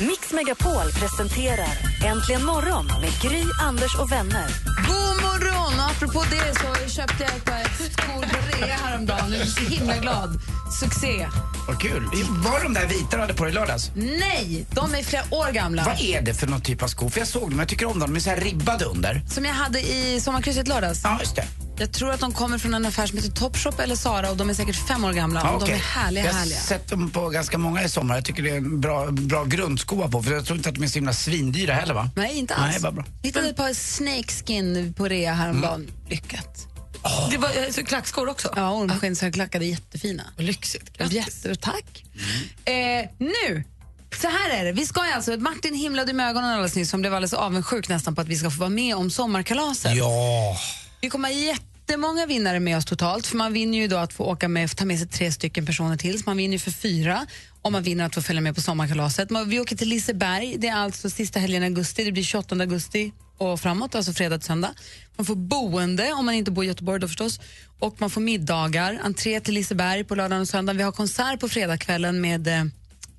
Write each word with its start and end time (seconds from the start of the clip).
Megapol 0.00 0.92
presenterar 0.92 1.68
Äntligen 2.04 2.44
morgon 2.44 2.86
med 2.86 3.10
Gry, 3.22 3.44
Anders 3.62 3.98
och 3.98 4.12
vänner. 4.12 4.48
God 4.86 5.22
morgon! 5.22 5.80
Och 5.80 5.90
apropå 5.90 6.24
det 6.30 6.54
så 6.54 6.96
köpte 6.96 7.24
jag 7.24 7.36
ett 7.36 7.44
par 7.44 7.62
skor 7.90 8.22
på 8.22 8.56
rea 8.56 8.74
häromdagen. 8.74 9.32
Jag 9.32 9.40
är 9.40 9.46
så 9.46 9.60
himla 9.60 9.96
glad. 9.96 10.40
Succé. 10.80 11.28
Vad 11.66 11.80
kul. 11.80 12.08
Var 12.44 12.62
de 12.62 12.74
där 12.74 12.86
vita 12.86 13.16
du 13.16 13.20
hade 13.20 13.34
på 13.34 13.44
dig 13.44 13.52
i 13.52 13.54
lördags? 13.54 13.90
Nej, 13.94 14.66
de 14.70 14.94
är 14.94 15.02
flera 15.02 15.22
år 15.30 15.52
gamla. 15.52 15.84
Vad 15.84 16.00
är 16.00 16.22
det 16.22 16.34
för 16.34 16.46
någon 16.46 16.60
typ 16.60 16.82
av 16.82 16.88
skor? 16.88 17.08
För 17.08 17.18
jag 17.20 17.28
såg 17.28 17.50
dem, 17.50 17.58
jag 17.58 17.68
tycker 17.68 17.86
om 17.86 17.98
dem. 17.98 18.10
De 18.10 18.16
är 18.16 18.20
så 18.20 18.30
här 18.30 18.40
ribbade 18.40 18.84
under. 18.84 19.22
Som 19.30 19.44
jag 19.44 19.54
hade 19.54 19.80
i 19.80 20.20
sommarkrysset 20.20 20.68
lördags. 20.68 21.00
Ja, 21.04 21.16
just 21.20 21.36
det. 21.36 21.44
Jag 21.78 21.92
tror 21.92 22.10
att 22.10 22.20
de 22.20 22.32
kommer 22.32 22.58
från 22.58 22.74
en 22.74 22.86
affär 22.86 23.06
som 23.06 23.18
heter 23.18 23.30
Topshop 23.30 23.80
eller 23.80 23.96
Zara 23.96 24.30
och 24.30 24.36
de 24.36 24.50
är 24.50 24.54
säkert 24.54 24.88
fem 24.88 25.04
år 25.04 25.12
gamla. 25.12 25.50
Och 25.50 25.62
okej. 25.62 25.68
De 25.68 25.74
är 25.74 25.78
härliga, 25.78 26.24
jag 26.24 26.32
har 26.32 26.38
härliga. 26.38 26.58
sett 26.58 26.88
dem 26.88 27.10
på 27.10 27.28
ganska 27.28 27.58
många 27.58 27.82
i 27.84 27.88
sommar. 27.88 28.14
Jag 28.14 28.24
tycker 28.24 28.42
det 28.42 28.50
är 28.50 28.56
en 28.56 28.80
bra, 28.80 29.10
bra 29.10 29.44
grundskoa 29.44 30.08
på. 30.08 30.22
För 30.22 30.32
jag 30.32 30.46
tror 30.46 30.56
inte 30.56 30.68
att 30.68 30.74
de 30.74 30.84
är 30.84 30.88
så 30.88 30.94
himla 30.94 31.12
svindyra 31.12 31.74
heller 31.74 31.94
va? 31.94 32.10
Nej, 32.16 32.38
inte 32.38 32.54
alls. 32.54 32.72
Nej, 32.72 32.82
vad 32.82 32.94
bra. 32.94 33.04
Hittade 33.22 33.48
ett 33.48 33.56
par 33.56 33.72
snakeskin 33.72 34.94
på 34.94 35.08
rea 35.08 35.34
häromdagen. 35.34 35.90
Lyckat. 36.08 36.66
Det 37.30 37.38
var 37.38 37.48
eh, 37.48 37.70
så 37.70 37.84
klackskor 37.84 38.28
också? 38.28 38.52
Ja, 38.56 38.72
ormskinsklackade, 38.72 39.64
jättefina. 39.64 40.22
Lyxigt. 40.36 41.12
Jätte, 41.12 41.54
tack. 41.54 42.04
Eh, 42.64 42.74
nu, 43.18 43.64
så 44.20 44.28
här 44.28 44.50
är 44.50 44.64
det. 44.64 44.72
Vi 44.72 44.86
ska 44.86 45.00
alltså, 45.00 45.36
Martin 45.36 45.74
himlade 45.74 46.12
med 46.12 46.28
ögonen 46.28 46.50
alldeles 46.50 46.74
nyss 46.74 46.90
som 46.90 47.00
blev 47.00 47.14
alldeles 47.14 47.34
avundsjuk 47.34 47.88
nästan 47.88 48.14
på 48.14 48.20
att 48.20 48.28
vi 48.28 48.36
ska 48.36 48.50
få 48.50 48.58
vara 48.58 48.70
med 48.70 48.96
om 48.96 49.10
sommarkalaset. 49.10 49.96
Ja. 49.96 50.56
Vi 51.06 51.10
kommer 51.10 51.28
ha 51.28 51.34
jättemånga 51.34 52.26
vinnare 52.26 52.60
med 52.60 52.76
oss 52.76 52.84
totalt 52.84 53.26
för 53.26 53.36
man 53.36 53.52
vinner 53.52 53.78
ju 53.78 53.88
då 53.88 53.96
att 53.96 54.12
få 54.12 54.24
åka 54.24 54.48
med, 54.48 54.76
ta 54.76 54.84
med 54.84 54.98
sig 54.98 55.08
tre 55.08 55.32
stycken 55.32 55.66
personer 55.66 55.96
till, 55.96 56.18
så 56.18 56.22
man 56.26 56.36
vinner 56.36 56.52
ju 56.52 56.58
för 56.58 56.70
fyra 56.70 57.26
om 57.62 57.72
man 57.72 57.82
vinner 57.82 58.04
att 58.04 58.14
få 58.14 58.22
följa 58.22 58.40
med 58.42 58.54
på 58.54 58.60
sommarkalaset. 58.60 59.28
Vi 59.46 59.60
åker 59.60 59.76
till 59.76 59.88
Liseberg, 59.88 60.56
det 60.58 60.68
är 60.68 60.76
alltså 60.76 61.10
sista 61.10 61.38
helgen 61.40 61.62
i 61.62 61.66
augusti, 61.66 62.04
det 62.04 62.12
blir 62.12 62.22
28 62.22 62.54
augusti 62.54 63.12
och 63.38 63.60
framåt, 63.60 63.94
alltså 63.94 64.12
fredag 64.12 64.38
till 64.38 64.46
söndag. 64.46 64.74
Man 65.16 65.26
får 65.26 65.34
boende 65.34 66.12
om 66.12 66.26
man 66.26 66.34
inte 66.34 66.50
bor 66.50 66.64
i 66.64 66.66
Göteborg 66.66 67.00
då 67.00 67.08
förstås 67.08 67.40
och 67.78 68.00
man 68.00 68.10
får 68.10 68.20
middagar, 68.20 69.00
entré 69.02 69.40
till 69.40 69.54
Liseberg 69.54 70.04
på 70.04 70.14
lördagen 70.14 70.40
och 70.40 70.48
söndagen. 70.48 70.76
Vi 70.76 70.82
har 70.82 70.92
konsert 70.92 71.40
på 71.40 71.48
fredagskvällen 71.48 72.20
med 72.20 72.48
eh, 72.48 72.64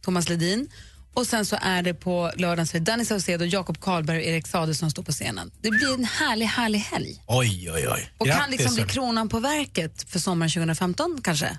Thomas 0.01 0.29
Ledin 0.29 0.69
och 1.17 1.27
sen 1.27 1.45
så 1.45 1.57
är 1.61 1.81
det 1.81 1.93
på 1.93 2.31
lördagen 2.35 2.67
så 2.67 2.77
är 2.77 2.81
Danny 2.81 3.05
Saucedo, 3.05 3.45
Jakob 3.45 3.79
Karlberg 3.81 4.17
och 4.17 4.23
Erik 4.23 4.47
Sade 4.47 4.73
som 4.75 4.91
står 4.91 5.03
på 5.03 5.11
scenen. 5.11 5.51
Det 5.61 5.69
blir 5.69 5.93
en 5.93 6.03
härlig, 6.05 6.45
härlig 6.45 6.79
helg. 6.79 7.23
Oj, 7.27 7.71
oj, 7.71 7.87
oj. 7.89 8.09
Och 8.17 8.27
kan 8.27 8.51
liksom 8.51 8.75
bli 8.75 8.83
kronan 8.83 9.29
på 9.29 9.39
verket 9.39 10.09
för 10.09 10.19
sommaren 10.19 10.51
2015 10.51 11.19
kanske? 11.23 11.57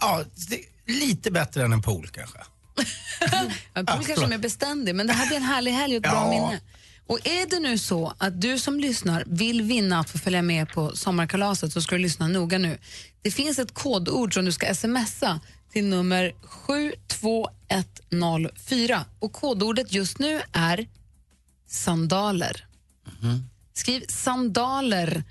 Ja, 0.00 0.24
det, 0.48 0.60
lite 0.92 1.30
bättre 1.30 1.64
än 1.64 1.72
en 1.72 1.82
pool 1.82 2.08
kanske. 2.08 2.38
En 3.74 3.86
pool 3.86 4.04
kanske 4.04 4.24
är 4.24 4.28
mer 4.28 4.38
beständig, 4.38 4.94
men 4.94 5.06
det 5.06 5.12
här 5.12 5.26
blir 5.26 5.36
en 5.36 5.42
härlig 5.42 5.72
helg 5.72 5.96
och 5.96 6.04
ett 6.04 6.10
bra 6.10 6.24
Ja. 6.24 6.30
minne. 6.30 6.60
Och 7.06 7.26
är 7.26 7.46
det 7.50 7.60
nu 7.60 7.78
så 7.78 8.14
att 8.18 8.40
du 8.40 8.58
som 8.58 8.80
lyssnar 8.80 9.24
vill 9.26 9.62
vinna 9.62 10.00
att 10.00 10.10
få 10.10 10.18
följa 10.18 10.42
med 10.42 10.68
på 10.72 10.96
sommarkalaset 10.96 11.72
så 11.72 11.82
ska 11.82 11.96
du 11.96 12.02
lyssna 12.02 12.28
noga 12.28 12.58
nu. 12.58 12.78
Det 13.22 13.30
finns 13.30 13.58
ett 13.58 13.74
kodord 13.74 14.34
som 14.34 14.44
du 14.44 14.52
ska 14.52 14.74
smsa 14.74 15.40
till 15.72 15.84
nummer 15.84 16.32
72104 16.42 19.04
och 19.18 19.32
kodordet 19.32 19.92
just 19.92 20.18
nu 20.18 20.42
är 20.52 20.88
sandaler. 21.68 22.66
Skriv 23.74 24.04
sandaler 24.08 25.24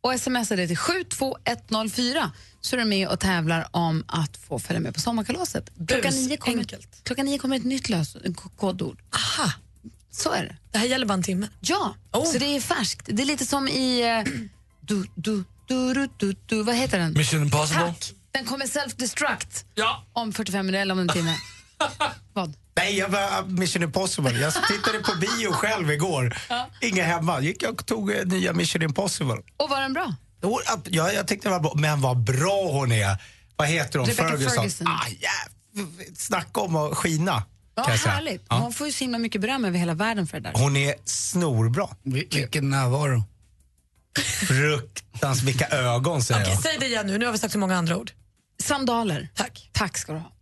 och 0.00 0.20
smsa 0.20 0.56
det 0.56 0.66
till 0.68 0.76
72104 0.78 2.32
så 2.60 2.76
är 2.76 2.80
du 2.80 2.84
med 2.84 3.08
och 3.08 3.20
tävlar 3.20 3.68
om 3.70 4.04
att 4.08 4.36
få 4.36 4.58
följa 4.58 4.80
med 4.80 4.94
på 4.94 5.00
sommarkalaset. 5.00 5.70
Klockan 5.88 6.14
nio 6.14 6.36
kommer, 6.36 6.58
enkelt. 6.58 7.00
klockan 7.04 7.26
nio 7.26 7.38
kommer 7.38 7.56
ett 7.56 7.64
nytt 7.64 7.88
lös, 7.88 8.16
kodord. 8.56 9.02
Aha, 9.14 9.52
Så 10.10 10.32
är 10.32 10.44
det. 10.44 10.56
det 10.72 10.78
här 10.78 10.86
gäller 10.86 11.06
bara 11.06 11.14
en 11.14 11.22
timme. 11.22 11.48
Ja, 11.60 11.94
Oh. 12.12 12.32
så 12.32 12.38
det 12.38 12.56
är 12.56 12.60
färskt. 12.60 13.08
Det 13.12 13.22
är 13.22 13.26
lite 13.26 13.46
som 13.46 13.68
i... 13.68 14.00
eh, 14.02 14.22
du, 14.80 15.04
du, 15.14 15.44
du, 15.66 15.94
du, 15.94 16.08
du, 16.16 16.34
du, 16.46 16.62
vad 16.62 16.74
heter 16.74 16.98
den? 16.98 17.12
Mission 17.12 17.42
Impossible. 17.42 17.82
Tack! 17.86 18.12
Den 18.32 18.44
kommer 18.46 18.66
self-destruct 18.66 19.64
Ja. 19.74 20.04
om 20.12 20.32
45 20.32 20.66
minuter 20.66 20.82
eller 20.82 20.92
om 20.94 20.98
en 21.00 21.08
timme. 21.08 21.34
vad? 22.32 22.54
Nej, 22.76 22.98
jag 22.98 23.08
var 23.08 23.42
Mission 23.46 23.82
Impossible. 23.82 24.30
Jag 24.40 24.54
tittade 24.54 24.98
på 24.98 25.12
bio 25.20 25.52
själv 25.52 25.90
igår. 25.90 26.36
Inga 26.80 27.04
hemma. 27.04 27.40
gick 27.40 27.62
jag 27.62 27.72
och 27.74 27.86
tog 27.86 28.10
eh, 28.10 28.24
nya 28.26 28.52
Mission 28.52 28.82
Impossible. 28.82 29.36
Och 29.56 29.70
var 29.70 29.80
den 29.80 29.92
bra? 29.92 30.14
Ja, 30.90 31.12
jag 31.12 31.28
tyckte 31.28 31.48
det 31.48 31.52
var 31.52 31.60
bra. 31.60 31.72
Men 31.76 32.00
vad 32.00 32.16
bra 32.24 32.68
hon 32.72 32.92
är. 32.92 33.16
Vad 33.56 33.68
heter 33.68 33.98
hon? 33.98 34.08
Rebecca 34.08 34.28
Ferguson. 34.28 34.50
Ferguson. 34.56 34.86
Ah, 34.88 35.06
jäv- 35.08 36.14
Snacka 36.16 36.60
om 36.60 36.76
att 36.76 36.96
skina. 36.96 37.42
Ja, 37.74 37.82
härligt. 37.82 38.46
Ja. 38.48 38.56
Hon 38.58 38.72
får 38.72 38.86
ju 38.86 38.92
så 38.92 39.04
himla 39.04 39.18
mycket 39.18 39.40
beröm 39.40 39.64
över 39.64 39.78
hela 39.78 39.94
världen 39.94 40.26
för 40.26 40.40
det 40.40 40.50
där. 40.52 40.60
Hon 40.60 40.76
är 40.76 40.94
snorbra. 41.04 41.88
Vilken 42.02 42.70
närvaro. 42.70 43.22
Fruktans, 44.48 45.42
vilka 45.42 45.66
ögon 45.68 46.22
säger 46.22 46.40
Okej, 46.40 46.52
jag. 46.52 46.62
säg 46.62 46.76
det 46.80 46.86
igen 46.86 47.06
nu, 47.06 47.18
nu 47.18 47.24
har 47.24 47.32
vi 47.32 47.38
sagt 47.38 47.52
så 47.52 47.58
många 47.58 47.76
andra 47.76 47.96
ord. 47.96 48.10
Sandaler. 48.62 49.28
Tack. 49.34 49.70
Tack 49.72 49.98
ska 49.98 50.12
du 50.12 50.18
ha. 50.18 50.32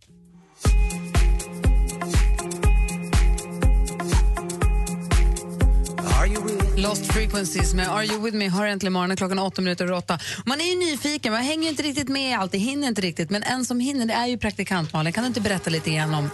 Lost 6.77 7.05
Frequencies 7.13 7.73
med 7.73 7.87
Are 7.91 8.05
You 8.05 8.21
With 8.21 8.37
Me 8.37 8.47
har 8.47 8.67
äntligen 8.67 8.93
morgonen 8.93 9.17
klockan 9.17 9.39
åtta 9.39 9.61
minuter 9.61 9.85
över 9.85 9.93
åtta. 9.95 10.19
Man 10.45 10.61
är 10.61 10.65
ju 10.65 10.79
nyfiken, 10.79 11.33
man 11.33 11.41
hänger 11.43 11.63
ju 11.63 11.69
inte 11.69 11.83
riktigt 11.83 12.09
med 12.09 12.29
i 12.31 12.33
allt, 12.33 12.51
det 12.51 12.57
hinner 12.57 12.87
inte 12.87 13.01
riktigt. 13.01 13.29
Men 13.29 13.43
en 13.43 13.65
som 13.65 13.79
hinner 13.79 14.05
det 14.05 14.13
är 14.13 14.27
ju 14.27 14.37
praktikant 14.37 14.93
Malin. 14.93 15.13
Kan 15.13 15.23
du 15.23 15.27
inte 15.27 15.41
berätta 15.41 15.69
lite 15.69 15.91
grann 15.91 16.13
om 16.13 16.29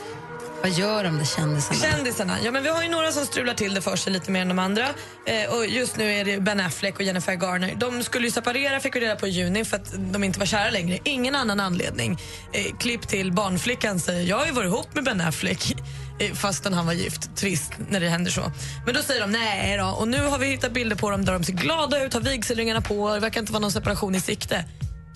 vad 0.63 0.71
gör 0.71 1.03
de 1.03 1.17
där 1.17 1.25
kändisarna? 1.25 1.79
Kändisarna. 1.79 2.37
Ja, 2.43 2.51
men 2.51 2.63
vi 2.63 2.69
har 2.69 2.83
ju 2.83 2.89
några 2.89 3.11
som 3.11 3.25
strular 3.25 3.53
till 3.53 3.73
det 3.73 3.81
för 3.81 3.95
sig 3.95 4.13
lite 4.13 4.31
mer 4.31 4.41
än 4.41 4.47
de 4.47 4.59
andra. 4.59 4.85
Eh, 5.25 5.55
och 5.55 5.65
just 5.65 5.97
nu 5.97 6.13
är 6.13 6.25
det 6.25 6.41
Ben 6.41 6.59
Affleck 6.59 6.95
och 6.95 7.01
Jennifer 7.01 7.33
Garner. 7.33 7.75
De 7.75 8.03
skulle 8.03 8.25
ju 8.25 8.31
separera 8.31 8.79
fick 8.79 8.95
vi 8.95 8.99
reda 8.99 9.15
på 9.15 9.27
i 9.27 9.29
juni 9.29 9.65
för 9.65 9.77
att 9.77 9.93
de 10.13 10.23
inte 10.23 10.39
var 10.39 10.45
kära 10.45 10.69
längre. 10.69 10.99
Ingen 11.03 11.35
annan 11.35 11.59
anledning. 11.59 12.19
Eh, 12.53 12.77
klipp 12.77 13.07
till 13.07 13.31
barnflickan 13.31 13.99
säger 13.99 14.29
jag 14.29 14.37
har 14.37 14.45
ju 14.45 14.51
varit 14.51 14.67
ihop 14.67 14.95
med 14.95 15.03
Ben 15.03 15.21
Affleck 15.21 15.75
eh, 16.19 16.33
fastän 16.33 16.73
han 16.73 16.85
var 16.85 16.93
gift. 16.93 17.35
Trist 17.35 17.71
när 17.89 17.99
det 17.99 18.09
händer 18.09 18.31
så. 18.31 18.51
Men 18.85 18.95
då 18.95 19.01
säger 19.01 19.21
de 19.21 19.31
nej 19.31 19.77
då. 19.77 19.85
Och 19.85 20.07
nu 20.07 20.25
har 20.25 20.39
vi 20.39 20.47
hittat 20.47 20.73
bilder 20.73 20.95
på 20.95 21.09
dem 21.09 21.25
där 21.25 21.33
de 21.33 21.43
ser 21.43 21.53
glada 21.53 22.03
ut, 22.03 22.13
har 22.13 22.21
vigselringarna 22.21 22.81
på. 22.81 23.13
Det 23.13 23.19
verkar 23.19 23.39
inte 23.39 23.53
vara 23.53 23.61
någon 23.61 23.71
separation 23.71 24.15
i 24.15 24.21
sikte. 24.21 24.65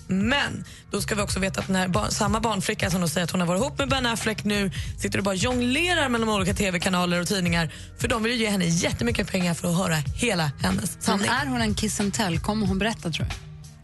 Men 0.08 0.64
då 0.90 1.00
ska 1.00 1.14
vi 1.14 1.22
också 1.22 1.38
veta 1.40 1.60
att 1.60 1.66
den 1.66 1.76
här 1.76 2.10
samma 2.10 2.40
barnflicka 2.40 2.90
som 2.90 3.00
de 3.00 3.08
säger 3.08 3.24
att 3.24 3.30
hon 3.30 3.40
har 3.40 3.48
varit 3.48 3.60
ihop 3.60 3.78
med 3.78 3.88
Ben 3.88 4.06
Affleck 4.06 4.44
nu 4.44 4.70
sitter 4.98 5.18
och 5.18 5.24
bara 5.24 5.34
jonglerar 5.34 6.08
mellan 6.08 6.28
olika 6.28 6.54
tv-kanaler 6.54 7.20
och 7.20 7.28
tidningar 7.28 7.72
för 7.98 8.08
de 8.08 8.22
vill 8.22 8.32
ju 8.32 8.38
ge 8.38 8.50
henne 8.50 8.64
jättemycket 8.64 9.30
pengar 9.30 9.54
för 9.54 9.68
att 9.70 9.76
höra 9.76 9.96
hela 9.96 10.50
hennes 10.60 10.94
Men 10.94 11.02
sanning. 11.02 11.28
är 11.30 11.46
hon 11.46 11.60
en 11.60 11.74
kiss 11.74 12.00
and 12.00 12.14
tell? 12.14 12.38
Kommer 12.38 12.66
hon 12.66 12.78
berätta 12.78 13.10
tror 13.10 13.26
du? 13.26 13.32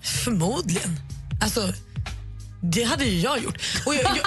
Förmodligen. 0.07 1.01
Alltså, 1.41 1.73
det 2.73 2.85
hade 2.85 3.05
ju 3.05 3.21
jag 3.21 3.39
gjort. 3.39 3.57
Och 3.87 3.95
jag, 3.95 4.05
jag, 4.05 4.27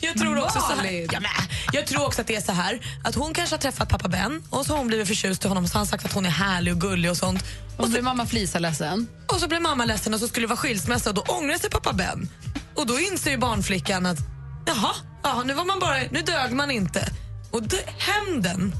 jag, 0.00 0.18
tror 0.18 0.44
också 0.44 0.60
så 0.60 0.72
här, 0.72 1.06
ja, 1.12 1.20
men, 1.20 1.30
jag 1.72 1.86
tror 1.86 2.06
också 2.06 2.20
att 2.20 2.26
det 2.26 2.36
är 2.36 2.40
så 2.40 2.52
här 2.52 2.80
att 3.04 3.14
hon 3.14 3.34
kanske 3.34 3.54
har 3.54 3.60
träffat 3.60 3.88
pappa 3.88 4.08
Ben 4.08 4.42
och 4.50 4.66
så 4.66 4.72
har 4.72 4.78
hon 4.78 4.86
blivit 4.86 5.08
förtjust 5.08 5.44
i 5.44 5.48
honom 5.48 5.68
så 5.68 5.74
har 5.74 5.78
han 5.78 5.86
sagt 5.86 6.04
att 6.04 6.12
hon 6.12 6.26
är 6.26 6.30
härlig 6.30 6.74
och 6.74 6.80
gullig 6.80 7.10
och 7.10 7.16
sånt. 7.16 7.44
Och 7.76 7.84
så 7.84 7.90
blir 7.90 8.02
mamma 8.02 8.26
Flisa 8.26 8.58
ledsen. 8.58 9.08
Och 9.26 9.40
så 9.40 9.48
blev 9.48 9.62
mamma 9.62 9.84
ledsen 9.84 10.14
och 10.14 10.20
så 10.20 10.28
skulle 10.28 10.44
det 10.44 10.48
vara 10.48 10.56
skilsmässa 10.56 11.10
och 11.10 11.14
då 11.14 11.22
ångrar 11.22 11.58
sig 11.58 11.70
pappa 11.70 11.92
Ben. 11.92 12.28
Och 12.74 12.86
då 12.86 13.00
inser 13.00 13.30
ju 13.30 13.36
barnflickan 13.36 14.06
att 14.06 14.18
jaha, 14.66 14.94
jaha 15.22 15.42
nu 15.42 15.54
var 15.54 15.64
man 15.64 15.78
bara, 15.78 15.96
nu 16.10 16.20
dög 16.20 16.52
man 16.52 16.70
inte. 16.70 17.08
Och 17.50 17.62
det, 17.62 17.84
hämnden, 17.98 18.74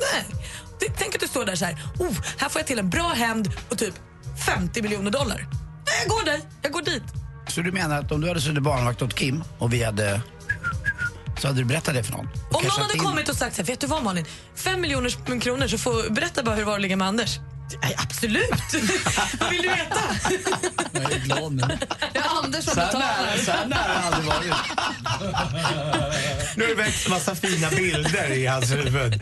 nej. 0.00 0.24
Det, 0.80 0.86
tänk 0.98 1.14
att 1.14 1.20
du 1.20 1.28
står 1.28 1.44
där 1.44 1.56
så 1.56 1.64
här, 1.64 1.74
oh, 1.98 2.14
här 2.38 2.48
får 2.48 2.60
jag 2.60 2.66
till 2.66 2.78
en 2.78 2.90
bra 2.90 3.08
hämnd 3.08 3.52
och 3.70 3.78
typ 3.78 3.94
50 4.46 4.82
miljoner 4.82 5.10
dollar. 5.10 5.46
Jag 6.02 6.08
går 6.08 6.24
där, 6.24 6.40
jag 6.62 6.72
går 6.72 6.82
dit. 6.82 7.25
Så 7.56 7.62
du 7.62 7.72
menar 7.72 7.98
att 8.00 8.12
om 8.12 8.20
du 8.20 8.28
hade 8.28 8.40
suttit 8.40 8.62
barnvakt 8.62 9.02
åt 9.02 9.14
Kim 9.14 9.44
och 9.58 9.72
vi 9.72 9.84
hade... 9.84 10.20
Så 11.40 11.46
hade 11.46 11.58
du 11.60 11.64
berättat 11.64 11.94
det 11.94 12.02
för 12.02 12.12
någon? 12.12 12.26
Om 12.26 12.62
någon 12.62 12.70
hade 12.70 12.92
din- 12.92 13.02
kommit 13.02 13.28
och 13.28 13.36
sagt 13.36 13.56
så 13.56 13.62
här, 13.62 13.66
vet 13.66 13.80
du 13.80 13.86
vad 13.86 14.02
Malin, 14.02 14.24
5 14.54 14.80
miljoner 14.80 15.40
kronor 15.40 15.66
så 15.66 15.78
får 15.78 16.10
berätta 16.10 16.42
bara 16.42 16.54
hur 16.54 16.62
det 16.62 16.66
var 16.66 16.74
att 16.74 16.80
ligga 16.80 16.96
med 16.96 17.08
Anders. 17.08 17.38
Nej, 17.82 17.94
absolut! 17.98 18.50
Vad 19.40 19.50
vill 19.50 19.62
du 19.62 19.68
veta? 19.68 20.00
Jag 20.92 21.12
är 21.12 21.18
glad 21.18 21.52
nu. 21.52 21.62
Det 22.12 22.18
är 22.18 22.24
Anders 22.44 22.64
som 22.64 22.74
Så 22.74 22.80
betalar. 22.80 23.36
så 23.44 23.50
här 23.50 23.66
nära 23.66 23.78
har 23.78 23.94
jag 23.94 24.14
aldrig 24.14 24.26
varit. 24.26 24.54
Nu 26.56 26.62
har 26.64 26.68
det 26.68 26.74
växt 26.74 27.08
massa 27.08 27.34
fina 27.34 27.70
bilder 27.70 28.32
i 28.32 28.46
hans 28.46 28.72
huvud. 28.72 29.20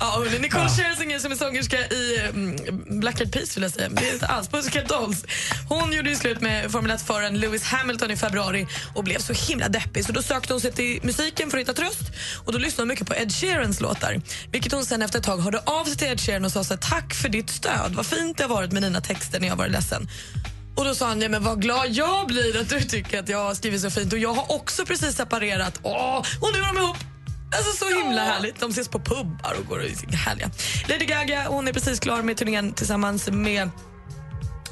Ja, 0.00 0.04
hörni, 0.24 0.38
Nicole 0.38 0.68
Scherzinger 0.68 1.18
som 1.18 1.32
är 1.32 1.36
sångerska 1.36 1.78
i 1.78 2.20
mm, 2.28 2.56
Black 3.00 3.20
Eyed 3.20 3.32
Peas 3.32 3.56
vill 3.56 3.62
jag 3.62 3.72
säga. 3.72 3.88
Det 3.88 4.08
är 4.08 4.12
inte 4.12 4.26
alls 4.26 4.48
Pussycat 4.48 4.88
Dolls. 4.88 5.24
Hon 5.68 5.92
gjorde 5.92 6.10
ju 6.10 6.16
slut 6.16 6.40
med 6.40 6.72
Formel 6.72 6.90
1-föraren 6.90 7.38
Lewis 7.38 7.62
Hamilton 7.64 8.10
i 8.10 8.16
februari 8.16 8.66
och 8.94 9.04
blev 9.04 9.18
så 9.18 9.32
himla 9.32 9.68
deppig 9.68 10.04
så 10.04 10.12
då 10.12 10.22
sökte 10.22 10.52
hon 10.52 10.60
sig 10.60 10.72
till 10.72 11.00
musiken 11.02 11.50
för 11.50 11.58
att 11.58 11.62
hitta 11.62 11.72
tröst 11.72 12.00
och 12.44 12.52
då 12.52 12.58
lyssnade 12.58 12.82
hon 12.82 12.88
mycket 12.88 13.06
på 13.06 13.14
Ed 13.14 13.32
Sheerans 13.32 13.80
låtar. 13.80 14.20
Vilket 14.52 14.72
hon 14.72 14.84
sen 14.86 15.02
efter 15.02 15.18
ett 15.18 15.24
tag 15.24 15.38
hörde 15.38 15.58
av 15.58 15.84
sig 15.84 15.96
till 15.96 16.08
Ed 16.08 16.20
Sheeran 16.20 16.44
och 16.44 16.52
sa 16.52 16.64
så 16.64 16.74
här, 16.74 16.80
tack 16.80 17.14
för 17.14 17.28
ditt 17.28 17.50
stöd. 17.50 17.65
Vad 17.88 18.06
fint 18.06 18.36
det 18.36 18.44
har 18.44 18.50
varit 18.50 18.72
med 18.72 18.82
dina 18.82 19.00
texter 19.00 19.40
när 19.40 19.48
jag 19.48 19.56
varit 19.56 19.72
ledsen. 19.72 20.08
Och 20.76 20.84
då 20.84 20.94
sa 20.94 21.08
han, 21.08 21.20
ja, 21.22 21.28
men 21.28 21.44
vad 21.44 21.62
glad 21.62 21.88
jag 21.90 22.26
blir 22.26 22.60
att 22.60 22.68
du 22.68 22.80
tycker 22.80 23.18
att 23.18 23.28
jag 23.28 23.44
har 23.44 23.54
skrivit 23.54 23.80
så 23.80 23.90
fint 23.90 24.12
och 24.12 24.18
jag 24.18 24.32
har 24.32 24.52
också 24.52 24.86
precis 24.86 25.16
separerat. 25.16 25.80
Åh, 25.82 26.18
och 26.18 26.50
nu 26.52 26.58
är 26.58 26.74
de 26.74 26.82
ihop. 26.82 26.96
Alltså 27.56 27.84
så 27.84 28.02
himla 28.02 28.24
härligt. 28.24 28.60
De 28.60 28.70
ses 28.70 28.88
på 28.88 28.98
pubbar 28.98 29.54
och 29.60 29.66
går 29.66 29.78
och 29.78 29.84
är 29.84 30.16
härliga. 30.16 30.50
Lady 30.88 31.04
Gaga 31.04 31.48
hon 31.48 31.68
är 31.68 31.72
precis 31.72 32.00
klar 32.00 32.22
med 32.22 32.36
turnén 32.36 32.72
tillsammans 32.72 33.28
med 33.30 33.70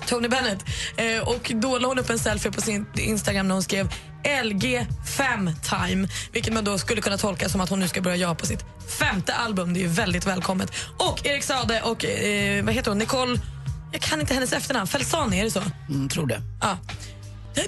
Tony 0.06 0.29
Bennett. 0.29 0.64
Eh, 0.97 1.29
och 1.29 1.52
då 1.55 1.79
la 1.79 1.88
hon 1.88 1.99
upp 1.99 2.11
en 2.11 2.19
selfie 2.19 2.52
på 2.52 2.61
sin 2.61 2.87
Instagram 2.97 3.49
när 3.49 3.55
hon 3.55 3.62
skrev 3.62 3.88
LG5 4.25 5.55
time, 5.62 6.09
vilket 6.32 6.53
man 6.53 6.65
då 6.65 6.79
skulle 6.79 7.00
kunna 7.00 7.19
tolka 7.19 7.49
som 7.49 7.61
att 7.61 7.71
hon 7.71 7.81
nu 7.81 7.88
ska 7.88 8.00
börja 8.00 8.17
jobba 8.17 8.35
på 8.35 8.47
sitt 8.47 8.65
femte 8.99 9.35
album. 9.35 9.75
Det 9.75 9.81
är 9.81 9.82
ju 9.82 9.88
väldigt 9.88 10.26
välkommet. 10.26 10.73
Och 10.99 11.26
Erik 11.26 11.43
Sade 11.43 11.81
och 11.82 12.05
eh, 12.05 12.65
vad 12.65 12.75
heter 12.75 12.91
hon? 12.91 12.99
Nicole, 12.99 13.38
jag 13.93 14.00
kan 14.00 14.21
inte 14.21 14.35
hennes 14.35 14.53
efternamn, 14.53 14.87
Felsani, 14.87 15.41
är 15.41 15.44
det 15.44 15.50
så? 15.50 15.62
Mm, 15.88 16.09
tror 16.09 16.26
det. 16.26 16.41
Ja. 16.61 16.79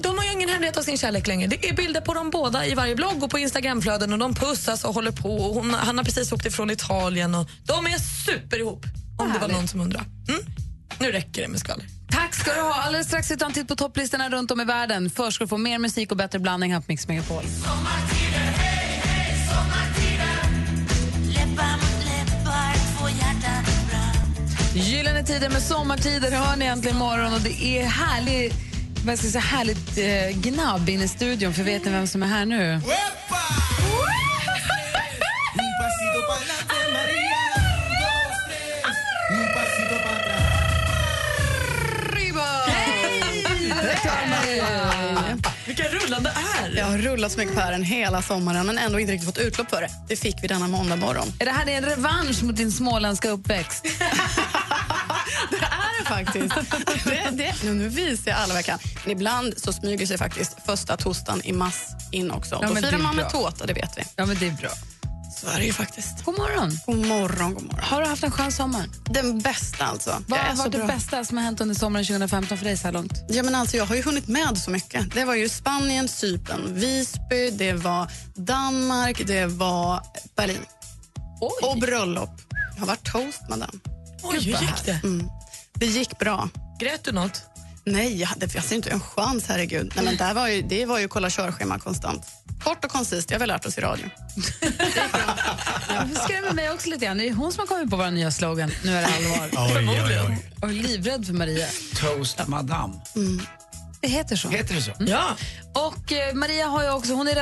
De 0.00 0.18
har 0.18 0.24
ju 0.24 0.32
ingen 0.32 0.48
hemlighet 0.48 0.76
av 0.76 0.82
sin 0.82 0.98
kärlek 0.98 1.26
längre. 1.26 1.46
Det 1.46 1.68
är 1.68 1.74
bilder 1.74 2.00
på 2.00 2.14
dem 2.14 2.30
båda 2.30 2.66
i 2.66 2.74
varje 2.74 2.94
blogg 2.94 3.22
och 3.22 3.30
på 3.30 3.38
Instagramflöden 3.38 4.12
och 4.12 4.18
de 4.18 4.34
pussas 4.34 4.84
och 4.84 4.94
håller 4.94 5.12
på. 5.12 5.36
Och 5.36 5.54
hon, 5.54 5.74
han 5.74 5.98
har 5.98 6.04
precis 6.04 6.32
åkt 6.32 6.46
ifrån 6.46 6.70
Italien 6.70 7.34
och 7.34 7.48
de 7.64 7.86
är 7.86 7.98
super 7.98 8.58
ihop. 8.58 8.86
Om 9.18 9.32
det 9.32 9.38
var 9.38 9.48
någon 9.48 9.68
som 9.68 9.80
undrar. 9.80 10.04
Mm? 10.28 10.40
Nu 10.98 11.12
räcker 11.12 11.42
det 11.42 11.48
med 11.48 11.60
skvaller. 11.60 11.86
Tack 12.10 12.34
ska 12.34 12.54
du 12.54 12.60
ha. 12.60 12.74
Alldeles 12.74 13.06
strax 13.06 13.32
han 13.40 13.52
titt 13.52 13.68
på 13.68 13.76
topplistorna 13.76 14.28
runt 14.30 14.50
om 14.50 14.60
i 14.60 14.64
världen. 14.64 15.10
Först 15.10 15.34
ska 15.34 15.44
du 15.44 15.48
få 15.48 15.56
mer 15.58 15.78
musik 15.78 16.10
och 16.10 16.16
bättre 16.16 16.38
blandning 16.38 16.72
här 16.72 16.80
på 16.80 16.84
Mix 16.88 17.08
Megapol. 17.08 17.42
Gyllene 24.74 25.22
tider 25.24 25.50
med 25.50 25.62
sommartider 25.62 26.30
hör 26.30 26.56
ni 26.56 26.64
äntligen 26.64 26.96
morgon 26.96 27.32
och 27.34 27.40
det 27.40 27.64
är 27.64 27.84
härlig, 27.86 28.52
vad 29.04 29.18
ska 29.18 29.26
jag 29.26 29.32
säga, 29.32 29.42
härligt 29.42 29.98
eh, 29.98 30.40
gnabb 30.40 30.88
inne 30.88 31.04
i 31.04 31.08
studion 31.08 31.54
för 31.54 31.62
vet 31.62 31.84
ni 31.84 31.90
vem 31.90 32.06
som 32.06 32.22
är 32.22 32.26
här 32.26 32.46
nu? 32.46 32.80
Rullande 46.16 46.32
är! 46.64 46.76
Jag 46.76 46.86
har 46.86 46.98
rullat 46.98 47.32
så 47.32 47.38
mycket 47.38 47.54
på 47.54 47.60
hären 47.60 47.82
hela 47.82 48.22
sommaren 48.22 48.66
men 48.66 48.78
ändå 48.78 48.98
inte 48.98 49.12
riktigt 49.12 49.26
fått 49.28 49.38
utlopp 49.38 49.70
för 49.70 49.80
det. 49.80 49.88
Det 50.08 50.16
fick 50.16 50.36
vi 50.42 50.48
denna 50.48 50.68
måndag 50.68 50.96
morgon. 50.96 51.32
Är 51.38 51.44
det 51.44 51.50
här 51.50 51.66
en 51.66 51.84
revansch 51.84 52.42
mot 52.42 52.56
din 52.56 52.72
småländska 52.72 53.30
uppväxt? 53.30 53.86
Det 55.50 55.56
är 55.56 55.98
det 56.02 56.08
faktiskt. 56.08 56.54
Det, 57.04 57.30
det, 57.32 57.54
nu, 57.64 57.74
nu 57.74 57.88
visar 57.88 58.30
jag 58.30 58.40
alla 58.40 58.48
vad 58.48 58.56
jag 58.58 58.64
kan. 58.64 58.78
Men 59.04 59.12
ibland 59.12 59.54
så 59.56 59.72
smyger 59.72 60.06
sig 60.06 60.18
faktiskt 60.18 60.56
första 60.66 60.96
torsdagen 60.96 61.42
i 61.44 61.52
mass 61.52 61.86
in 62.12 62.30
också. 62.30 62.58
Ja, 62.62 62.68
Då 62.68 62.74
firar 62.74 62.92
är 62.92 62.98
man 62.98 63.16
med 63.16 63.24
bra. 63.24 63.30
tårta, 63.30 63.66
det 63.66 63.72
vet 63.72 63.98
vi. 63.98 64.02
Ja, 64.16 64.26
men 64.26 64.36
det 64.38 64.46
är 64.46 64.50
bra. 64.52 64.70
Så 65.40 65.46
är 65.46 65.58
det 65.58 65.64
ju 65.64 65.72
faktiskt. 65.72 66.24
God 66.24 66.38
morgon. 66.38 66.78
God 66.86 67.06
morgon, 67.06 67.54
god 67.54 67.62
morgon. 67.62 67.84
Har 67.84 68.00
du 68.02 68.06
haft 68.08 68.24
en 68.24 68.30
skön 68.30 68.52
sommar? 68.52 68.86
Den 69.04 69.38
bästa 69.38 69.84
alltså. 69.84 70.22
Vad 70.28 70.40
har 70.40 70.56
varit 70.56 70.72
det 70.72 70.86
bästa 70.86 71.24
som 71.24 71.36
har 71.36 71.44
hänt 71.44 71.60
under 71.60 71.74
sommaren 71.74 72.04
2015 72.06 72.58
för 72.58 72.64
dig 72.64 72.76
så 72.76 72.84
här 72.84 72.92
långt? 72.92 73.12
Ja, 73.28 73.42
men 73.42 73.54
alltså, 73.54 73.76
jag 73.76 73.86
har 73.86 73.96
ju 73.96 74.02
hunnit 74.02 74.28
med 74.28 74.58
så 74.58 74.70
mycket. 74.70 75.14
Det 75.14 75.24
var 75.24 75.34
ju 75.34 75.48
Spanien, 75.48 76.08
Cypern, 76.08 76.74
Visby, 76.74 77.50
det 77.50 77.72
var 77.72 78.10
Danmark, 78.34 79.26
det 79.26 79.46
var 79.46 80.02
Berlin. 80.36 80.64
Och 81.62 81.78
bröllop. 81.78 82.30
Jag 82.74 82.80
har 82.80 82.86
varit 82.86 83.12
toast, 83.12 83.42
madame. 83.48 83.72
Oj, 84.22 84.34
hur 84.38 84.40
gick 84.40 84.84
det? 84.84 85.00
Mm. 85.04 85.28
Det 85.74 85.86
gick 85.86 86.18
bra. 86.18 86.48
Grät 86.80 87.04
du 87.04 87.12
något? 87.12 87.42
Nej, 87.86 88.20
jag 88.20 88.28
hade 88.28 88.48
jag 88.54 88.64
ser 88.64 88.76
inte 88.76 88.90
en 88.90 89.00
chans, 89.00 89.44
herregud. 89.48 89.92
Nej, 89.96 90.04
men 90.04 90.16
där 90.16 90.34
var 90.34 90.48
ju, 90.48 90.62
det 90.62 90.86
var 90.86 90.98
ju 90.98 91.08
kolla 91.08 91.30
körschema 91.30 91.78
konstant. 91.78 92.22
Kort 92.62 92.84
och 92.84 92.90
koncist, 92.90 93.28
det 93.28 93.34
har 93.34 93.40
vi 93.40 93.46
lärt 93.46 93.66
oss 93.66 93.78
i 93.78 93.80
radio. 93.80 94.06
Du 96.08 96.14
skrämmer 96.14 96.52
mig 96.52 96.70
också 96.70 96.88
lite 96.88 97.04
grann. 97.04 97.18
Det 97.18 97.28
är 97.28 97.32
hon 97.32 97.52
som 97.52 97.60
har 97.60 97.66
kommit 97.66 97.90
på 97.90 97.96
vår 97.96 98.10
nya 98.10 98.30
slogan. 98.30 98.70
Nu 98.84 98.92
är 98.96 99.02
det 99.02 99.08
allvar. 99.08 99.76
Oj, 99.78 99.88
oj, 100.06 100.20
oj. 100.28 100.38
Och 100.62 100.68
är 100.68 100.72
livrädd 100.72 101.26
för 101.26 101.32
Maria. 101.32 101.66
Toast 102.00 102.48
Madame. 102.48 102.94
Det 104.06 104.10
heter 104.10 104.36
så. 104.36 104.48
Heter 104.48 104.74
det 104.74 104.82
så? 104.82 104.92
Ja. 104.98 105.36
Och 105.72 106.12
eh, 106.12 106.34
Maria 106.34 106.66
har 106.66 106.82
ju 106.82 106.90
också, 106.90 107.12
hon 107.12 107.28
är 107.28 107.34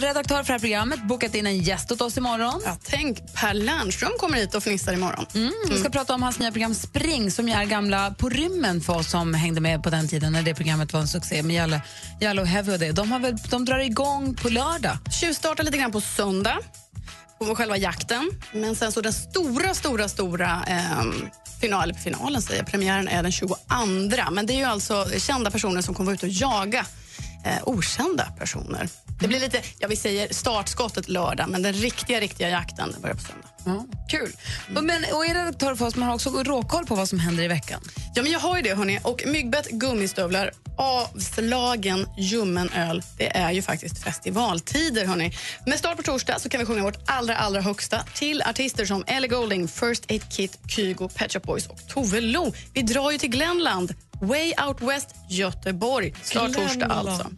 redaktör, 0.00 0.36
för 0.36 0.46
det 0.46 0.52
här 0.52 0.58
programmet, 0.58 1.02
bokat 1.02 1.34
in 1.34 1.46
en 1.46 1.58
gäst 1.58 1.92
åt 1.92 2.00
oss 2.00 2.16
imorgon. 2.16 2.62
Ja, 2.64 2.76
tänk, 2.84 3.34
Per 3.34 3.54
Lernström 3.54 4.12
kommer 4.18 4.38
hit 4.38 4.54
och 4.54 4.62
fnissar 4.62 4.92
imorgon. 4.92 5.26
Mm, 5.34 5.52
vi 5.70 5.78
ska 5.78 5.88
prata 5.90 6.14
om 6.14 6.22
hans 6.22 6.38
nya 6.38 6.52
program 6.52 6.74
Spring 6.74 7.30
som 7.30 7.48
ju 7.48 7.54
är 7.54 7.64
gamla 7.64 8.10
på 8.10 8.28
rymmen 8.28 8.80
för 8.80 8.96
oss 8.96 9.10
som 9.10 9.34
hängde 9.34 9.60
med 9.60 9.82
på 9.82 9.90
den 9.90 10.08
tiden 10.08 10.32
när 10.32 10.42
det 10.42 10.54
programmet 10.54 10.92
var 10.92 11.00
en 11.00 11.08
succé 11.08 11.42
med 11.42 11.56
Jalle, 11.56 11.80
Jalle 12.20 12.40
och 12.40 12.48
Heavy 12.48 12.72
och 12.72 12.78
det. 12.78 12.92
De, 12.92 13.12
har 13.12 13.18
väl, 13.18 13.36
de 13.50 13.64
drar 13.64 13.78
igång 13.78 14.34
på 14.34 14.48
lördag. 14.48 14.98
Tjuvstartar 15.20 15.64
lite 15.64 15.78
grann 15.78 15.92
på 15.92 16.00
söndag, 16.00 16.58
på 17.46 17.54
själva 17.54 17.76
jakten. 17.76 18.30
Men 18.52 18.76
sen 18.76 18.92
så 18.92 19.00
den 19.00 19.12
stora, 19.12 19.74
stora, 19.74 20.08
stora 20.08 20.64
eh, 20.66 21.04
final, 21.60 21.94
finalen, 21.94 22.42
säger 22.42 22.62
premiären 22.62 23.08
är 23.08 23.22
den 23.22 23.32
22. 23.32 23.56
Men 24.30 24.46
det 24.46 24.52
är 24.52 24.58
ju 24.58 24.64
alltså 24.64 25.06
kända 25.18 25.50
personer 25.50 25.82
som 25.82 25.94
kommer 25.94 26.06
vara 26.06 26.14
ute 26.14 26.26
och 26.26 26.32
jaga 26.32 26.86
eh, 27.44 27.58
okända 27.64 28.24
personer. 28.38 28.88
Det 29.20 29.28
blir 29.28 29.40
lite, 29.40 29.62
ja 29.78 29.88
vi 29.88 29.96
säger 29.96 30.34
startskottet 30.34 31.08
lördag, 31.08 31.48
men 31.48 31.62
den 31.62 31.72
riktiga, 31.72 32.20
riktiga 32.20 32.48
jakten 32.48 32.94
börjar 33.02 33.14
på 33.14 33.22
söndag. 33.22 33.48
Ja, 33.64 33.86
kul. 34.08 34.32
Och, 34.76 34.84
men, 34.84 35.04
och 35.12 35.26
är 35.26 35.34
redaktör 35.34 35.74
för 35.74 35.86
oss, 35.86 35.96
man 35.96 36.08
har 36.08 36.14
också 36.14 36.30
råkoll 36.30 36.86
på 36.86 36.94
vad 36.94 37.08
som 37.08 37.18
händer 37.18 37.44
i 37.44 37.48
veckan. 37.48 37.80
Ja, 38.14 38.22
men 38.22 38.32
jag 38.32 38.40
har 38.40 38.56
ju 38.56 38.62
det, 38.62 38.74
hörni. 38.74 39.00
Och 39.02 39.22
myggbett, 39.26 39.70
gummistövlar, 39.70 40.50
avslagen 40.78 42.06
ljummen 42.18 42.70
öl. 42.70 43.02
Det 43.18 43.36
är 43.36 43.52
ju 43.52 43.62
faktiskt 43.62 44.02
festivaltider, 44.02 45.06
hörni. 45.06 45.36
Med 45.66 45.78
start 45.78 45.96
på 45.96 46.02
torsdag 46.02 46.38
så 46.38 46.48
kan 46.48 46.60
vi 46.60 46.66
sjunga 46.66 46.82
vårt 46.82 46.98
allra, 47.06 47.36
allra 47.36 47.60
högsta 47.60 48.04
till 48.14 48.42
artister 48.42 48.84
som 48.84 49.04
Ellie 49.06 49.28
Goulding, 49.28 49.68
First 49.68 50.10
Aid 50.10 50.22
Kit, 50.30 50.58
Kygo, 50.68 51.08
Pet 51.08 51.32
Shop 51.32 51.40
Boys 51.40 51.66
och 51.66 51.88
Tove 51.88 52.20
Lo. 52.20 52.52
Vi 52.74 52.82
drar 52.82 53.10
ju 53.10 53.18
till 53.18 53.30
Glenland, 53.30 53.94
Way 54.20 54.54
Out 54.68 54.80
West, 54.80 55.14
Göteborg. 55.28 56.14
Start 56.22 56.52
torsdag 56.52 56.86
alltså. 56.86 57.30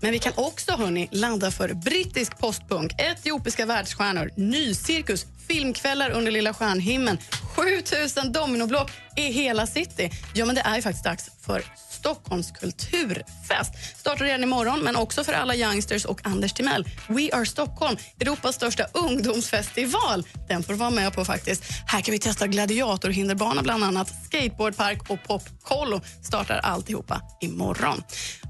Men 0.00 0.12
vi 0.12 0.18
kan 0.18 0.32
också 0.36 0.72
hörni, 0.72 1.08
ladda 1.12 1.50
för 1.50 1.74
brittisk 1.74 2.38
postpunk, 2.38 2.92
etiopiska 3.00 3.66
världsstjärnor, 3.66 4.30
nycirkus, 4.36 5.26
filmkvällar 5.48 6.10
under 6.10 6.32
lilla 6.32 6.54
stjärnhimlen, 6.54 7.18
7000 7.56 8.32
dominoblock 8.32 8.90
i 9.16 9.22
hela 9.22 9.66
city. 9.66 10.10
Ja, 10.34 10.44
men 10.44 10.54
det 10.54 10.60
är 10.60 10.80
faktiskt 10.80 11.04
dags 11.04 11.30
för 11.40 11.62
Stockholms 11.96 12.50
kulturfest. 12.50 13.98
Startar 13.98 14.24
redan 14.24 14.42
imorgon, 14.42 14.80
men 14.80 14.96
också 14.96 15.24
för 15.24 15.32
alla 15.32 15.54
youngsters 15.54 16.04
och 16.04 16.26
Anders 16.26 16.52
Timell. 16.52 16.84
We 17.08 17.30
are 17.32 17.46
Stockholm, 17.46 17.96
Europas 18.20 18.54
största 18.54 18.86
ungdomsfestival. 18.94 20.26
Den 20.48 20.62
får 20.62 20.72
du 20.72 20.78
vara 20.78 20.90
med 20.90 21.12
på 21.12 21.24
faktiskt. 21.24 21.64
Här 21.86 22.00
kan 22.00 22.12
vi 22.12 22.18
testa 22.18 22.46
gladiatorhinderbana 22.46 23.62
bland 23.62 23.84
annat, 23.84 24.12
skateboardpark 24.24 25.10
och 25.10 25.18
popkollo. 25.22 26.00
Startar 26.22 26.58
alltihopa 26.58 27.22
imorgon. 27.40 28.02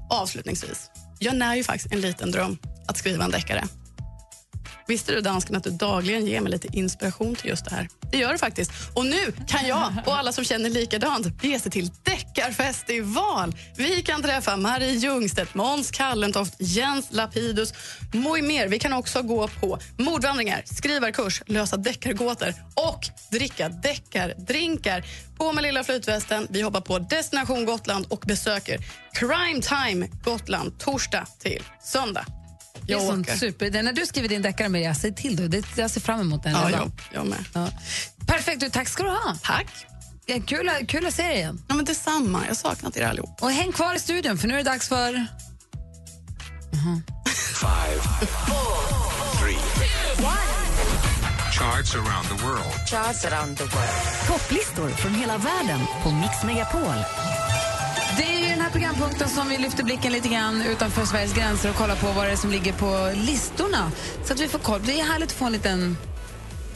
Avslutningsvis, 0.09 0.89
jag 1.19 1.35
när 1.35 1.55
ju 1.55 1.63
faktiskt 1.63 1.93
en 1.93 2.01
liten 2.01 2.31
dröm 2.31 2.57
att 2.87 2.97
skriva 2.97 3.25
en 3.25 3.31
deckare. 3.31 3.63
Visste 4.87 5.11
du 5.11 5.21
dansken 5.21 5.55
att 5.55 5.63
du 5.63 5.69
dagligen 5.69 6.25
ger 6.25 6.41
mig 6.41 6.51
lite 6.51 6.67
inspiration 6.77 7.35
till 7.35 7.49
just 7.49 7.65
det 7.65 7.75
här? 7.75 7.89
Det 8.11 8.17
gör 8.17 8.31
du 8.31 8.37
faktiskt. 8.37 8.71
Och 8.93 9.05
nu 9.05 9.33
kan 9.47 9.67
jag 9.67 9.93
och 10.05 10.17
alla 10.17 10.31
som 10.31 10.43
känner 10.43 10.69
likadant 10.69 11.41
bege 11.41 11.59
sig 11.59 11.71
till 11.71 11.91
Deckarfestival. 12.03 13.55
Vi 13.77 14.01
kan 14.01 14.23
träffa 14.23 14.57
Marie 14.57 14.91
Ljungstedt, 14.91 15.55
Måns 15.55 15.91
Kallentoft, 15.91 16.55
Jens 16.59 17.07
Lapidus, 17.11 17.73
Moj 18.13 18.41
mer. 18.41 18.67
Vi 18.67 18.79
kan 18.79 18.93
också 18.93 19.21
gå 19.21 19.47
på 19.47 19.79
mordvandringar, 19.97 20.61
skrivarkurs, 20.65 21.43
lösa 21.45 21.77
deckargåtor 21.77 22.53
och 22.75 22.99
dricka 23.31 23.69
deckardrinkar. 23.69 25.05
På 25.37 25.53
med 25.53 25.63
lilla 25.63 25.83
flytvästen. 25.83 26.47
Vi 26.49 26.61
hoppar 26.61 26.81
på 26.81 26.99
Destination 26.99 27.65
Gotland 27.65 28.05
och 28.09 28.23
besöker 28.27 28.79
Crime 29.13 29.61
Time 29.61 30.07
Gotland 30.23 30.79
torsdag 30.79 31.27
till 31.39 31.63
söndag. 31.83 32.25
Det 32.85 32.93
är 32.93 32.97
Jag 32.97 33.01
sånt 33.07 33.27
åker. 33.27 33.37
super. 33.37 33.69
Det, 33.69 33.81
när 33.81 33.93
du 33.93 34.05
skriver 34.05 34.29
din 34.29 34.41
deckare 34.41 34.69
med 34.69 34.81
jag 34.81 34.97
säg 34.97 35.15
till 35.15 35.35
då. 35.35 35.47
Det, 35.47 35.65
jag 35.75 35.91
ser 35.91 36.01
fram 36.01 36.19
emot 36.21 36.43
den 36.43 36.51
Ja, 36.51 36.69
jag, 36.71 36.91
jag 37.13 37.27
med. 37.27 37.45
Ja. 37.53 37.69
Perfekt, 38.27 38.59
du, 38.59 38.69
tack 38.69 38.87
ska 38.89 39.03
du 39.03 39.09
ha. 39.09 39.35
Tack. 39.43 39.67
Ja, 40.25 40.35
kul, 40.47 40.69
kul 40.87 41.05
att 41.07 41.13
se 41.13 41.23
dig 41.23 41.35
igen. 41.35 41.61
Ja, 41.67 41.75
men 41.75 41.85
detsamma. 41.85 42.39
Jag 42.41 42.47
har 42.47 42.55
saknat 42.55 42.97
er 42.97 43.07
allihop. 43.07 43.41
Och 43.41 43.51
häng 43.51 43.71
kvar 43.71 43.95
i 43.95 43.99
studion 43.99 44.37
för 44.37 44.47
nu 44.47 44.53
är 44.53 44.57
det 44.57 44.63
dags 44.63 44.87
för... 44.87 45.27
Charts 51.51 51.95
around 51.95 52.27
the 52.27 52.45
world. 52.45 52.73
Charts 52.89 53.25
around 53.25 53.57
the 53.57 53.63
world. 53.63 54.27
Topplistor 54.27 54.89
från 54.89 55.13
hela 55.15 55.37
världen 55.37 55.79
på 56.03 56.11
Mix 56.11 56.43
Megapol. 56.43 56.93
Det 58.17 58.23
är 58.23 58.39
ju 58.39 58.45
den 58.45 58.46
här 58.67 58.71
programpunkten 58.71 59.29
som 59.29 59.49
vi 59.49 59.57
lyfter 59.57 59.83
blicken 59.83 60.11
lite 60.11 60.27
grann 60.27 60.61
utanför 60.61 61.05
Sveriges 61.05 61.33
gränser 61.33 61.69
och 61.69 61.75
kollar 61.75 61.95
på 61.95 62.11
vad 62.11 62.25
det 62.25 62.31
är 62.31 62.35
som 62.35 62.51
ligger 62.51 62.73
på 62.73 63.11
listorna. 63.15 63.91
Så 64.25 64.33
att 64.33 64.39
vi 64.39 64.47
får 64.47 64.59
koll. 64.59 64.81
Det 64.85 64.99
är 64.99 65.03
härligt 65.03 65.29
att 65.29 65.35
få 65.35 65.45
en 65.45 65.51
liten 65.51 65.97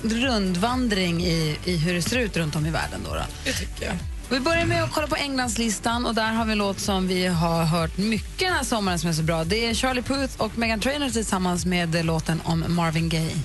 rundvandring 0.01 1.23
i, 1.23 1.57
i 1.65 1.77
hur 1.77 1.93
det 1.93 2.01
ser 2.01 2.17
ut 2.17 2.37
runt 2.37 2.55
om 2.55 2.65
i 2.65 2.69
världen. 2.69 2.99
Då, 3.05 3.15
då. 3.15 3.21
Det 3.45 3.53
tycker 3.53 3.85
jag. 3.85 3.93
Vi 4.29 4.39
börjar 4.39 4.65
med 4.65 4.83
att 4.83 4.91
kolla 4.91 5.07
på 5.07 5.15
Englandslistan 5.15 6.05
och 6.05 6.15
där 6.15 6.31
har 6.31 6.45
vi 6.45 6.51
en 6.51 6.57
låt 6.57 6.79
som 6.79 7.07
vi 7.07 7.27
har 7.27 7.63
hört 7.63 7.97
mycket 7.97 8.39
den 8.39 8.53
här 8.53 8.63
sommaren 8.63 8.99
som 8.99 9.09
är 9.09 9.13
så 9.13 9.23
bra. 9.23 9.43
Det 9.43 9.65
är 9.65 9.73
Charlie 9.73 10.01
Puth 10.01 10.33
och 10.37 10.57
Meghan 10.57 10.79
Trainor 10.79 11.09
tillsammans 11.09 11.65
med 11.65 12.05
låten 12.05 12.41
om 12.43 12.65
Marvin 12.67 13.09
Gaye. 13.09 13.35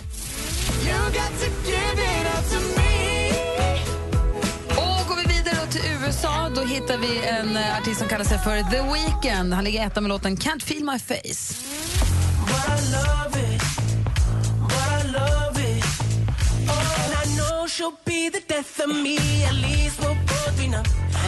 Och 1.07 1.17
hittar 6.77 6.99
vi 6.99 7.27
en 7.27 7.57
eh, 7.57 7.79
artist 7.79 7.99
som 7.99 8.09
kallar 8.09 8.25
sig 8.25 8.39
för 8.39 8.71
The 8.71 8.83
Weeknd. 8.83 9.55
Han 9.55 9.65
ligger 9.65 9.87
etta 9.87 10.01
med 10.01 10.09
låten 10.09 10.37
Can't 10.37 10.65
feel 10.65 10.85
my 10.85 10.99
face. 10.99 11.55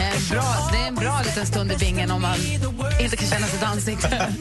En 0.01 0.29
bra, 0.29 0.69
det 0.71 0.77
är 0.77 0.87
en 0.87 0.95
bra 0.95 1.21
liten 1.25 1.45
stund 1.45 1.71
i 1.71 1.75
bingen 1.77 2.11
om 2.11 2.21
man 2.21 2.37
inte 3.01 3.17
kan 3.17 3.27
känna 3.27 3.47
sitt 3.47 3.63
ansikte. 3.63 4.07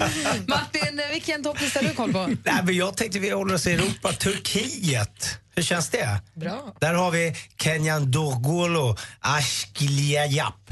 Martin, 0.46 1.00
eh, 1.00 1.12
vilken 1.12 1.42
topplista 1.42 1.80
har 1.80 1.88
du 1.88 1.94
koll 1.94 2.12
på? 2.12 2.26
Nej, 2.26 2.62
men 2.64 2.76
jag 2.76 2.96
tänkte 2.96 3.18
vi 3.18 3.30
håller 3.30 3.54
oss 3.54 3.66
i 3.66 3.72
Europa. 3.72 4.12
Turkiet. 4.12 5.38
Hur 5.54 5.62
känns 5.62 5.88
det? 5.90 6.08
Bra. 6.34 6.74
Där 6.80 6.94
har 6.94 7.10
vi 7.10 7.34
Kenyan 7.62 8.10
Dorgolo, 8.10 8.96
Aşkiliyap. 9.20 10.70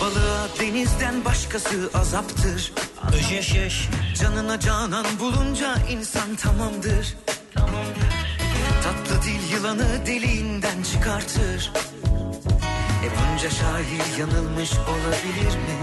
Balığa 0.00 0.48
denizden 0.60 1.24
başkası 1.24 1.90
azaptır 1.94 2.72
Öş. 3.56 3.88
Canına 4.22 4.60
canan 4.60 5.06
bulunca 5.20 5.76
insan 5.90 6.36
tamamdır 6.36 7.16
Tatlı 8.82 9.22
dil 9.22 9.52
yılanı 9.52 10.06
deliğinden 10.06 10.82
çıkartır 10.92 11.72
E 13.04 13.08
bunca 13.10 13.50
şair 13.50 14.18
yanılmış 14.20 14.72
olabilir 14.72 15.56
mi? 15.56 15.76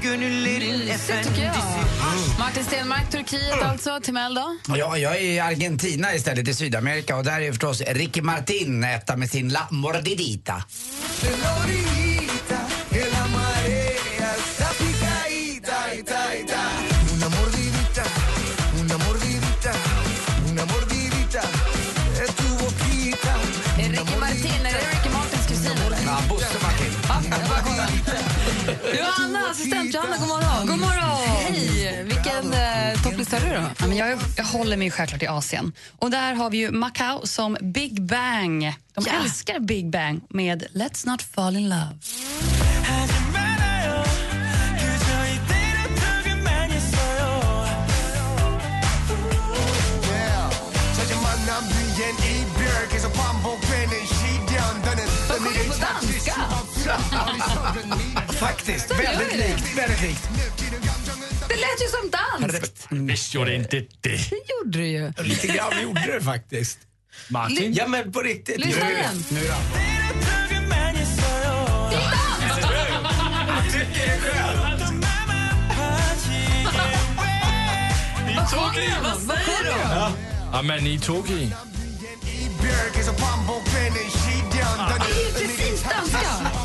Tycker 0.00 1.44
jag. 1.44 1.54
Martin 2.38 2.64
Stenmark, 2.64 3.10
Turkiet 3.10 3.62
alltså. 3.62 4.00
Timell 4.02 4.34
då? 4.34 4.56
Ja, 4.76 4.98
jag 4.98 5.16
är 5.16 5.20
i 5.20 5.40
Argentina 5.40 6.14
istället, 6.14 6.48
i 6.48 6.54
Sydamerika. 6.54 7.16
Och 7.16 7.24
där 7.24 7.40
är 7.40 7.50
förstås 7.50 7.80
Ricky 7.80 8.22
Martin 8.22 8.84
etta 8.84 9.16
med 9.16 9.30
sin 9.30 9.48
La 9.48 9.68
Mordidita. 9.70 10.64
Johanna, 28.98 29.50
assistent 29.50 29.94
Johanna, 29.94 30.16
god 30.18 30.28
morgon. 30.28 30.66
God 30.66 30.78
morgon. 30.78 31.18
Hej! 31.26 32.02
Vilken 32.04 32.52
eh, 32.52 33.02
topplista 33.02 33.36
har 33.36 33.44
du 33.48 33.54
då? 33.54 33.62
Ja, 33.78 33.86
men 33.86 33.96
jag, 33.96 34.18
jag 34.36 34.44
håller 34.44 34.76
mig 34.76 34.90
självklart 34.90 35.22
i 35.22 35.26
Asien. 35.26 35.72
Och 35.98 36.10
där 36.10 36.34
har 36.34 36.50
vi 36.50 36.58
ju 36.58 36.70
Macau 36.70 37.26
som 37.26 37.56
Big 37.60 38.02
Bang. 38.02 38.60
De 38.94 39.04
Ja. 39.06 39.12
älskar 39.24 39.60
Big 39.60 39.90
Bang 39.90 40.20
med 40.28 40.66
Let's 40.74 41.06
not 41.06 41.22
fall 41.22 41.56
in 41.56 41.68
love. 41.68 41.96
De 55.28 55.34
sjunger 55.34 55.64
på 55.68 55.74
danska. 55.80 56.34
Faktiskt, 58.40 58.90
väldigt 58.90 59.30
det. 59.30 59.36
likt. 59.36 59.78
Väldigt 59.78 60.02
likt. 60.02 60.28
Det 61.48 61.56
lät 61.56 61.82
ju 61.82 61.88
som 61.88 62.10
dans. 62.10 62.72
Visst 62.90 63.34
gjorde 63.34 63.54
inte 63.54 63.76
det. 63.80 63.86
Det 64.00 64.16
gjorde 64.64 64.78
du 64.78 64.86
ju. 64.86 65.12
Lite 65.22 65.46
grann 65.46 65.82
gjorde 65.82 66.12
det 66.12 66.20
faktiskt. 66.24 66.78
Martin? 67.28 67.72
Ja, 67.74 67.86
men 67.86 68.12
på 68.12 68.20
riktigt. 68.22 68.58
Lyssna 68.66 68.84
Nu- 68.84 68.92
igen. 68.92 69.24
Nu 69.30 69.40
då. 69.40 69.54
Vad 78.36 78.48
sjunger 78.50 78.90
de? 79.02 79.26
Vad 79.26 79.38
sjunger 79.38 79.94
de? 79.94 80.12
Ja, 80.52 80.62
men 80.62 80.84
ni 80.84 80.98
tog 80.98 81.30
i. 81.30 81.52
Det 82.60 82.66
är 85.10 85.24
ju 85.24 85.32
precis 85.32 85.82
danska. 85.82 86.59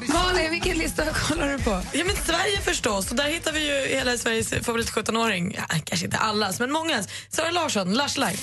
Malin, 0.00 0.50
vilken 0.50 0.78
lista 0.78 1.04
kollar 1.12 1.48
du 1.48 1.58
på? 1.58 1.80
Ja, 1.92 2.04
men 2.04 2.16
Sverige 2.16 2.60
förstås. 2.60 3.10
Och 3.10 3.16
där 3.16 3.24
hittar 3.24 3.52
vi 3.52 3.66
ju 3.66 3.96
hela 3.96 4.16
Sveriges 4.16 4.50
favorit 4.50 4.90
17-åring. 4.90 5.54
Ja, 5.58 5.76
kanske 5.84 6.06
inte 6.06 6.18
allas, 6.18 6.60
men 6.60 6.72
mångas. 6.72 7.08
Sara 7.28 7.50
Larsson, 7.50 7.94
Lush 7.94 8.18
Life. 8.18 8.42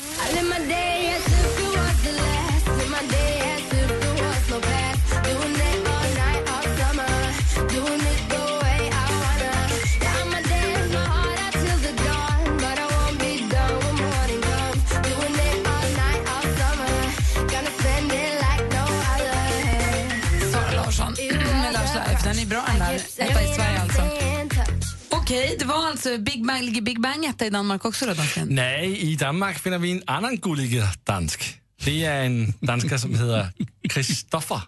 Var 25.71 25.87
alltså 25.87 26.17
Big 26.17 26.47
Bang, 26.47 26.63
ligger 26.63 26.81
Big 26.81 27.01
Bang 27.01 27.25
etta 27.25 27.45
i 27.45 27.49
Danmark 27.49 27.85
också 27.85 28.05
då, 28.05 28.13
dansken? 28.13 28.47
Nej, 28.47 29.11
i 29.11 29.15
Danmark 29.15 29.59
finder 29.59 29.79
vi 29.79 29.91
en 29.91 30.03
annan 30.07 30.37
gullig 30.37 30.83
dansk. 31.07 31.61
Det 31.85 32.05
är 32.05 32.23
en 32.23 32.53
dansker 32.61 32.97
som 32.97 33.11
heter 33.11 33.51
Christoffer. 33.91 34.61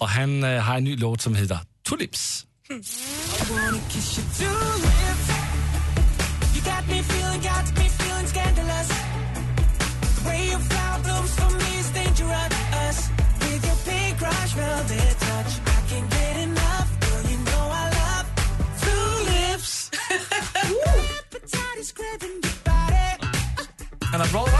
Och 0.00 0.08
han 0.08 0.44
øh, 0.44 0.62
har 0.62 0.76
en 0.76 0.84
ny 0.84 0.96
låt 0.96 1.22
som 1.22 1.34
heter 1.34 1.58
Tulips. 1.88 2.46
Han 2.68 2.82
är 24.20 24.32
bra 24.32 24.42
va? 24.44 24.58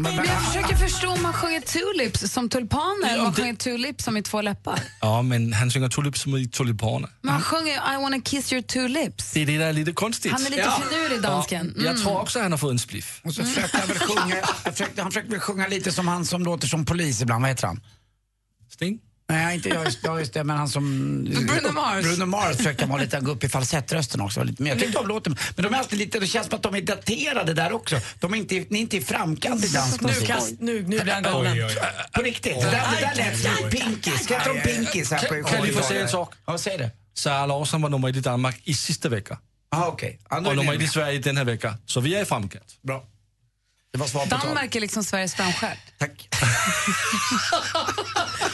Men 0.00 0.14
jag 0.16 0.42
försöker 0.46 0.76
förstå 0.76 1.08
om 1.08 1.22
man 1.22 1.32
sjunger 1.32 1.60
tulips 1.60 2.32
som 2.32 2.48
tulpaner 2.48 3.08
eller 3.08 3.18
om 3.18 3.24
man 3.24 3.34
sjunger 3.34 3.54
tulips 3.54 4.04
som 4.04 4.16
i 4.16 4.22
två 4.22 4.42
läppar. 4.42 4.80
Ja, 5.00 5.22
men 5.22 5.52
han 5.52 5.70
synger 5.70 5.88
tulips 5.88 6.20
som 6.22 6.36
i 6.36 6.48
tulipaner. 6.48 7.10
Men 7.22 7.32
han 7.32 7.42
sjunger 7.42 7.72
I 7.94 8.02
wanna 8.02 8.20
kiss 8.20 8.52
your 8.52 8.62
two 8.62 8.88
lips. 8.88 9.32
Det 9.32 9.42
är 9.42 9.46
det 9.46 9.58
där 9.58 9.66
är 9.66 9.72
lite 9.72 9.92
konstigt. 9.92 10.32
Han 10.32 10.46
är 10.46 10.50
lite 10.50 10.70
finurlig, 10.90 11.22
dansken. 11.22 11.72
Ja, 11.76 11.82
jag 11.84 11.90
Mm. 11.90 12.02
tror 12.02 12.20
också 12.20 12.40
han 12.40 12.50
har 12.52 12.58
fått 12.58 12.70
en 12.70 12.78
spliff. 12.78 13.20
Och 13.24 13.34
så 13.34 13.44
försökte 13.44 13.78
han 13.78 13.88
väl 13.88 13.98
sjunga, 13.98 14.36
jag 14.64 14.72
försökte, 14.72 15.02
han 15.02 15.10
försökte 15.10 15.30
väl 15.30 15.40
sjunga 15.40 15.66
lite 15.66 15.92
som 15.92 16.08
han 16.08 16.24
som 16.26 16.42
låter 16.44 16.66
som 16.68 16.84
polis 16.84 17.22
ibland. 17.22 17.42
Vad 17.42 17.48
heter 17.50 17.66
han? 17.66 17.80
Sting? 18.72 18.98
Nej, 19.30 19.54
inte 19.54 19.68
jag 19.68 19.84
just, 19.84 19.98
ja, 20.02 20.18
just 20.18 20.32
det, 20.32 20.44
men 20.44 20.56
han 20.56 20.68
som... 20.68 21.24
Bruno 21.24 21.72
Mars. 21.72 22.02
Bruno 22.02 22.26
Mars 22.26 22.56
försökte 22.56 22.84
han 22.84 22.90
vara 22.90 23.02
lite, 23.02 23.20
gå 23.20 23.30
upp 23.30 23.44
i 23.44 23.48
falsettrösten 23.48 24.20
också. 24.20 24.42
Lite, 24.42 24.62
men 24.62 24.70
jag 24.70 24.78
tyckte 24.78 24.98
om 24.98 25.08
låten. 25.08 25.36
Men 25.56 25.64
de 25.64 25.74
är 25.74 25.78
alltid 25.78 25.98
lite, 25.98 26.18
det 26.18 26.26
känns 26.26 26.46
som 26.46 26.56
att 26.56 26.62
de 26.62 26.74
är 26.74 26.80
daterade 26.80 27.54
där 27.54 27.72
också. 27.72 27.96
De 28.20 28.32
är 28.32 28.36
inte, 28.36 28.54
ni 28.54 28.78
är 28.78 28.82
inte 28.82 28.96
i 28.96 29.00
framkant 29.00 29.64
i 29.64 29.68
dansk 29.68 30.00
Nu, 30.00 30.12
kast, 30.12 30.54
nu, 30.60 30.82
nu 30.82 31.00
blir 31.00 31.12
han 31.12 31.22
galen. 31.22 31.56
På 32.12 32.22
riktigt. 32.22 32.60
Det 32.60 32.70
där, 32.70 32.70
det 32.70 33.00
där 33.00 33.14
lät 33.14 33.38
som 33.38 33.70
Pinkis. 33.70 34.24
Ska 34.24 34.34
jag 34.34 34.44
ta 34.44 34.54
Pinkis 34.54 35.10
här 35.10 35.42
på 35.42 35.48
Kan 35.48 35.66
vi 35.66 35.72
få 35.72 35.82
säga 35.82 36.02
en 36.02 36.08
sak? 36.08 36.34
Ja, 36.46 36.58
säg 36.58 36.78
det. 36.78 36.90
Sara 37.14 37.46
Larsson 37.46 37.82
var 37.82 37.88
nummer 37.88 38.08
ett 38.08 38.16
i 38.16 38.20
Danmark 38.20 38.60
i 38.64 38.74
sista 38.74 39.08
veckan. 39.08 39.38
Ah, 39.70 39.96
är 40.00 40.48
Och 40.48 40.56
nummer 40.56 40.74
ett 40.74 40.82
i. 40.82 40.86
Sverige 40.88 41.18
den 41.18 41.36
här 41.36 41.44
veckan. 41.44 41.74
Så 41.86 42.00
vi 42.00 42.14
är 42.14 42.22
i 42.22 42.24
framkant. 42.24 42.78
Bra. 42.82 43.04
Det 43.92 43.98
var 43.98 44.06
svar 44.06 44.24
på 44.24 44.30
tal. 44.30 44.40
Danmark 44.40 44.74
är 44.74 44.80
liksom 44.80 45.04
Sveriges 45.04 45.34
framstjärt. 45.34 45.78
Tack. 45.98 46.28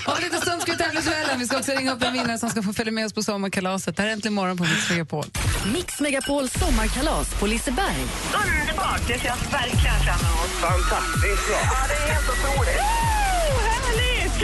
Om 0.07 0.17
en 0.17 0.23
liten 0.23 0.41
stund 0.41 0.63
ska 0.63 0.73
vi 0.73 0.79
tävla 0.79 1.01
i 1.01 1.03
duellen. 1.03 1.39
Vi 1.39 1.47
ska 1.47 1.57
också 1.59 1.73
ringa 1.73 1.93
upp 1.93 2.03
en 2.03 2.13
vinnare 2.13 2.39
som 2.39 2.51
ska 2.51 2.63
få 2.63 2.73
följa 2.73 2.93
med 2.93 3.07
oss 3.07 3.13
på 3.13 3.23
sommarkalaset. 3.23 3.97
Det 3.97 4.03
här 4.03 4.09
är 4.09 4.13
Äntligen 4.13 4.35
morgon 4.35 4.57
på 4.57 4.65
Mix 4.65 4.91
Megapol. 4.91 5.25
Mix 5.73 6.01
Megapols 6.01 6.53
sommarkalas 6.53 7.35
på 7.35 7.47
Liseberg. 7.47 7.97
Underbart! 8.35 9.09
Det 9.09 9.19
ser 9.19 9.27
jag 9.27 9.37
verkligen 9.53 10.01
fram 10.05 10.21
emot. 10.21 10.51
Fantastiskt 10.61 11.47
bra. 11.49 11.59
Ja, 11.63 11.87
det 11.89 11.95
är 11.95 12.15
helt 12.15 12.29
otroligt. 12.29 13.04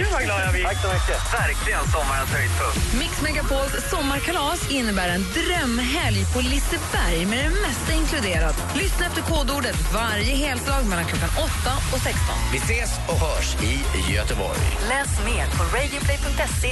Gud, 0.00 0.08
vad 0.12 0.22
glad 0.22 0.40
jag 0.46 0.52
blir. 0.52 0.64
Tack 0.64 0.80
så 0.82 0.88
mycket. 0.96 1.18
Verkligen 1.40 1.84
sommarens 1.96 2.30
höjdpunkt. 2.36 2.78
Mix 3.00 3.12
Megapols 3.22 3.72
sommarkalas 3.90 4.70
innebär 4.70 5.08
en 5.16 5.24
drömhelg 5.38 6.20
på 6.34 6.40
Liseberg 6.40 7.26
med 7.30 7.38
det 7.44 7.54
mesta 7.66 7.90
inkluderat. 8.00 8.56
Lyssna 8.80 9.06
efter 9.06 9.22
kodordet 9.22 9.78
varje 9.92 10.34
helslag 10.44 10.86
mellan 10.90 11.04
klockan 11.10 11.28
8 11.28 11.72
och 11.92 12.00
16. 12.08 12.20
Vi 12.52 12.58
ses 12.58 12.90
och 13.10 13.18
hörs 13.26 13.48
i 13.70 13.74
Göteborg. 14.14 14.60
Läs 14.92 15.12
mer 15.28 15.46
på 15.56 15.62
radioplay.se 15.76 16.70